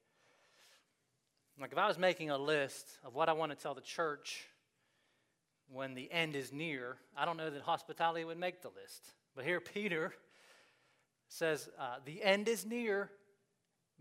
Like, 1.60 1.72
if 1.72 1.78
I 1.78 1.88
was 1.88 1.98
making 1.98 2.30
a 2.30 2.38
list 2.38 2.98
of 3.04 3.14
what 3.14 3.30
I 3.30 3.34
want 3.34 3.52
to 3.52 3.58
tell 3.58 3.74
the 3.74 3.82
church 3.82 4.48
when 5.70 5.94
the 5.94 6.12
end 6.12 6.36
is 6.36 6.52
near, 6.52 6.98
I 7.16 7.26
don't 7.26 7.38
know 7.38 7.50
that 7.50 7.62
hospitality 7.62 8.26
would 8.26 8.38
make 8.38 8.62
the 8.62 8.70
list. 8.70 9.14
But 9.36 9.46
here, 9.46 9.60
Peter 9.74 10.14
says, 11.30 11.70
uh, 11.80 11.96
The 12.04 12.22
end 12.22 12.48
is 12.48 12.66
near. 12.66 13.10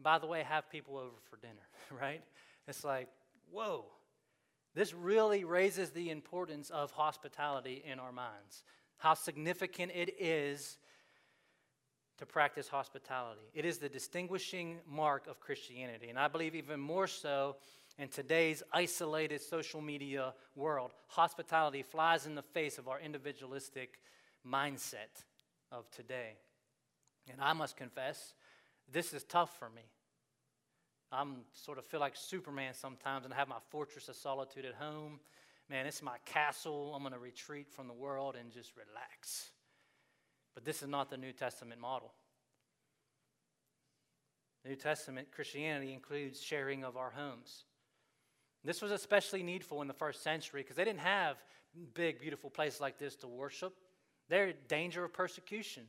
By 0.03 0.19
the 0.19 0.27
way, 0.27 0.43
have 0.43 0.71
people 0.71 0.97
over 0.97 1.17
for 1.29 1.37
dinner, 1.37 1.69
right? 2.01 2.23
It's 2.67 2.85
like, 2.85 3.09
whoa. 3.51 3.85
This 4.75 4.95
really 4.95 5.45
raises 5.45 5.91
the 5.91 6.11
importance 6.11 6.71
of 6.71 6.93
hospitality 6.93 7.83
in 7.85 7.99
our 7.99 8.13
minds, 8.13 8.63
how 8.99 9.15
significant 9.15 9.91
it 9.95 10.15
is 10.21 10.79
to 12.19 12.27
practice 12.27 12.69
hospitality. 12.69 13.41
It 13.55 13.65
is 13.65 13.79
the 13.79 13.89
distinguishing 13.89 14.77
mark 14.87 15.27
of 15.27 15.41
Christianity. 15.41 16.09
And 16.09 16.19
I 16.19 16.29
believe 16.29 16.55
even 16.55 16.79
more 16.79 17.07
so 17.07 17.57
in 17.99 18.09
today's 18.09 18.63
isolated 18.73 19.41
social 19.41 19.81
media 19.81 20.35
world. 20.55 20.93
Hospitality 21.09 21.83
flies 21.83 22.27
in 22.27 22.35
the 22.35 22.43
face 22.43 22.79
of 22.79 22.89
our 22.89 23.01
individualistic 23.01 23.99
mindset 24.47 25.25
of 25.73 25.91
today. 25.91 26.35
And 27.31 27.41
I 27.41 27.53
must 27.53 27.77
confess, 27.77 28.35
this 28.93 29.13
is 29.13 29.25
tough 29.25 29.59
for 29.59 29.69
me. 29.71 29.83
I'm 31.13 31.39
sort 31.53 31.79
of 31.79 31.85
feel 31.85 32.01
like 32.01 32.15
Superman 32.17 32.75
sometimes 32.75 33.25
and 33.25 33.35
I 33.35 33.37
have 33.37 33.49
my 33.49 33.59
fortress 33.71 34.09
of 34.09 34.17
solitude 34.17 34.65
at 34.65 34.75
home. 34.75 35.21
Man, 35.69 35.87
it's 35.87 36.03
my 36.03 36.17
castle. 36.25 36.93
I'm 36.95 37.03
going 37.03 37.13
to 37.13 37.19
retreat 37.19 37.69
from 37.71 37.89
the 37.89 37.95
world 37.95 38.37
and 38.39 38.51
just 38.53 38.73
relax. 38.77 39.51
But 40.55 40.65
this 40.65 40.83
is 40.83 40.89
not 40.89 41.11
the 41.11 41.17
New 41.17 41.33
Testament 41.33 41.81
model. 41.81 42.13
New 44.65 44.77
Testament 44.77 45.29
Christianity 45.33 45.93
includes 45.93 46.41
sharing 46.41 46.85
of 46.85 46.97
our 46.97 47.11
homes. 47.11 47.65
This 48.63 48.83
was 48.83 48.93
especially 48.93 49.43
needful 49.43 49.81
in 49.81 49.89
the 49.89 49.95
first 49.95 50.23
century 50.23 50.63
because 50.63 50.77
they 50.77 50.85
didn't 50.85 51.01
have 51.01 51.43
big, 51.95 52.21
beautiful 52.21 52.51
places 52.51 52.81
like 52.81 52.99
this 52.99 53.17
to 53.17 53.27
worship. 53.27 53.75
They're 54.29 54.49
in 54.49 54.57
danger 54.69 55.05
of 55.05 55.13
persecution. 55.13 55.85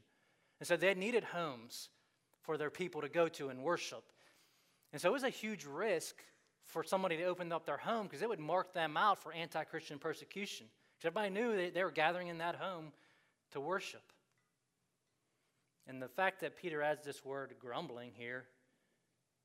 And 0.60 0.68
so 0.68 0.78
they 0.78 0.94
needed 0.94 1.24
homes 1.26 1.90
for 2.42 2.58
their 2.58 2.70
people 2.70 3.02
to 3.02 3.10
go 3.10 3.28
to 3.30 3.50
and 3.50 3.64
worship. 3.64 4.04
And 4.92 5.02
so 5.02 5.10
it 5.10 5.14
was 5.14 5.24
a 5.24 5.30
huge 5.30 5.66
risk 5.66 6.16
for 6.64 6.84
somebody 6.84 7.18
to 7.18 7.24
open 7.26 7.52
up 7.52 7.66
their 7.66 7.78
home 7.78 8.08
because 8.08 8.22
it 8.22 8.30
would 8.30 8.40
mark 8.40 8.74
them 8.74 8.98
out 8.98 9.22
for 9.22 9.34
anti 9.34 9.64
Christian 9.64 10.00
persecution. 10.00 10.68
Because 10.98 11.08
everybody 11.08 11.34
knew 11.34 11.56
that 11.58 11.74
they 11.74 11.84
were 11.84 11.92
gathering 11.92 12.28
in 12.28 12.40
that 12.40 12.56
home 12.56 12.92
to 13.52 13.60
worship. 13.60 14.04
And 15.88 16.02
the 16.02 16.08
fact 16.08 16.42
that 16.42 16.58
Peter 16.58 16.82
adds 16.82 17.04
this 17.04 17.26
word 17.26 17.56
grumbling 17.60 18.12
here 18.14 18.46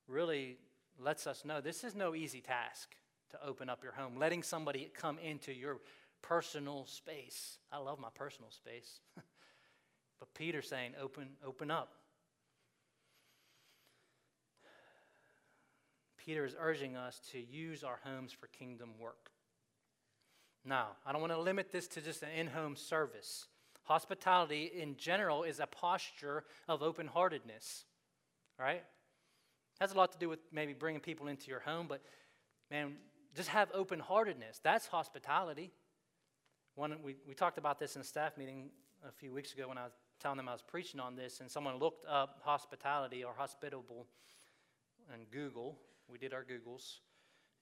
really 0.07 0.57
lets 0.99 1.27
us 1.27 1.43
know 1.43 1.61
this 1.61 1.83
is 1.83 1.95
no 1.95 2.15
easy 2.15 2.41
task 2.41 2.95
to 3.31 3.45
open 3.45 3.69
up 3.69 3.83
your 3.83 3.91
home, 3.91 4.17
letting 4.17 4.43
somebody 4.43 4.89
come 4.93 5.19
into 5.19 5.51
your 5.51 5.79
personal 6.21 6.85
space. 6.85 7.57
I 7.71 7.77
love 7.77 7.99
my 7.99 8.09
personal 8.13 8.51
space. 8.51 9.01
but 9.15 10.33
Peter's 10.33 10.69
saying, 10.69 10.93
open, 11.01 11.29
open 11.45 11.71
up. 11.71 11.93
Peter 16.27 16.43
is 16.43 16.57
urging 16.59 16.97
us 16.97 17.21
to 17.31 17.39
use 17.39 17.85
our 17.85 18.01
homes 18.03 18.33
for 18.33 18.47
kingdom 18.47 18.89
work. 18.99 19.31
Now, 20.65 20.87
I 21.05 21.13
don't 21.13 21.21
want 21.21 21.31
to 21.31 21.39
limit 21.39 21.71
this 21.71 21.87
to 21.87 22.01
just 22.01 22.21
an 22.21 22.27
in 22.37 22.47
home 22.47 22.75
service. 22.75 23.47
Hospitality 23.83 24.69
in 24.77 24.97
general 24.97 25.43
is 25.43 25.61
a 25.61 25.67
posture 25.67 26.43
of 26.67 26.83
open 26.83 27.07
heartedness, 27.07 27.85
right? 28.59 28.83
Has 29.79 29.93
a 29.93 29.95
lot 29.95 30.11
to 30.11 30.17
do 30.17 30.27
with 30.27 30.39
maybe 30.51 30.73
bringing 30.73 30.99
people 30.99 31.29
into 31.29 31.47
your 31.47 31.61
home, 31.61 31.85
but 31.87 32.01
man, 32.69 32.95
just 33.33 33.47
have 33.47 33.69
open 33.73 34.01
heartedness. 34.01 34.59
That's 34.61 34.85
hospitality. 34.85 35.71
One, 36.75 36.97
we, 37.05 37.15
we 37.25 37.35
talked 37.35 37.57
about 37.57 37.79
this 37.79 37.95
in 37.95 38.01
a 38.01 38.05
staff 38.05 38.37
meeting 38.37 38.71
a 39.07 39.13
few 39.13 39.31
weeks 39.31 39.53
ago 39.53 39.69
when 39.69 39.77
I 39.77 39.85
was 39.85 39.93
telling 40.19 40.35
them 40.35 40.49
I 40.49 40.51
was 40.51 40.61
preaching 40.61 40.99
on 40.99 41.15
this, 41.15 41.39
and 41.39 41.49
someone 41.49 41.79
looked 41.79 42.05
up 42.05 42.41
hospitality 42.43 43.23
or 43.23 43.33
hospitable 43.33 44.07
on 45.13 45.19
Google. 45.31 45.77
We 46.11 46.17
did 46.17 46.33
our 46.33 46.43
Googles, 46.43 46.99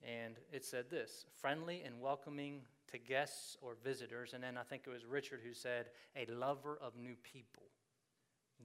and 0.03 0.35
it 0.51 0.63
said 0.63 0.89
this 0.89 1.25
friendly 1.39 1.83
and 1.85 1.99
welcoming 1.99 2.61
to 2.91 2.97
guests 2.97 3.57
or 3.61 3.75
visitors. 3.83 4.33
And 4.33 4.43
then 4.43 4.57
I 4.57 4.63
think 4.63 4.83
it 4.85 4.89
was 4.89 5.05
Richard 5.05 5.41
who 5.45 5.53
said, 5.53 5.87
a 6.15 6.31
lover 6.31 6.77
of 6.81 6.95
new 6.95 7.15
people. 7.23 7.63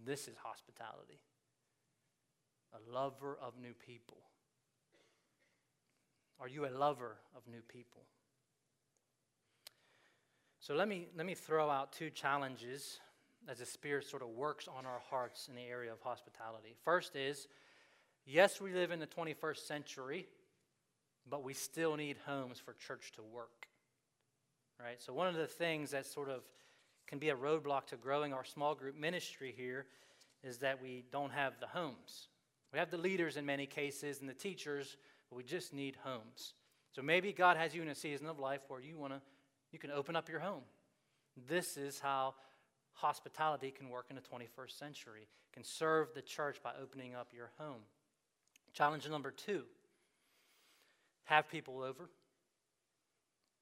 This 0.04 0.28
is 0.28 0.36
hospitality 0.36 1.20
a 2.72 2.92
lover 2.92 3.38
of 3.42 3.54
new 3.60 3.74
people? 3.74 4.18
Are 6.40 6.48
you 6.48 6.66
a 6.66 6.70
lover 6.70 7.16
of 7.36 7.42
new 7.50 7.60
people? 7.62 8.02
So 10.60 10.74
let 10.74 10.88
me, 10.88 11.08
let 11.16 11.26
me 11.26 11.34
throw 11.34 11.70
out 11.70 11.92
two 11.92 12.10
challenges 12.10 13.00
as 13.48 13.58
the 13.58 13.66
Spirit 13.66 14.06
sort 14.06 14.22
of 14.22 14.28
works 14.28 14.68
on 14.68 14.86
our 14.86 15.00
hearts 15.10 15.48
in 15.48 15.54
the 15.54 15.62
area 15.62 15.92
of 15.92 16.00
hospitality. 16.00 16.74
First 16.84 17.16
is 17.16 17.48
yes, 18.30 18.60
we 18.60 18.72
live 18.72 18.90
in 18.90 19.00
the 19.00 19.06
21st 19.06 19.66
century, 19.66 20.26
but 21.28 21.42
we 21.42 21.54
still 21.54 21.96
need 21.96 22.16
homes 22.26 22.58
for 22.58 22.74
church 22.74 23.12
to 23.12 23.22
work. 23.22 23.66
Right? 24.82 25.00
So, 25.02 25.12
one 25.12 25.26
of 25.26 25.34
the 25.34 25.46
things 25.46 25.90
that 25.90 26.06
sort 26.06 26.30
of 26.30 26.42
can 27.06 27.18
be 27.18 27.28
a 27.28 27.36
roadblock 27.36 27.86
to 27.86 27.96
growing 27.96 28.32
our 28.32 28.44
small 28.44 28.74
group 28.74 28.96
ministry 28.96 29.52
here 29.54 29.86
is 30.42 30.58
that 30.58 30.80
we 30.80 31.04
don't 31.12 31.32
have 31.32 31.54
the 31.60 31.66
homes. 31.66 32.28
We 32.72 32.78
have 32.78 32.90
the 32.90 32.96
leaders 32.96 33.36
in 33.36 33.44
many 33.44 33.66
cases 33.66 34.20
and 34.20 34.28
the 34.28 34.34
teachers, 34.34 34.96
but 35.28 35.36
we 35.36 35.42
just 35.42 35.74
need 35.74 35.96
homes. 36.02 36.54
So 36.92 37.02
maybe 37.02 37.32
God 37.32 37.56
has 37.56 37.74
you 37.74 37.82
in 37.82 37.88
a 37.88 37.94
season 37.94 38.26
of 38.26 38.38
life 38.38 38.60
where 38.68 38.80
you 38.80 38.96
want 38.96 39.12
to 39.12 39.20
you 39.72 39.78
can 39.78 39.90
open 39.90 40.16
up 40.16 40.28
your 40.28 40.40
home. 40.40 40.62
This 41.48 41.76
is 41.76 42.00
how 42.00 42.34
hospitality 42.92 43.70
can 43.70 43.88
work 43.88 44.06
in 44.10 44.16
the 44.16 44.22
21st 44.22 44.78
century. 44.78 45.28
can 45.52 45.62
serve 45.62 46.08
the 46.14 46.22
church 46.22 46.60
by 46.62 46.72
opening 46.80 47.14
up 47.14 47.32
your 47.32 47.50
home. 47.58 47.82
Challenge 48.72 49.09
number 49.09 49.30
2. 49.30 49.62
Have 51.24 51.48
people 51.48 51.83
over. 51.83 52.09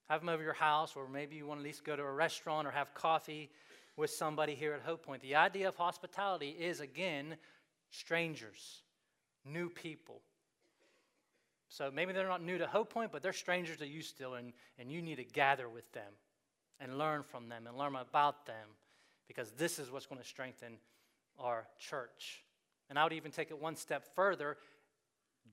Have 0.09 0.21
them 0.21 0.29
over 0.29 0.41
your 0.41 0.53
house, 0.53 0.93
or 0.95 1.07
maybe 1.07 1.35
you 1.35 1.45
want 1.45 1.59
to 1.59 1.63
at 1.63 1.67
least 1.67 1.83
go 1.83 1.95
to 1.95 2.01
a 2.01 2.11
restaurant 2.11 2.67
or 2.67 2.71
have 2.71 2.93
coffee 2.93 3.49
with 3.95 4.09
somebody 4.09 4.55
here 4.55 4.73
at 4.73 4.81
Hope 4.81 5.05
Point. 5.05 5.21
The 5.21 5.35
idea 5.35 5.67
of 5.67 5.75
hospitality 5.75 6.49
is, 6.49 6.79
again, 6.79 7.37
strangers 7.91 8.81
new 9.45 9.69
people. 9.69 10.21
So 11.69 11.91
maybe 11.93 12.13
they're 12.13 12.27
not 12.27 12.43
new 12.43 12.57
to 12.57 12.65
Hope 12.65 12.91
Point, 12.91 13.11
but 13.11 13.21
they're 13.21 13.33
strangers 13.33 13.77
to 13.77 13.87
you 13.87 14.01
still, 14.01 14.33
and, 14.33 14.53
and 14.79 14.91
you 14.91 15.01
need 15.01 15.17
to 15.17 15.23
gather 15.23 15.69
with 15.69 15.91
them 15.91 16.11
and 16.79 16.97
learn 16.97 17.23
from 17.23 17.49
them 17.49 17.67
and 17.67 17.77
learn 17.77 17.95
about 17.95 18.45
them 18.45 18.69
because 19.27 19.51
this 19.51 19.77
is 19.77 19.91
what's 19.91 20.07
going 20.07 20.19
to 20.19 20.27
strengthen 20.27 20.77
our 21.37 21.67
church. 21.77 22.43
And 22.89 22.97
I 22.97 23.03
would 23.03 23.13
even 23.13 23.31
take 23.31 23.51
it 23.51 23.61
one 23.61 23.75
step 23.75 24.15
further 24.15 24.57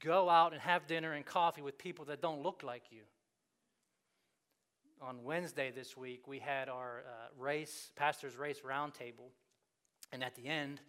go 0.01 0.29
out 0.29 0.53
and 0.53 0.61
have 0.63 0.87
dinner 0.87 1.13
and 1.13 1.25
coffee 1.25 1.63
with 1.63 1.79
people 1.79 2.05
that 2.07 2.21
don't 2.21 2.43
look 2.43 2.63
like 2.63 2.85
you. 2.91 3.03
On 5.01 5.25
Wednesday 5.25 5.71
this 5.71 5.97
week, 5.97 6.27
we 6.27 6.39
had 6.39 6.69
our 6.69 7.05
uh, 7.07 7.29
race, 7.39 7.91
pastor's 7.97 8.37
race 8.37 8.61
roundtable. 8.67 9.31
And 10.13 10.25
at 10.25 10.35
the 10.35 10.47
end, 10.47 10.81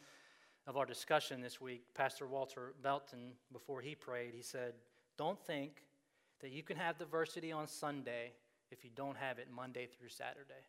of 0.67 0.75
our 0.75 0.85
discussion 0.85 1.41
this 1.41 1.61
week, 1.61 1.83
Pastor 1.95 2.27
Walter 2.27 2.73
Belton, 2.83 3.31
before 3.53 3.81
he 3.81 3.95
prayed, 3.95 4.33
he 4.35 4.41
said, 4.41 4.73
Don't 5.17 5.39
think 5.39 5.83
that 6.41 6.51
you 6.51 6.61
can 6.61 6.75
have 6.75 6.97
diversity 6.97 7.53
on 7.53 7.67
Sunday 7.67 8.33
if 8.69 8.83
you 8.83 8.89
don't 8.93 9.15
have 9.17 9.39
it 9.39 9.47
Monday 9.49 9.87
through 9.87 10.09
Saturday. 10.09 10.65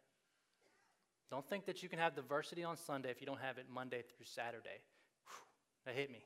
Don't 1.31 1.47
think 1.47 1.67
that 1.67 1.83
you 1.83 1.89
can 1.89 1.99
have 1.99 2.15
diversity 2.15 2.63
on 2.63 2.77
Sunday 2.77 3.11
if 3.11 3.21
you 3.21 3.27
don't 3.27 3.41
have 3.41 3.59
it 3.59 3.67
Monday 3.69 4.03
through 4.03 4.25
Saturday. 4.25 4.81
Whew, 5.27 5.45
that 5.85 5.95
hit 5.97 6.11
me. 6.11 6.25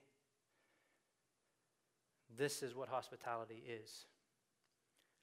This 2.37 2.62
is 2.62 2.75
what 2.75 2.88
hospitality 2.88 3.62
is. 3.68 4.07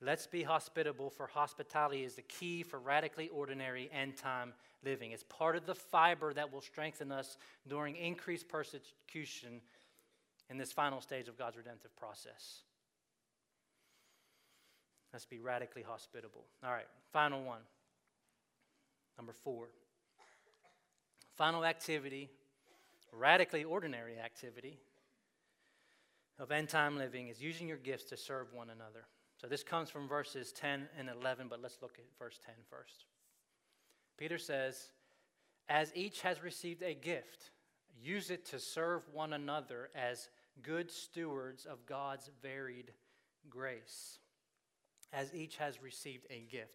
Let's 0.01 0.27
be 0.27 0.43
hospitable, 0.43 1.09
for 1.09 1.27
hospitality 1.27 2.03
is 2.03 2.15
the 2.15 2.21
key 2.21 2.63
for 2.63 2.79
radically 2.79 3.27
ordinary 3.29 3.89
end 3.91 4.15
time 4.15 4.53
living. 4.83 5.11
It's 5.11 5.23
part 5.23 5.57
of 5.57 5.65
the 5.65 5.75
fiber 5.75 6.33
that 6.33 6.53
will 6.53 6.61
strengthen 6.61 7.11
us 7.11 7.37
during 7.67 7.97
increased 7.97 8.47
persecution 8.47 9.59
in 10.49 10.57
this 10.57 10.71
final 10.71 11.01
stage 11.01 11.27
of 11.27 11.37
God's 11.37 11.57
redemptive 11.57 11.95
process. 11.97 12.59
Let's 15.11 15.25
be 15.25 15.39
radically 15.39 15.81
hospitable. 15.81 16.45
All 16.63 16.71
right, 16.71 16.87
final 17.11 17.43
one. 17.43 17.61
Number 19.17 19.33
four. 19.33 19.65
Final 21.35 21.65
activity, 21.65 22.29
radically 23.11 23.63
ordinary 23.65 24.17
activity 24.17 24.77
of 26.39 26.51
end 26.51 26.69
time 26.69 26.97
living 26.97 27.27
is 27.27 27.41
using 27.41 27.67
your 27.67 27.77
gifts 27.77 28.05
to 28.05 28.17
serve 28.17 28.53
one 28.53 28.69
another. 28.69 29.05
So 29.39 29.47
this 29.47 29.63
comes 29.63 29.89
from 29.89 30.07
verses 30.07 30.51
10 30.53 30.87
and 30.97 31.09
11, 31.09 31.47
but 31.49 31.61
let's 31.61 31.77
look 31.81 31.97
at 31.97 32.05
verse 32.17 32.39
10 32.45 32.55
first. 32.69 33.05
Peter 34.17 34.37
says, 34.37 34.91
As 35.67 35.91
each 35.95 36.21
has 36.21 36.43
received 36.43 36.81
a 36.81 36.93
gift, 36.93 37.51
use 38.01 38.29
it 38.29 38.45
to 38.47 38.59
serve 38.59 39.03
one 39.13 39.33
another 39.33 39.89
as 39.95 40.29
good 40.61 40.91
stewards 40.91 41.65
of 41.65 41.85
God's 41.85 42.29
varied 42.41 42.91
grace. 43.49 44.19
As 45.13 45.33
each 45.33 45.57
has 45.57 45.81
received 45.81 46.25
a 46.29 46.45
gift. 46.51 46.73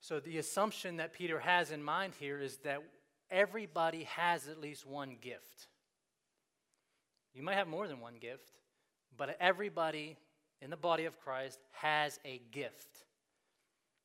So 0.00 0.20
the 0.20 0.38
assumption 0.38 0.98
that 0.98 1.14
Peter 1.14 1.40
has 1.40 1.70
in 1.70 1.82
mind 1.82 2.12
here 2.18 2.40
is 2.40 2.58
that 2.58 2.82
everybody 3.30 4.04
has 4.04 4.48
at 4.48 4.60
least 4.60 4.86
one 4.86 5.16
gift. 5.20 5.68
You 7.34 7.42
might 7.42 7.54
have 7.56 7.68
more 7.68 7.88
than 7.88 8.00
one 8.00 8.14
gift, 8.20 8.52
but 9.16 9.36
everybody 9.40 10.16
in 10.60 10.70
the 10.70 10.76
body 10.76 11.04
of 11.04 11.20
Christ 11.20 11.58
has 11.72 12.18
a 12.24 12.40
gift. 12.52 13.04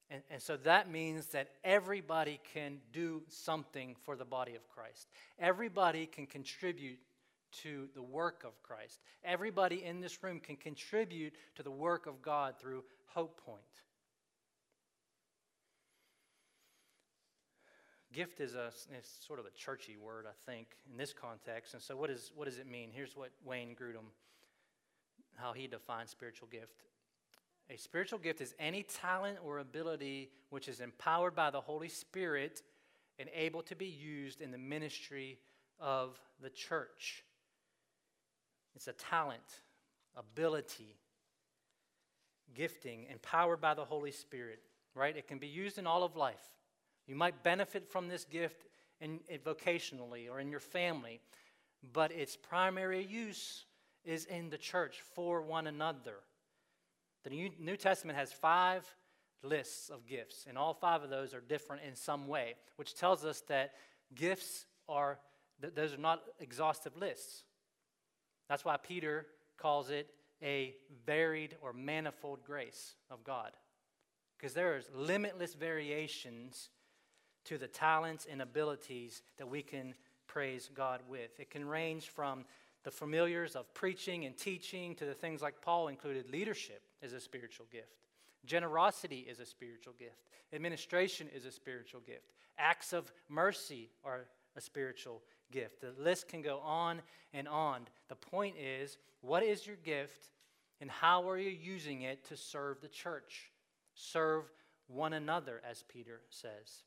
And, 0.10 0.24
and 0.32 0.42
so 0.42 0.58
that 0.58 0.90
means 0.90 1.28
that 1.28 1.50
everybody 1.64 2.40
can 2.54 2.80
do 2.92 3.22
something 3.28 3.96
for 4.04 4.16
the 4.16 4.26
body 4.26 4.56
of 4.56 4.68
Christ. 4.68 5.08
Everybody 5.40 6.08
can 6.08 6.26
contribute 6.26 7.00
to 7.64 7.88
the 7.96 8.02
work 8.02 8.44
of 8.46 8.62
Christ. 8.64 9.00
Everybody 9.24 9.84
in 9.84 10.02
this 10.02 10.24
room 10.24 10.40
can 10.40 10.56
contribute 10.56 11.34
to 11.56 11.64
the 11.64 11.72
work 11.72 12.08
of 12.08 12.22
God 12.22 12.56
through 12.60 12.84
Hope 13.08 13.40
Point. 13.44 13.62
Gift 18.12 18.40
is 18.40 18.56
a 18.56 18.68
is 18.98 19.08
sort 19.26 19.40
of 19.40 19.46
a 19.46 19.52
churchy 19.52 19.96
word, 19.96 20.26
I 20.28 20.52
think, 20.52 20.68
in 20.90 20.98
this 20.98 21.14
context. 21.14 21.74
And 21.74 21.84
so, 21.84 21.96
what, 21.96 22.10
is, 22.10 22.32
what 22.36 22.46
does 22.46 22.58
it 22.58 22.68
mean? 22.68 22.90
Here's 22.92 23.16
what 23.16 23.30
Wayne 23.46 23.76
Grudem, 23.76 24.08
how 25.36 25.54
he 25.54 25.68
defines 25.68 26.10
spiritual 26.10 26.48
gift. 26.52 26.84
A 27.70 27.78
spiritual 27.78 28.18
gift 28.18 28.42
is 28.42 28.56
any 28.60 28.82
talent 28.82 29.38
or 29.46 29.60
ability 29.60 30.32
which 30.50 30.68
is 30.68 30.80
empowered 30.80 31.36
by 31.36 31.52
the 31.52 31.62
Holy 31.62 31.88
Spirit 31.90 32.64
and 33.20 33.30
able 33.36 33.62
to 33.64 33.76
be 33.76 33.86
used 33.86 34.42
in 34.42 34.50
the 34.50 34.58
ministry 34.58 35.38
of 35.80 36.20
the 36.42 36.50
church. 36.50 37.24
It's 38.76 38.88
a 38.88 38.94
talent, 38.94 39.62
ability, 40.16 40.96
gifting, 42.56 43.06
empowered 43.12 43.62
by 43.62 43.76
the 43.76 43.86
Holy 43.86 44.12
Spirit, 44.12 44.60
right? 44.96 45.16
It 45.16 45.28
can 45.28 45.38
be 45.38 45.48
used 45.48 45.78
in 45.78 45.86
all 45.86 46.04
of 46.04 46.16
life. 46.16 46.50
You 47.10 47.16
might 47.16 47.44
benefit 47.44 47.92
from 47.92 48.08
this 48.08 48.24
gift 48.24 48.68
in, 49.02 49.20
in 49.28 49.40
vocationally 49.40 50.30
or 50.30 50.40
in 50.40 50.52
your 50.52 50.60
family, 50.60 51.20
but 51.92 52.12
its 52.12 52.38
primary 52.38 53.04
use 53.04 53.66
is 54.06 54.26
in 54.26 54.52
the 54.52 54.60
church 54.60 55.02
for 55.16 55.42
one 55.42 55.66
another. 55.66 56.18
The 57.24 57.32
New, 57.32 57.50
New 57.60 57.78
Testament 57.78 58.16
has 58.16 58.32
five 58.32 58.86
lists 59.42 59.90
of 59.90 60.06
gifts, 60.06 60.46
and 60.48 60.56
all 60.56 60.76
five 60.76 61.02
of 61.02 61.10
those 61.10 61.34
are 61.34 61.42
different 61.42 61.82
in 61.82 61.96
some 61.96 62.28
way, 62.28 62.54
which 62.76 62.94
tells 62.94 63.26
us 63.26 63.42
that 63.48 63.72
gifts 64.14 64.68
are, 64.88 65.18
th- 65.62 65.74
those 65.74 65.96
are 65.96 65.98
not 65.98 66.22
exhaustive 66.40 66.96
lists. 66.96 67.44
That's 68.50 68.64
why 68.64 68.78
Peter 68.78 69.26
calls 69.58 69.90
it 69.90 70.12
a 70.44 70.76
varied 71.08 71.58
or 71.60 71.74
manifold 71.74 72.44
grace 72.44 72.94
of 73.10 73.24
God. 73.24 73.54
Because 74.38 74.54
there 74.54 74.78
is 74.78 74.86
limitless 74.94 75.56
variations 75.56 76.70
to 77.46 77.58
the 77.58 77.68
talents 77.68 78.28
and 78.30 78.42
abilities 78.42 79.22
that 79.38 79.48
we 79.48 79.62
can 79.62 79.94
praise 80.28 80.70
God 80.74 81.02
with. 81.10 81.40
It 81.40 81.50
can 81.50 81.68
range 81.68 82.10
from 82.10 82.46
the 82.84 82.92
familiars 82.92 83.56
of 83.56 83.74
preaching 83.74 84.26
and 84.26 84.38
teaching 84.38 84.96
to 84.96 85.06
the 85.06 85.14
things 85.14 85.42
like 85.42 85.62
Paul 85.62 85.88
included 85.90 86.30
leadership 86.32 86.82
is 87.02 87.14
a 87.14 87.20
spiritual 87.20 87.66
gift. 87.72 88.06
Generosity 88.46 89.26
is 89.30 89.40
a 89.40 89.46
spiritual 89.46 89.94
gift. 90.00 90.30
Administration 90.54 91.28
is 91.36 91.46
a 91.46 91.52
spiritual 91.52 92.02
gift. 92.02 92.32
Acts 92.58 92.94
of 92.94 93.12
mercy 93.28 93.90
are 94.04 94.26
a 94.56 94.62
spiritual 94.62 95.22
gift. 95.52 95.82
The 95.82 95.94
list 96.02 96.28
can 96.28 96.42
go 96.42 96.60
on 96.60 97.02
and 97.34 97.48
on. 97.48 97.82
The 98.08 98.16
point 98.16 98.56
is, 98.58 98.98
what 99.22 99.44
is 99.44 99.68
your 99.68 99.76
gift 99.78 100.32
and 100.82 100.90
how 100.90 101.30
are 101.30 101.38
you 101.38 101.50
using 101.50 102.04
it 102.04 102.26
to 102.30 102.38
serve 102.38 102.82
the 102.82 102.88
church? 102.88 103.52
Serve 103.94 104.52
one 104.88 105.14
another, 105.14 105.62
as 105.70 105.84
Peter 105.84 106.22
says. 106.30 106.84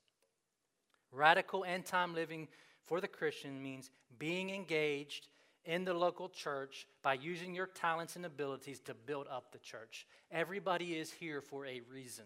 Radical 1.13 1.65
end 1.65 1.85
time 1.85 2.15
living 2.15 2.49
for 2.87 3.01
the 3.01 3.09
Christian 3.09 3.63
means 3.63 3.91
being 4.19 4.51
engaged 4.51 5.29
in 5.65 5.85
the 5.85 5.95
local 5.95 6.29
church 6.29 6.87
by 7.03 7.15
using 7.15 7.55
your 7.55 7.67
talents 7.67 8.17
and 8.17 8.27
abilities 8.27 8.81
to 8.81 8.95
build 8.95 9.27
up 9.31 9.53
the 9.53 9.59
church. 9.59 10.07
Everybody 10.31 10.95
is 10.95 11.13
here 11.13 11.41
for 11.41 11.67
a 11.67 11.83
reason. 11.93 12.25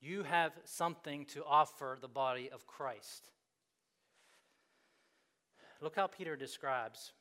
You 0.00 0.22
have 0.22 0.52
something 0.64 1.26
to 1.26 1.44
offer 1.44 1.98
the 2.00 2.08
body 2.08 2.50
of 2.50 2.66
Christ. 2.66 3.30
Look 5.80 5.96
how 5.96 6.06
Peter 6.06 6.36
describes 6.36 7.12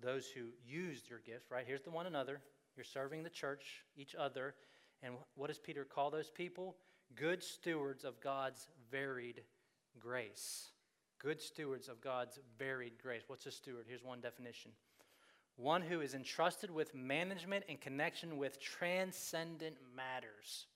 those 0.00 0.26
who 0.26 0.46
used 0.66 1.08
your 1.08 1.20
gift, 1.20 1.50
right? 1.50 1.64
Here's 1.66 1.82
the 1.82 1.90
one 1.90 2.06
another. 2.06 2.40
You're 2.76 2.84
serving 2.84 3.22
the 3.22 3.30
church, 3.30 3.84
each 3.96 4.14
other. 4.14 4.54
And 5.02 5.14
what 5.34 5.48
does 5.48 5.58
Peter 5.58 5.84
call 5.84 6.10
those 6.10 6.30
people? 6.30 6.76
Good 7.14 7.42
stewards 7.42 8.04
of 8.04 8.20
God's 8.20 8.68
varied 8.90 9.42
grace. 9.98 10.70
Good 11.18 11.40
stewards 11.40 11.88
of 11.88 12.00
God's 12.00 12.38
varied 12.58 12.94
grace. 13.02 13.22
What's 13.26 13.46
a 13.46 13.50
steward? 13.50 13.86
Here's 13.88 14.04
one 14.04 14.20
definition 14.20 14.72
one 15.58 15.82
who 15.82 16.00
is 16.00 16.14
entrusted 16.14 16.70
with 16.70 16.94
management 16.94 17.64
in 17.68 17.76
connection 17.76 18.38
with 18.38 18.60
transcendent 18.60 19.74
matters. 19.94 20.66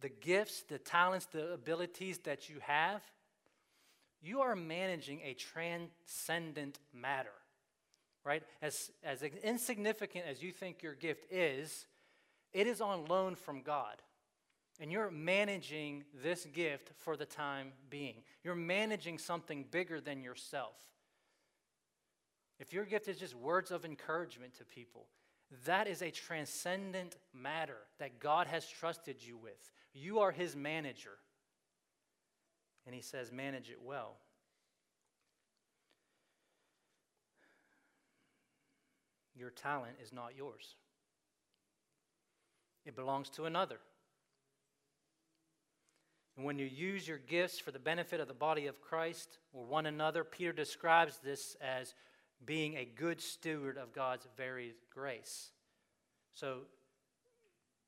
The 0.00 0.08
gifts, 0.08 0.62
the 0.68 0.78
talents, 0.78 1.26
the 1.26 1.52
abilities 1.52 2.18
that 2.24 2.48
you 2.48 2.56
have, 2.62 3.02
you 4.20 4.40
are 4.40 4.56
managing 4.56 5.20
a 5.22 5.34
transcendent 5.34 6.80
matter, 6.92 7.32
right? 8.24 8.42
As, 8.60 8.90
as 9.04 9.22
insignificant 9.22 10.24
as 10.28 10.42
you 10.42 10.50
think 10.50 10.82
your 10.82 10.94
gift 10.94 11.30
is, 11.30 11.86
it 12.52 12.66
is 12.66 12.80
on 12.80 13.06
loan 13.06 13.34
from 13.34 13.62
God. 13.62 14.02
And 14.78 14.92
you're 14.92 15.10
managing 15.10 16.04
this 16.22 16.44
gift 16.44 16.90
for 16.98 17.16
the 17.16 17.24
time 17.24 17.72
being. 17.88 18.22
You're 18.44 18.54
managing 18.54 19.18
something 19.18 19.64
bigger 19.70 20.00
than 20.00 20.22
yourself. 20.22 20.76
If 22.58 22.72
your 22.72 22.84
gift 22.84 23.08
is 23.08 23.18
just 23.18 23.34
words 23.34 23.70
of 23.70 23.84
encouragement 23.84 24.54
to 24.58 24.64
people, 24.64 25.06
that 25.64 25.86
is 25.86 26.02
a 26.02 26.10
transcendent 26.10 27.16
matter 27.32 27.78
that 27.98 28.18
God 28.18 28.46
has 28.46 28.66
trusted 28.66 29.16
you 29.22 29.36
with. 29.36 29.70
You 29.94 30.20
are 30.20 30.32
His 30.32 30.56
manager. 30.56 31.18
And 32.84 32.94
He 32.94 33.00
says, 33.00 33.32
manage 33.32 33.70
it 33.70 33.78
well. 33.82 34.16
Your 39.34 39.50
talent 39.50 39.96
is 40.02 40.12
not 40.12 40.36
yours, 40.36 40.76
it 42.86 42.96
belongs 42.96 43.28
to 43.30 43.44
another. 43.44 43.78
And 46.36 46.44
when 46.44 46.58
you 46.58 46.66
use 46.66 47.08
your 47.08 47.18
gifts 47.18 47.58
for 47.58 47.70
the 47.70 47.78
benefit 47.78 48.20
of 48.20 48.28
the 48.28 48.34
body 48.34 48.66
of 48.66 48.80
Christ 48.80 49.38
or 49.52 49.64
one 49.64 49.86
another, 49.86 50.22
Peter 50.22 50.52
describes 50.52 51.18
this 51.18 51.56
as 51.60 51.94
being 52.44 52.76
a 52.76 52.84
good 52.84 53.20
steward 53.20 53.78
of 53.78 53.92
God's 53.92 54.28
very 54.36 54.74
grace. 54.92 55.50
So 56.32 56.58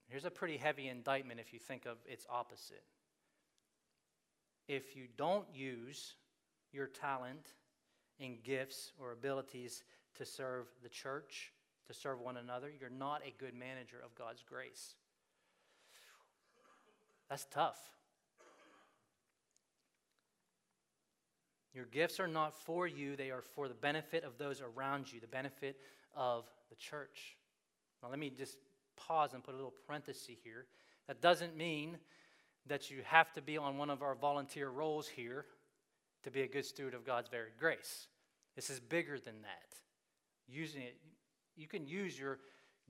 here's 0.08 0.24
a 0.24 0.30
pretty 0.30 0.56
heavy 0.56 0.88
indictment 0.88 1.40
if 1.40 1.52
you 1.52 1.58
think 1.58 1.84
of 1.84 1.98
its 2.06 2.26
opposite. 2.30 2.82
If 4.66 4.96
you 4.96 5.04
don't 5.16 5.46
use 5.54 6.14
your 6.72 6.86
talent 6.86 7.52
and 8.18 8.42
gifts 8.42 8.92
or 8.98 9.12
abilities 9.12 9.84
to 10.16 10.24
serve 10.24 10.66
the 10.82 10.88
church, 10.88 11.52
to 11.88 11.94
serve 11.94 12.20
one 12.20 12.36
another, 12.36 12.70
you're 12.80 12.90
not 12.90 13.22
a 13.26 13.34
good 13.38 13.54
manager 13.54 13.96
of 14.04 14.14
God's 14.14 14.42
grace. 14.42 14.94
That's 17.28 17.46
tough. 17.50 17.78
Your 21.74 21.84
gifts 21.86 22.18
are 22.18 22.28
not 22.28 22.54
for 22.54 22.86
you, 22.86 23.16
they 23.16 23.30
are 23.30 23.42
for 23.42 23.68
the 23.68 23.74
benefit 23.74 24.24
of 24.24 24.38
those 24.38 24.60
around 24.60 25.12
you, 25.12 25.20
the 25.20 25.26
benefit 25.26 25.76
of 26.14 26.44
the 26.70 26.76
church. 26.76 27.36
Now, 28.02 28.10
let 28.10 28.18
me 28.18 28.30
just 28.30 28.56
pause 28.96 29.34
and 29.34 29.44
put 29.44 29.54
a 29.54 29.56
little 29.56 29.74
parenthesis 29.86 30.36
here. 30.42 30.66
That 31.06 31.20
doesn't 31.20 31.56
mean 31.56 31.98
that 32.66 32.90
you 32.90 32.98
have 33.04 33.32
to 33.32 33.42
be 33.42 33.56
on 33.56 33.78
one 33.78 33.90
of 33.90 34.02
our 34.02 34.14
volunteer 34.14 34.68
roles 34.70 35.06
here 35.06 35.46
to 36.24 36.30
be 36.30 36.42
a 36.42 36.48
good 36.48 36.64
steward 36.64 36.94
of 36.94 37.06
God's 37.06 37.28
varied 37.28 37.58
grace. 37.58 38.08
This 38.56 38.70
is 38.70 38.80
bigger 38.80 39.18
than 39.18 39.42
that. 39.42 39.78
using 40.48 40.82
it. 40.82 40.96
You 41.58 41.66
can 41.66 41.86
use 41.86 42.18
your 42.18 42.38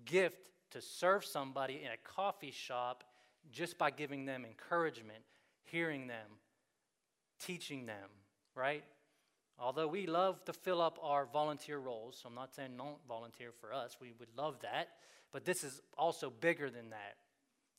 gift 0.05 0.51
to 0.73 0.81
serve 0.81 1.25
somebody 1.25 1.81
in 1.83 1.91
a 1.91 1.97
coffee 2.05 2.51
shop 2.51 3.03
just 3.51 3.79
by 3.79 3.91
giving 3.91 4.27
them 4.27 4.45
encouragement, 4.45 5.25
hearing 5.65 6.07
them, 6.07 6.27
teaching 7.41 7.87
them, 7.87 8.11
right? 8.55 8.85
Although 9.59 9.89
we 9.89 10.07
love 10.07 10.45
to 10.45 10.53
fill 10.53 10.81
up 10.83 10.99
our 11.03 11.27
volunteer 11.27 11.79
roles, 11.79 12.21
so 12.23 12.29
I'm 12.29 12.35
not 12.35 12.55
saying 12.55 12.73
don't 12.77 12.99
volunteer 13.09 13.51
for 13.59 13.73
us, 13.73 13.97
we 14.01 14.13
would 14.19 14.29
love 14.37 14.57
that, 14.63 14.89
but 15.33 15.45
this 15.45 15.65
is 15.65 15.81
also 15.97 16.31
bigger 16.31 16.71
than 16.71 16.91
that. 16.91 17.17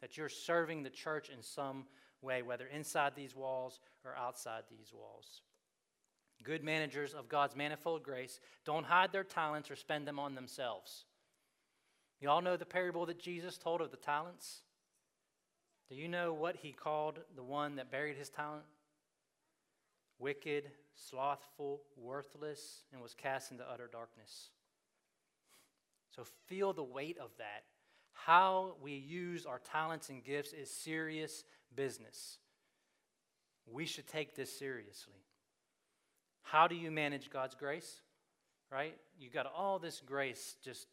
That 0.01 0.17
you're 0.17 0.29
serving 0.29 0.83
the 0.83 0.89
church 0.89 1.29
in 1.29 1.41
some 1.43 1.85
way, 2.21 2.41
whether 2.41 2.65
inside 2.65 3.15
these 3.15 3.35
walls 3.35 3.79
or 4.03 4.15
outside 4.15 4.63
these 4.69 4.91
walls. 4.93 5.41
Good 6.43 6.63
managers 6.63 7.13
of 7.13 7.27
God's 7.27 7.55
manifold 7.55 8.03
grace 8.03 8.39
don't 8.65 8.85
hide 8.85 9.11
their 9.11 9.23
talents 9.23 9.69
or 9.69 9.75
spend 9.75 10.07
them 10.07 10.19
on 10.19 10.35
themselves. 10.35 11.05
You 12.21 12.29
all 12.29 12.41
know 12.41 12.57
the 12.57 12.65
parable 12.65 13.05
that 13.07 13.19
Jesus 13.19 13.57
told 13.57 13.81
of 13.81 13.91
the 13.91 13.97
talents? 13.97 14.61
Do 15.89 15.95
you 15.95 16.07
know 16.07 16.33
what 16.33 16.57
he 16.57 16.71
called 16.71 17.19
the 17.35 17.43
one 17.43 17.75
that 17.75 17.91
buried 17.91 18.17
his 18.17 18.29
talent? 18.29 18.65
Wicked, 20.17 20.71
slothful, 20.95 21.81
worthless, 21.97 22.83
and 22.91 23.01
was 23.01 23.13
cast 23.13 23.51
into 23.51 23.69
utter 23.69 23.89
darkness. 23.91 24.49
So 26.15 26.23
feel 26.47 26.73
the 26.73 26.83
weight 26.83 27.17
of 27.17 27.31
that. 27.37 27.63
How 28.13 28.75
we 28.81 28.93
use 28.93 29.45
our 29.45 29.59
talents 29.59 30.09
and 30.09 30.23
gifts 30.23 30.51
is 30.51 30.69
serious 30.69 31.43
business. 31.75 32.37
We 33.65 33.85
should 33.85 34.07
take 34.07 34.35
this 34.35 34.57
seriously. 34.57 35.13
How 36.43 36.67
do 36.67 36.75
you 36.75 36.91
manage 36.91 37.29
God's 37.29 37.55
grace? 37.55 38.01
Right? 38.71 38.95
You 39.19 39.29
got 39.29 39.45
all 39.45 39.79
this 39.79 40.01
grace 40.05 40.55
just 40.63 40.87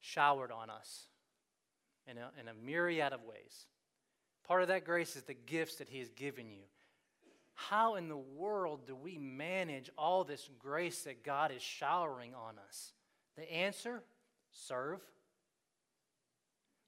showered 0.00 0.50
on 0.50 0.70
us 0.70 1.06
in 2.06 2.18
a, 2.18 2.30
in 2.40 2.48
a 2.48 2.54
myriad 2.54 3.12
of 3.12 3.24
ways. 3.24 3.66
Part 4.46 4.62
of 4.62 4.68
that 4.68 4.84
grace 4.84 5.16
is 5.16 5.22
the 5.22 5.34
gifts 5.34 5.76
that 5.76 5.88
He 5.88 6.00
has 6.00 6.10
given 6.10 6.50
you. 6.50 6.64
How 7.54 7.94
in 7.94 8.08
the 8.08 8.16
world 8.16 8.86
do 8.86 8.96
we 8.96 9.18
manage 9.18 9.90
all 9.96 10.24
this 10.24 10.48
grace 10.58 11.02
that 11.02 11.22
God 11.22 11.52
is 11.54 11.62
showering 11.62 12.34
on 12.34 12.54
us? 12.66 12.92
The 13.36 13.50
answer 13.50 14.02
serve. 14.50 15.00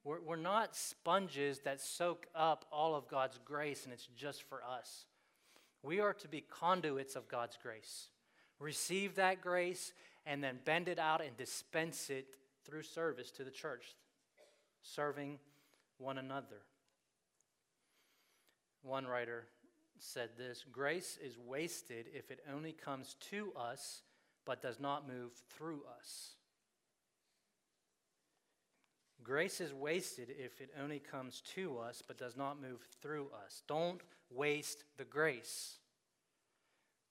We're, 0.03 0.21
we're 0.21 0.37
not 0.37 0.77
sponges 0.77 1.61
that 1.61 1.81
soak 1.81 2.27
up 2.35 2.67
all 2.73 2.95
of 2.95 3.09
God's 3.09 3.39
grace 3.45 3.85
and 3.85 3.93
it's 3.93 4.09
just 4.17 4.43
for 4.43 4.63
us. 4.63 5.07
We 5.85 6.01
are 6.01 6.15
to 6.15 6.29
be 6.29 6.41
conduits 6.41 7.15
of 7.15 7.29
God's 7.29 7.59
grace. 7.63 8.09
Receive 8.59 9.17
that 9.17 9.43
grace 9.43 9.93
and 10.25 10.43
then 10.43 10.59
bend 10.65 10.89
it 10.89 10.99
out 10.99 11.21
and 11.21 11.37
dispense 11.37 12.09
it 12.09 12.27
through 12.65 12.83
service 12.83 13.31
to 13.33 13.45
the 13.45 13.51
church, 13.51 13.95
serving 14.83 15.39
one 15.99 16.17
another. 16.17 16.63
One 18.83 19.07
writer 19.07 19.45
said 19.99 20.31
this 20.39 20.65
Grace 20.73 21.19
is 21.23 21.37
wasted 21.39 22.07
if 22.15 22.31
it 22.31 22.41
only 22.51 22.73
comes 22.73 23.17
to 23.31 23.53
us 23.55 24.01
but 24.47 24.63
does 24.63 24.81
not 24.81 25.07
move 25.07 25.33
through 25.51 25.83
us. 25.99 26.35
Grace 29.25 29.61
is 29.63 29.73
wasted 29.73 30.29
if 30.39 30.61
it 30.61 30.71
only 30.81 30.99
comes 30.99 31.41
to 31.55 31.79
us 31.79 32.03
but 32.07 32.19
does 32.19 32.37
not 32.37 32.61
move 32.61 32.81
through 33.01 33.29
us. 33.45 33.63
Don't 33.67 34.03
waste 34.31 34.85
the 34.99 35.05
grace. 35.05 35.79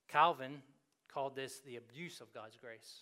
Calvin 0.07 0.61
called 1.11 1.35
this 1.35 1.59
the 1.65 1.75
abuse 1.75 2.21
of 2.21 2.31
God's 2.31 2.55
grace. 2.55 3.01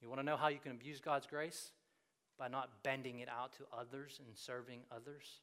You 0.00 0.08
want 0.08 0.20
to 0.20 0.24
know 0.24 0.38
how 0.38 0.48
you 0.48 0.58
can 0.58 0.72
abuse 0.72 1.00
God's 1.00 1.26
grace? 1.26 1.72
By 2.38 2.48
not 2.48 2.82
bending 2.82 3.20
it 3.20 3.28
out 3.28 3.52
to 3.54 3.64
others 3.78 4.18
and 4.24 4.34
serving 4.34 4.80
others. 4.90 5.40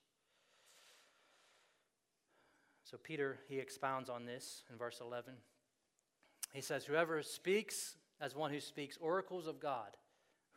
So, 2.84 2.98
Peter, 2.98 3.38
he 3.48 3.60
expounds 3.60 4.10
on 4.10 4.26
this 4.26 4.64
in 4.72 4.78
verse 4.78 5.00
11. 5.02 5.34
He 6.54 6.62
says, 6.62 6.86
Whoever 6.86 7.22
speaks 7.22 7.96
as 8.20 8.36
one 8.36 8.50
who 8.50 8.60
speaks 8.60 8.98
oracles 9.00 9.46
of 9.46 9.60
God, 9.60 9.98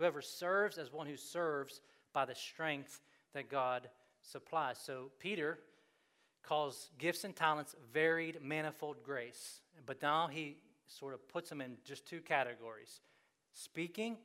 whoever 0.01 0.23
serves 0.23 0.79
as 0.79 0.93
one 0.93 1.07
who 1.07 1.17
serves 1.17 1.83
by 2.15 2.25
the 2.25 2.35
strength 2.35 3.01
that 3.35 3.51
God 3.51 3.89
supplies. 4.23 4.79
So, 4.83 5.11
Peter 5.19 5.59
calls 6.43 6.91
gifts 6.99 7.25
and 7.25 7.37
talents 7.37 7.77
varied, 7.93 8.39
manifold 8.43 9.03
grace. 9.05 9.61
But 9.85 10.01
now 10.01 10.27
he 10.27 10.57
sort 10.87 11.13
of 11.13 11.29
puts 11.29 11.51
them 11.51 11.61
in 11.61 11.77
just 11.85 12.07
two 12.07 12.21
categories 12.21 13.01
speaking, 13.53 14.17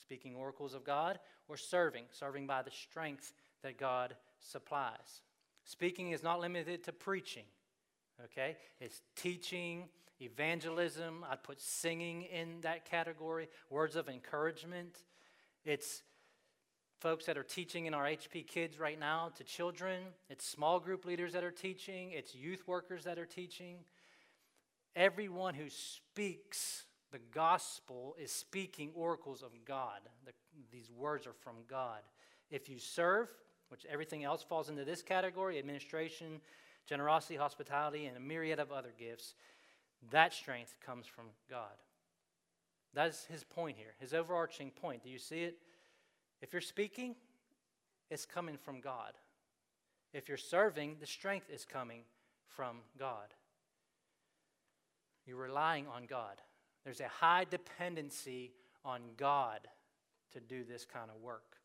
speaking 0.00 0.36
oracles 0.36 0.74
of 0.74 0.84
God, 0.84 1.18
or 1.48 1.56
serving, 1.56 2.04
serving 2.12 2.46
by 2.46 2.62
the 2.62 2.70
strength 2.70 3.32
that 3.62 3.78
God 3.78 4.14
supplies. 4.38 5.22
Speaking 5.64 6.12
is 6.12 6.22
not 6.22 6.40
limited 6.40 6.84
to 6.84 6.92
preaching, 6.92 7.44
okay? 8.26 8.56
It's 8.80 9.02
teaching, 9.16 9.88
evangelism. 10.20 11.24
I'd 11.30 11.42
put 11.42 11.60
singing 11.60 12.22
in 12.22 12.60
that 12.62 12.84
category, 12.84 13.48
words 13.68 13.96
of 13.96 14.08
encouragement. 14.08 14.98
It's 15.64 16.02
folks 17.00 17.24
that 17.26 17.38
are 17.38 17.42
teaching 17.42 17.86
in 17.86 17.94
our 17.94 18.04
HP 18.04 18.46
Kids 18.46 18.78
right 18.78 18.98
now 18.98 19.30
to 19.36 19.44
children. 19.44 20.02
It's 20.28 20.46
small 20.46 20.80
group 20.80 21.04
leaders 21.04 21.32
that 21.32 21.44
are 21.44 21.50
teaching. 21.50 22.12
It's 22.12 22.34
youth 22.34 22.66
workers 22.66 23.04
that 23.04 23.18
are 23.18 23.26
teaching. 23.26 23.76
Everyone 24.94 25.54
who 25.54 25.68
speaks 25.68 26.84
the 27.12 27.20
gospel 27.32 28.14
is 28.22 28.30
speaking 28.30 28.90
oracles 28.94 29.42
of 29.42 29.50
God. 29.64 30.00
The, 30.24 30.32
these 30.70 30.90
words 30.90 31.26
are 31.26 31.32
from 31.32 31.56
God. 31.68 32.00
If 32.50 32.68
you 32.68 32.78
serve, 32.78 33.28
which 33.68 33.86
everything 33.90 34.24
else 34.24 34.42
falls 34.42 34.68
into 34.68 34.84
this 34.84 35.02
category 35.02 35.58
administration, 35.58 36.40
generosity, 36.86 37.36
hospitality, 37.36 38.06
and 38.06 38.16
a 38.16 38.20
myriad 38.20 38.58
of 38.58 38.72
other 38.72 38.92
gifts 38.98 39.34
that 40.10 40.32
strength 40.32 40.76
comes 40.84 41.06
from 41.06 41.26
God. 41.48 41.76
That's 42.94 43.24
his 43.26 43.44
point 43.44 43.76
here, 43.76 43.94
his 43.98 44.14
overarching 44.14 44.70
point. 44.70 45.02
Do 45.04 45.10
you 45.10 45.18
see 45.18 45.42
it? 45.42 45.58
If 46.42 46.52
you're 46.52 46.62
speaking, 46.62 47.14
it's 48.10 48.26
coming 48.26 48.56
from 48.56 48.80
God. 48.80 49.12
If 50.12 50.28
you're 50.28 50.36
serving, 50.38 50.96
the 50.98 51.06
strength 51.06 51.50
is 51.52 51.64
coming 51.64 52.02
from 52.48 52.78
God. 52.98 53.34
You're 55.26 55.36
relying 55.36 55.86
on 55.86 56.06
God. 56.06 56.40
There's 56.84 57.00
a 57.00 57.08
high 57.08 57.44
dependency 57.48 58.52
on 58.84 59.00
God 59.16 59.60
to 60.32 60.40
do 60.40 60.64
this 60.64 60.84
kind 60.84 61.10
of 61.14 61.20
work. 61.22 61.56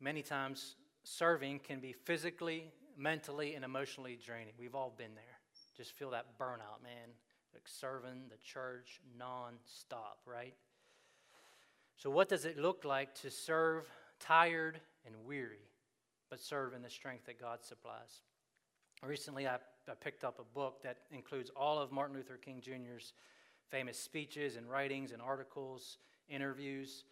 Many 0.00 0.22
times, 0.22 0.76
serving 1.02 1.58
can 1.60 1.80
be 1.80 1.92
physically, 1.92 2.70
mentally, 2.96 3.54
and 3.54 3.64
emotionally 3.64 4.18
draining. 4.24 4.54
We've 4.58 4.74
all 4.74 4.94
been 4.96 5.14
there. 5.14 5.37
Just 5.78 5.92
feel 5.92 6.10
that 6.10 6.38
burnout, 6.38 6.82
man. 6.82 7.08
Like 7.54 7.62
serving 7.66 8.24
the 8.28 8.36
church 8.44 9.00
non-stop, 9.16 10.18
right? 10.26 10.54
So, 11.96 12.10
what 12.10 12.28
does 12.28 12.44
it 12.44 12.58
look 12.58 12.84
like 12.84 13.14
to 13.22 13.30
serve 13.30 13.88
tired 14.20 14.80
and 15.06 15.14
weary, 15.24 15.70
but 16.28 16.40
serve 16.40 16.74
in 16.74 16.82
the 16.82 16.90
strength 16.90 17.26
that 17.26 17.40
God 17.40 17.60
supplies? 17.62 18.22
Recently, 19.02 19.46
I, 19.46 19.54
I 19.54 19.94
picked 20.00 20.24
up 20.24 20.40
a 20.40 20.54
book 20.54 20.82
that 20.82 20.98
includes 21.12 21.50
all 21.56 21.78
of 21.78 21.92
Martin 21.92 22.16
Luther 22.16 22.36
King 22.36 22.60
Jr.'s 22.60 23.12
famous 23.70 23.98
speeches 23.98 24.56
and 24.56 24.68
writings 24.68 25.12
and 25.12 25.22
articles, 25.22 25.98
interviews, 26.28 27.04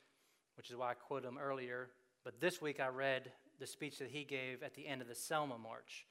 which 0.56 0.70
is 0.70 0.76
why 0.76 0.90
I 0.90 0.94
quoted 0.94 1.28
him 1.28 1.38
earlier. 1.38 1.90
But 2.24 2.40
this 2.40 2.60
week 2.60 2.80
I 2.80 2.88
read 2.88 3.30
the 3.60 3.66
speech 3.66 3.98
that 3.98 4.10
he 4.10 4.24
gave 4.24 4.62
at 4.62 4.74
the 4.74 4.86
end 4.86 5.02
of 5.02 5.08
the 5.08 5.14
Selma 5.14 5.58
March. 5.58 6.06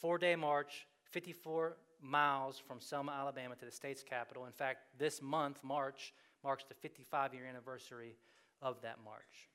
Four 0.00 0.18
day 0.18 0.36
march, 0.36 0.86
54 1.10 1.76
miles 2.02 2.58
from 2.58 2.80
Selma, 2.80 3.12
Alabama 3.12 3.54
to 3.56 3.64
the 3.64 3.70
state's 3.70 4.02
capital. 4.02 4.46
In 4.46 4.52
fact, 4.52 4.80
this 4.98 5.20
month, 5.22 5.62
March, 5.62 6.12
marks 6.42 6.64
the 6.64 6.74
55 6.74 7.34
year 7.34 7.46
anniversary 7.46 8.16
of 8.62 8.80
that 8.82 8.98
march. 9.04 9.48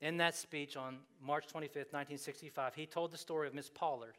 In 0.00 0.18
that 0.18 0.34
speech 0.34 0.76
on 0.76 0.98
March 1.22 1.46
25th, 1.46 1.92
1965, 1.92 2.74
he 2.74 2.86
told 2.86 3.12
the 3.12 3.18
story 3.18 3.48
of 3.48 3.54
Miss 3.54 3.70
Pollard, 3.70 4.16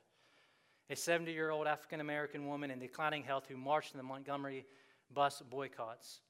a 0.89 0.95
70 0.95 1.31
year 1.31 1.49
old 1.49 1.67
African 1.67 1.99
American 1.99 2.47
woman 2.47 2.71
in 2.71 2.79
declining 2.79 3.23
health 3.23 3.45
who 3.47 3.57
marched 3.57 3.93
in 3.93 3.97
the 3.97 4.03
Montgomery 4.03 4.65
bus 5.13 5.41
boycotts. 5.49 6.21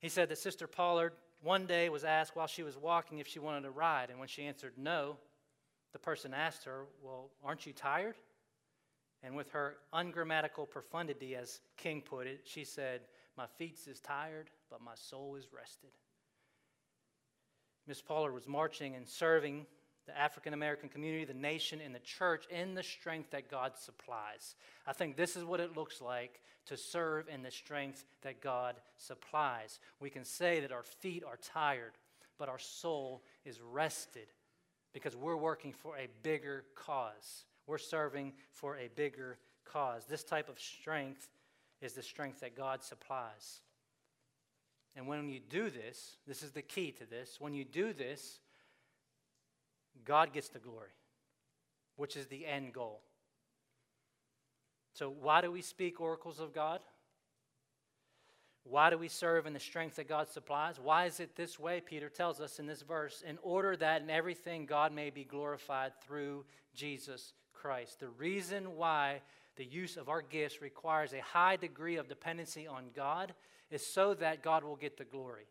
He 0.00 0.08
said 0.08 0.28
that 0.28 0.38
Sister 0.38 0.66
Pollard 0.66 1.12
one 1.42 1.66
day 1.66 1.88
was 1.88 2.04
asked 2.04 2.36
while 2.36 2.46
she 2.46 2.62
was 2.62 2.76
walking 2.76 3.18
if 3.18 3.26
she 3.26 3.38
wanted 3.38 3.62
to 3.62 3.70
ride, 3.70 4.10
and 4.10 4.18
when 4.18 4.28
she 4.28 4.44
answered 4.44 4.74
no, 4.76 5.16
the 5.92 5.98
person 5.98 6.34
asked 6.34 6.64
her, 6.64 6.86
Well, 7.02 7.30
aren't 7.44 7.66
you 7.66 7.72
tired? 7.72 8.16
And 9.22 9.36
with 9.36 9.50
her 9.52 9.76
ungrammatical 9.92 10.66
profundity, 10.66 11.36
as 11.36 11.60
King 11.76 12.02
put 12.02 12.26
it, 12.26 12.40
she 12.44 12.64
said, 12.64 13.02
My 13.36 13.46
feet 13.46 13.78
is 13.86 14.00
tired, 14.00 14.50
but 14.70 14.80
my 14.80 14.94
soul 14.94 15.36
is 15.36 15.48
rested. 15.52 15.90
Miss 17.86 18.02
Pollard 18.02 18.32
was 18.32 18.48
marching 18.48 18.94
and 18.94 19.08
serving 19.08 19.66
the 20.06 20.18
African 20.18 20.54
American 20.54 20.88
community, 20.88 21.24
the 21.24 21.34
nation, 21.34 21.80
and 21.80 21.94
the 21.94 22.00
church 22.00 22.46
in 22.48 22.74
the 22.74 22.82
strength 22.82 23.30
that 23.30 23.48
God 23.48 23.72
supplies. 23.76 24.56
I 24.86 24.92
think 24.92 25.16
this 25.16 25.36
is 25.36 25.44
what 25.44 25.60
it 25.60 25.76
looks 25.76 26.00
like 26.00 26.40
to 26.66 26.76
serve 26.76 27.28
in 27.28 27.42
the 27.42 27.50
strength 27.50 28.04
that 28.22 28.40
God 28.40 28.76
supplies. 28.96 29.78
We 30.00 30.10
can 30.10 30.24
say 30.24 30.60
that 30.60 30.72
our 30.72 30.82
feet 30.82 31.22
are 31.24 31.36
tired, 31.36 31.92
but 32.38 32.48
our 32.48 32.58
soul 32.58 33.22
is 33.44 33.60
rested 33.60 34.26
because 34.92 35.16
we're 35.16 35.36
working 35.36 35.72
for 35.72 35.96
a 35.96 36.08
bigger 36.22 36.64
cause. 36.74 37.44
We're 37.66 37.78
serving 37.78 38.32
for 38.50 38.76
a 38.76 38.88
bigger 38.94 39.38
cause. 39.64 40.04
This 40.04 40.24
type 40.24 40.48
of 40.48 40.58
strength 40.58 41.28
is 41.80 41.92
the 41.92 42.02
strength 42.02 42.40
that 42.40 42.56
God 42.56 42.82
supplies. 42.82 43.60
And 44.94 45.06
when 45.06 45.28
you 45.28 45.40
do 45.40 45.70
this, 45.70 46.16
this 46.26 46.42
is 46.42 46.52
the 46.52 46.62
key 46.62 46.92
to 46.92 47.06
this. 47.08 47.36
When 47.40 47.54
you 47.54 47.64
do 47.64 47.92
this, 47.92 48.40
God 50.04 50.32
gets 50.32 50.48
the 50.48 50.58
glory, 50.58 50.94
which 51.96 52.16
is 52.16 52.26
the 52.26 52.46
end 52.46 52.72
goal. 52.72 53.00
So, 54.94 55.08
why 55.08 55.40
do 55.40 55.50
we 55.50 55.62
speak 55.62 56.00
oracles 56.00 56.38
of 56.38 56.52
God? 56.52 56.80
Why 58.64 58.90
do 58.90 58.98
we 58.98 59.08
serve 59.08 59.46
in 59.46 59.54
the 59.54 59.60
strength 59.60 59.96
that 59.96 60.08
God 60.08 60.28
supplies? 60.28 60.78
Why 60.78 61.06
is 61.06 61.18
it 61.18 61.34
this 61.34 61.58
way? 61.58 61.80
Peter 61.80 62.08
tells 62.08 62.40
us 62.40 62.58
in 62.58 62.66
this 62.66 62.82
verse 62.82 63.22
in 63.26 63.38
order 63.42 63.76
that 63.76 64.02
in 64.02 64.10
everything 64.10 64.66
God 64.66 64.92
may 64.92 65.10
be 65.10 65.24
glorified 65.24 65.92
through 66.00 66.44
Jesus 66.74 67.32
Christ. 67.62 68.00
The 68.00 68.08
reason 68.08 68.76
why 68.76 69.22
the 69.54 69.64
use 69.64 69.96
of 69.96 70.08
our 70.08 70.20
gifts 70.20 70.60
requires 70.60 71.12
a 71.12 71.20
high 71.20 71.54
degree 71.54 71.96
of 71.96 72.08
dependency 72.08 72.66
on 72.66 72.86
God 72.94 73.34
is 73.70 73.86
so 73.86 74.14
that 74.14 74.42
God 74.42 74.64
will 74.64 74.74
get 74.74 74.96
the 74.96 75.04
glory. 75.04 75.46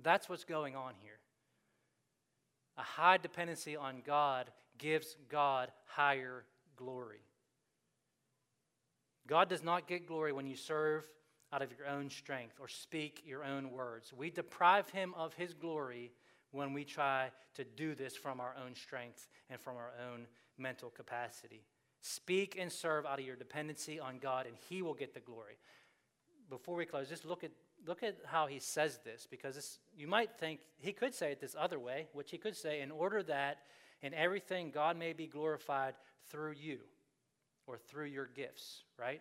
That's 0.00 0.28
what's 0.28 0.44
going 0.44 0.76
on 0.76 0.92
here. 1.02 1.18
A 2.78 2.82
high 2.82 3.16
dependency 3.16 3.74
on 3.74 4.02
God 4.06 4.50
gives 4.78 5.16
God 5.28 5.72
higher 5.86 6.44
glory. 6.76 7.22
God 9.26 9.48
does 9.48 9.64
not 9.64 9.88
get 9.88 10.06
glory 10.06 10.32
when 10.32 10.46
you 10.46 10.54
serve 10.54 11.08
out 11.52 11.62
of 11.62 11.72
your 11.76 11.88
own 11.88 12.08
strength 12.08 12.54
or 12.60 12.68
speak 12.68 13.22
your 13.26 13.42
own 13.42 13.72
words. 13.72 14.12
We 14.16 14.30
deprive 14.30 14.90
him 14.90 15.12
of 15.16 15.34
his 15.34 15.54
glory 15.54 16.12
when 16.52 16.72
we 16.72 16.84
try 16.84 17.30
to 17.54 17.64
do 17.64 17.96
this 17.96 18.14
from 18.14 18.38
our 18.38 18.54
own 18.64 18.76
strength 18.76 19.26
and 19.50 19.60
from 19.60 19.76
our 19.76 19.92
own 20.12 20.26
mental 20.58 20.90
capacity. 20.90 21.62
Speak 22.00 22.56
and 22.58 22.70
serve 22.70 23.06
out 23.06 23.18
of 23.18 23.24
your 23.24 23.36
dependency 23.36 23.98
on 23.98 24.18
God, 24.18 24.46
and 24.46 24.54
he 24.68 24.82
will 24.82 24.94
get 24.94 25.14
the 25.14 25.20
glory. 25.20 25.58
Before 26.48 26.76
we 26.76 26.86
close, 26.86 27.08
just 27.08 27.24
look 27.24 27.42
at 27.42 27.50
look 27.86 28.02
at 28.02 28.16
how 28.26 28.46
he 28.46 28.58
says 28.58 28.98
this 29.04 29.26
because 29.30 29.54
this, 29.54 29.78
you 29.96 30.08
might 30.08 30.30
think 30.38 30.60
he 30.78 30.92
could 30.92 31.14
say 31.14 31.30
it 31.32 31.40
this 31.40 31.54
other 31.58 31.78
way, 31.78 32.08
which 32.12 32.30
he 32.30 32.38
could 32.38 32.56
say, 32.56 32.80
in 32.80 32.90
order 32.90 33.22
that 33.22 33.58
in 34.02 34.12
everything 34.14 34.70
God 34.70 34.96
may 34.98 35.12
be 35.12 35.26
glorified 35.26 35.94
through 36.28 36.52
you 36.52 36.78
or 37.66 37.78
through 37.78 38.06
your 38.06 38.26
gifts, 38.26 38.82
right? 38.98 39.20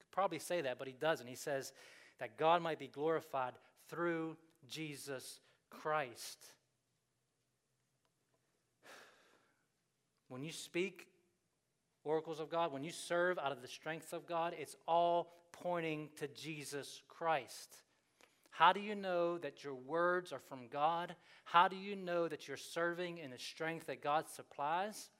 Could 0.00 0.10
probably 0.10 0.38
say 0.38 0.60
that, 0.62 0.78
but 0.78 0.88
he 0.88 0.94
doesn't. 0.94 1.26
He 1.26 1.36
says 1.36 1.72
that 2.18 2.36
God 2.36 2.62
might 2.62 2.78
be 2.78 2.88
glorified 2.88 3.54
through 3.88 4.36
Jesus 4.68 5.40
Christ. 5.70 6.38
When 10.28 10.42
you 10.42 10.52
speak 10.52 11.06
oracles 12.04 12.40
of 12.40 12.50
God, 12.50 12.72
when 12.72 12.84
you 12.84 12.92
serve 12.92 13.38
out 13.38 13.52
of 13.52 13.62
the 13.62 13.68
strength 13.68 14.12
of 14.12 14.26
God, 14.26 14.54
it's 14.58 14.76
all 14.86 15.32
pointing 15.52 16.08
to 16.16 16.28
Jesus 16.28 17.02
Christ. 17.08 17.76
How 18.50 18.72
do 18.72 18.80
you 18.80 18.94
know 18.94 19.38
that 19.38 19.62
your 19.62 19.74
words 19.74 20.32
are 20.32 20.40
from 20.40 20.68
God? 20.68 21.14
How 21.44 21.68
do 21.68 21.76
you 21.76 21.94
know 21.94 22.26
that 22.28 22.48
you're 22.48 22.56
serving 22.56 23.18
in 23.18 23.30
the 23.30 23.38
strength 23.38 23.86
that 23.86 24.02
God 24.02 24.24
supplies? 24.28 25.10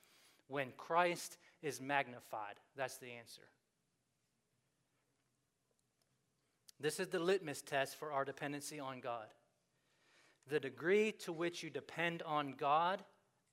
When 0.48 0.72
Christ 0.76 1.36
is 1.62 1.80
magnified. 1.80 2.54
That's 2.74 2.96
the 2.96 3.10
answer. 3.10 3.42
This 6.80 7.00
is 7.00 7.08
the 7.08 7.18
litmus 7.18 7.60
test 7.62 7.96
for 7.96 8.12
our 8.12 8.24
dependency 8.24 8.80
on 8.80 9.00
God. 9.00 9.26
The 10.48 10.60
degree 10.60 11.12
to 11.24 11.32
which 11.32 11.62
you 11.62 11.70
depend 11.70 12.22
on 12.22 12.54
God 12.56 13.02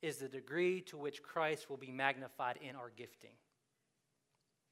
is 0.01 0.17
the 0.17 0.27
degree 0.27 0.81
to 0.81 0.97
which 0.97 1.23
Christ 1.23 1.69
will 1.69 1.77
be 1.77 1.91
magnified 1.91 2.57
in 2.61 2.75
our 2.75 2.91
gifting. 2.95 3.31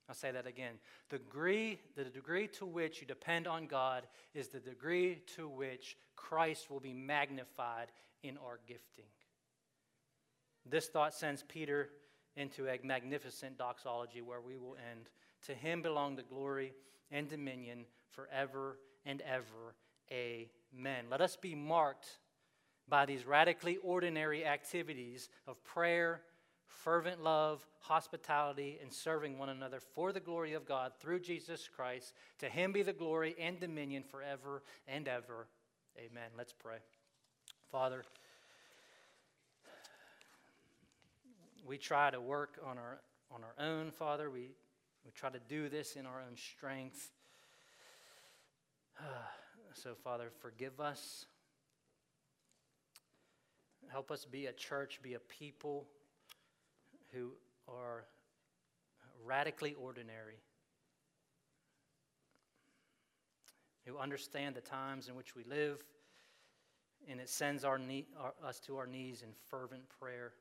I'll 0.10 0.16
say 0.16 0.32
that 0.32 0.46
again. 0.46 0.74
The 1.10 1.18
degree, 1.18 1.80
the 1.96 2.04
degree 2.04 2.48
to 2.50 2.66
which 2.66 3.00
you 3.00 3.08
depend 3.08 3.48
on 3.48 3.68
God 3.68 4.06
is 4.34 4.50
the 4.50 4.60
degree 4.60 5.22
to 5.36 5.48
which 5.48 5.98
Christ 6.16 6.70
will 6.70 6.82
be 6.82 6.94
magnified 6.94 7.88
in 8.22 8.38
our 8.38 8.60
gifting. 8.68 9.06
This 10.70 10.88
thought 10.88 11.14
sends 11.14 11.44
Peter 11.44 11.90
into 12.36 12.68
a 12.68 12.80
magnificent 12.84 13.58
doxology 13.58 14.22
where 14.22 14.42
we 14.42 14.58
will 14.58 14.76
end. 14.92 15.10
To 15.48 15.54
him 15.54 15.82
belong 15.82 16.16
the 16.16 16.24
glory 16.24 16.74
and 17.12 17.28
dominion 17.28 17.86
forever 18.10 18.80
and 19.06 19.22
ever. 19.22 19.76
Amen. 20.12 21.06
Let 21.10 21.22
us 21.22 21.36
be 21.36 21.56
marked 21.56 22.18
by 22.88 23.06
these 23.06 23.26
radically 23.26 23.78
ordinary 23.78 24.46
activities 24.46 25.30
of 25.48 25.64
prayer, 25.64 26.22
fervent 26.68 27.24
love, 27.24 27.66
hospitality, 27.80 28.78
and 28.82 28.92
serving 28.92 29.38
one 29.38 29.50
another 29.50 29.80
for 29.80 30.12
the 30.12 30.20
glory 30.20 30.54
of 30.54 30.66
God 30.66 30.92
through 31.00 31.20
Jesus 31.20 31.70
Christ. 31.74 32.14
To 32.40 32.50
him 32.50 32.72
be 32.72 32.84
the 32.84 32.94
glory 32.94 33.36
and 33.40 33.60
dominion 33.60 34.04
forever 34.04 34.64
and 34.88 35.08
ever. 35.08 35.48
Amen. 35.98 36.30
Let's 36.38 36.54
pray. 36.54 36.78
Father, 37.72 38.04
we 41.66 41.78
try 41.78 42.12
to 42.12 42.20
work 42.20 42.60
on 42.66 42.78
our, 42.78 43.00
on 43.32 43.42
our 43.44 43.66
own, 43.66 43.92
Father. 43.92 44.30
We, 44.30 44.52
we 45.06 45.12
try 45.12 45.30
to 45.30 45.40
do 45.48 45.70
this 45.70 45.96
in 45.96 46.06
our 46.06 46.22
own 46.22 46.36
strength. 46.36 47.12
so, 49.74 49.96
Father, 50.04 50.30
forgive 50.42 50.80
us. 50.80 51.26
Help 53.92 54.12
us 54.12 54.26
be 54.26 54.48
a 54.48 54.54
church, 54.54 55.00
be 55.02 55.14
a 55.14 55.20
people 55.20 55.88
who 57.12 57.32
are 57.68 58.06
radically 59.24 59.76
ordinary, 59.76 60.40
who 63.86 63.98
understand 63.98 64.56
the 64.56 64.62
times 64.62 65.08
in 65.08 65.16
which 65.16 65.36
we 65.36 65.44
live, 65.44 65.84
and 67.10 67.20
it 67.20 67.30
sends 67.30 67.64
our, 67.64 67.78
knee, 67.78 68.06
our, 68.20 68.34
us 68.48 68.60
to 68.62 68.78
our 68.78 68.88
knees 68.88 69.22
in 69.22 69.30
fervent 69.50 69.84
prayer. 70.00 70.34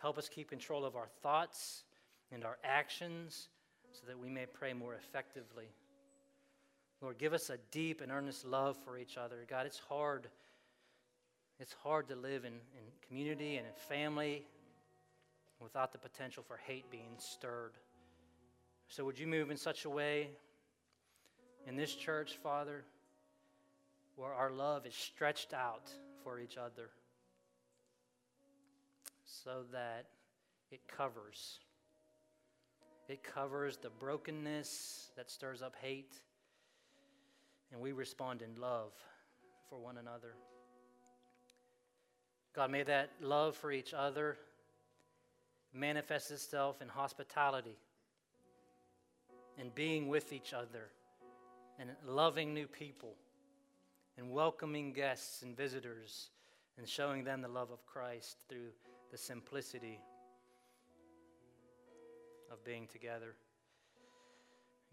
Help 0.00 0.18
us 0.18 0.28
keep 0.28 0.48
control 0.48 0.84
of 0.84 0.96
our 0.96 1.08
thoughts 1.22 1.84
and 2.30 2.44
our 2.44 2.58
actions 2.62 3.48
so 3.92 4.06
that 4.06 4.18
we 4.18 4.28
may 4.28 4.46
pray 4.46 4.72
more 4.72 4.94
effectively. 4.94 5.66
Lord, 7.00 7.18
give 7.18 7.32
us 7.32 7.50
a 7.50 7.58
deep 7.70 8.00
and 8.00 8.10
earnest 8.10 8.44
love 8.44 8.76
for 8.84 8.98
each 8.98 9.16
other. 9.16 9.44
God, 9.48 9.66
it's 9.66 9.78
hard. 9.78 10.28
It's 11.60 11.74
hard 11.82 12.08
to 12.08 12.14
live 12.16 12.44
in, 12.44 12.52
in 12.52 13.08
community 13.08 13.56
and 13.56 13.66
in 13.66 13.72
family 13.88 14.46
without 15.60 15.92
the 15.92 15.98
potential 15.98 16.44
for 16.46 16.56
hate 16.56 16.88
being 16.90 17.16
stirred. 17.18 17.72
So, 18.88 19.04
would 19.04 19.18
you 19.18 19.26
move 19.26 19.50
in 19.50 19.56
such 19.56 19.84
a 19.84 19.90
way 19.90 20.28
in 21.66 21.76
this 21.76 21.94
church, 21.94 22.38
Father, 22.42 22.84
where 24.14 24.32
our 24.32 24.50
love 24.50 24.86
is 24.86 24.94
stretched 24.94 25.52
out 25.52 25.90
for 26.22 26.38
each 26.38 26.56
other 26.56 26.90
so 29.24 29.64
that 29.72 30.06
it 30.70 30.80
covers? 30.86 31.58
It 33.08 33.24
covers 33.24 33.78
the 33.78 33.90
brokenness 33.90 35.10
that 35.16 35.28
stirs 35.28 35.60
up 35.60 35.74
hate, 35.82 36.12
and 37.72 37.80
we 37.80 37.92
respond 37.92 38.42
in 38.42 38.60
love 38.60 38.92
for 39.68 39.78
one 39.78 39.98
another. 39.98 40.34
God, 42.58 42.72
may 42.72 42.82
that 42.82 43.10
love 43.20 43.54
for 43.54 43.70
each 43.70 43.94
other 43.94 44.36
manifest 45.72 46.32
itself 46.32 46.82
in 46.82 46.88
hospitality 46.88 47.76
and 49.60 49.72
being 49.76 50.08
with 50.08 50.32
each 50.32 50.52
other 50.52 50.90
and 51.78 51.90
loving 52.04 52.52
new 52.52 52.66
people 52.66 53.14
and 54.16 54.32
welcoming 54.32 54.92
guests 54.92 55.42
and 55.42 55.56
visitors 55.56 56.30
and 56.78 56.88
showing 56.88 57.22
them 57.22 57.42
the 57.42 57.48
love 57.48 57.70
of 57.70 57.86
Christ 57.86 58.38
through 58.48 58.72
the 59.12 59.16
simplicity 59.16 60.00
of 62.50 62.64
being 62.64 62.88
together. 62.88 63.36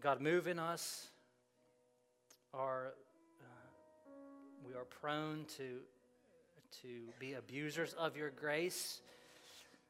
God, 0.00 0.20
move 0.20 0.46
in 0.46 0.60
us. 0.60 1.08
Our, 2.54 2.92
uh, 3.40 4.10
we 4.64 4.72
are 4.74 4.84
prone 4.84 5.46
to, 5.56 5.80
to 6.82 6.88
be 7.18 7.34
abusers 7.34 7.94
of 7.94 8.16
your 8.16 8.30
grace 8.30 9.00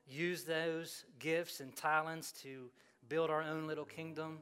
use 0.09 0.45
those 0.45 1.05
gifts 1.19 1.61
and 1.61 1.75
talents 1.75 2.33
to 2.43 2.71
build 3.09 3.31
our 3.31 3.43
own 3.43 3.67
little 3.67 3.85
kingdom. 3.85 4.39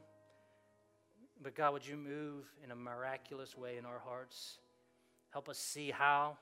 But 1.41 1.55
God, 1.55 1.73
would 1.73 1.87
you 1.87 1.97
move 1.97 2.45
in 2.63 2.71
a 2.71 2.75
miraculous 2.75 3.57
way 3.57 3.77
in 3.77 3.85
our 3.85 3.99
hearts? 3.99 4.59
Help 5.31 5.49
us 5.49 5.57
see 5.57 5.91
how. 5.91 6.37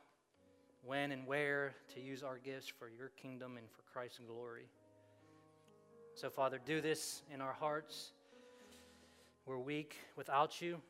when 0.85 1.11
and 1.11 1.25
where 1.25 1.73
to 1.93 2.01
use 2.01 2.23
our 2.23 2.37
gifts 2.37 2.67
for 2.67 2.89
your 2.89 3.09
kingdom 3.21 3.57
and 3.57 3.65
for 3.71 3.81
Christ's 3.93 4.19
glory. 4.27 4.67
So, 6.15 6.29
Father, 6.29 6.59
do 6.63 6.81
this 6.81 7.23
in 7.33 7.41
our 7.41 7.53
hearts. 7.53 8.11
We're 9.45 9.57
weak 9.57 9.95
without 10.15 10.61
you, 10.61 10.81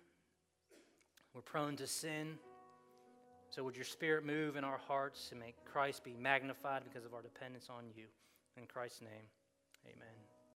we're 1.33 1.41
prone 1.41 1.75
to 1.77 1.87
sin. 1.87 2.37
So, 3.53 3.63
would 3.63 3.75
your 3.75 3.85
Spirit 3.85 4.25
move 4.25 4.55
in 4.55 4.63
our 4.63 4.79
hearts 4.79 5.29
to 5.29 5.35
make 5.35 5.53
Christ 5.63 6.03
be 6.03 6.15
magnified 6.19 6.81
because 6.83 7.05
of 7.05 7.13
our 7.13 7.21
dependence 7.21 7.67
on 7.69 7.83
you? 7.95 8.05
In 8.57 8.65
Christ's 8.65 9.01
name, 9.01 9.29
amen. 9.85 10.32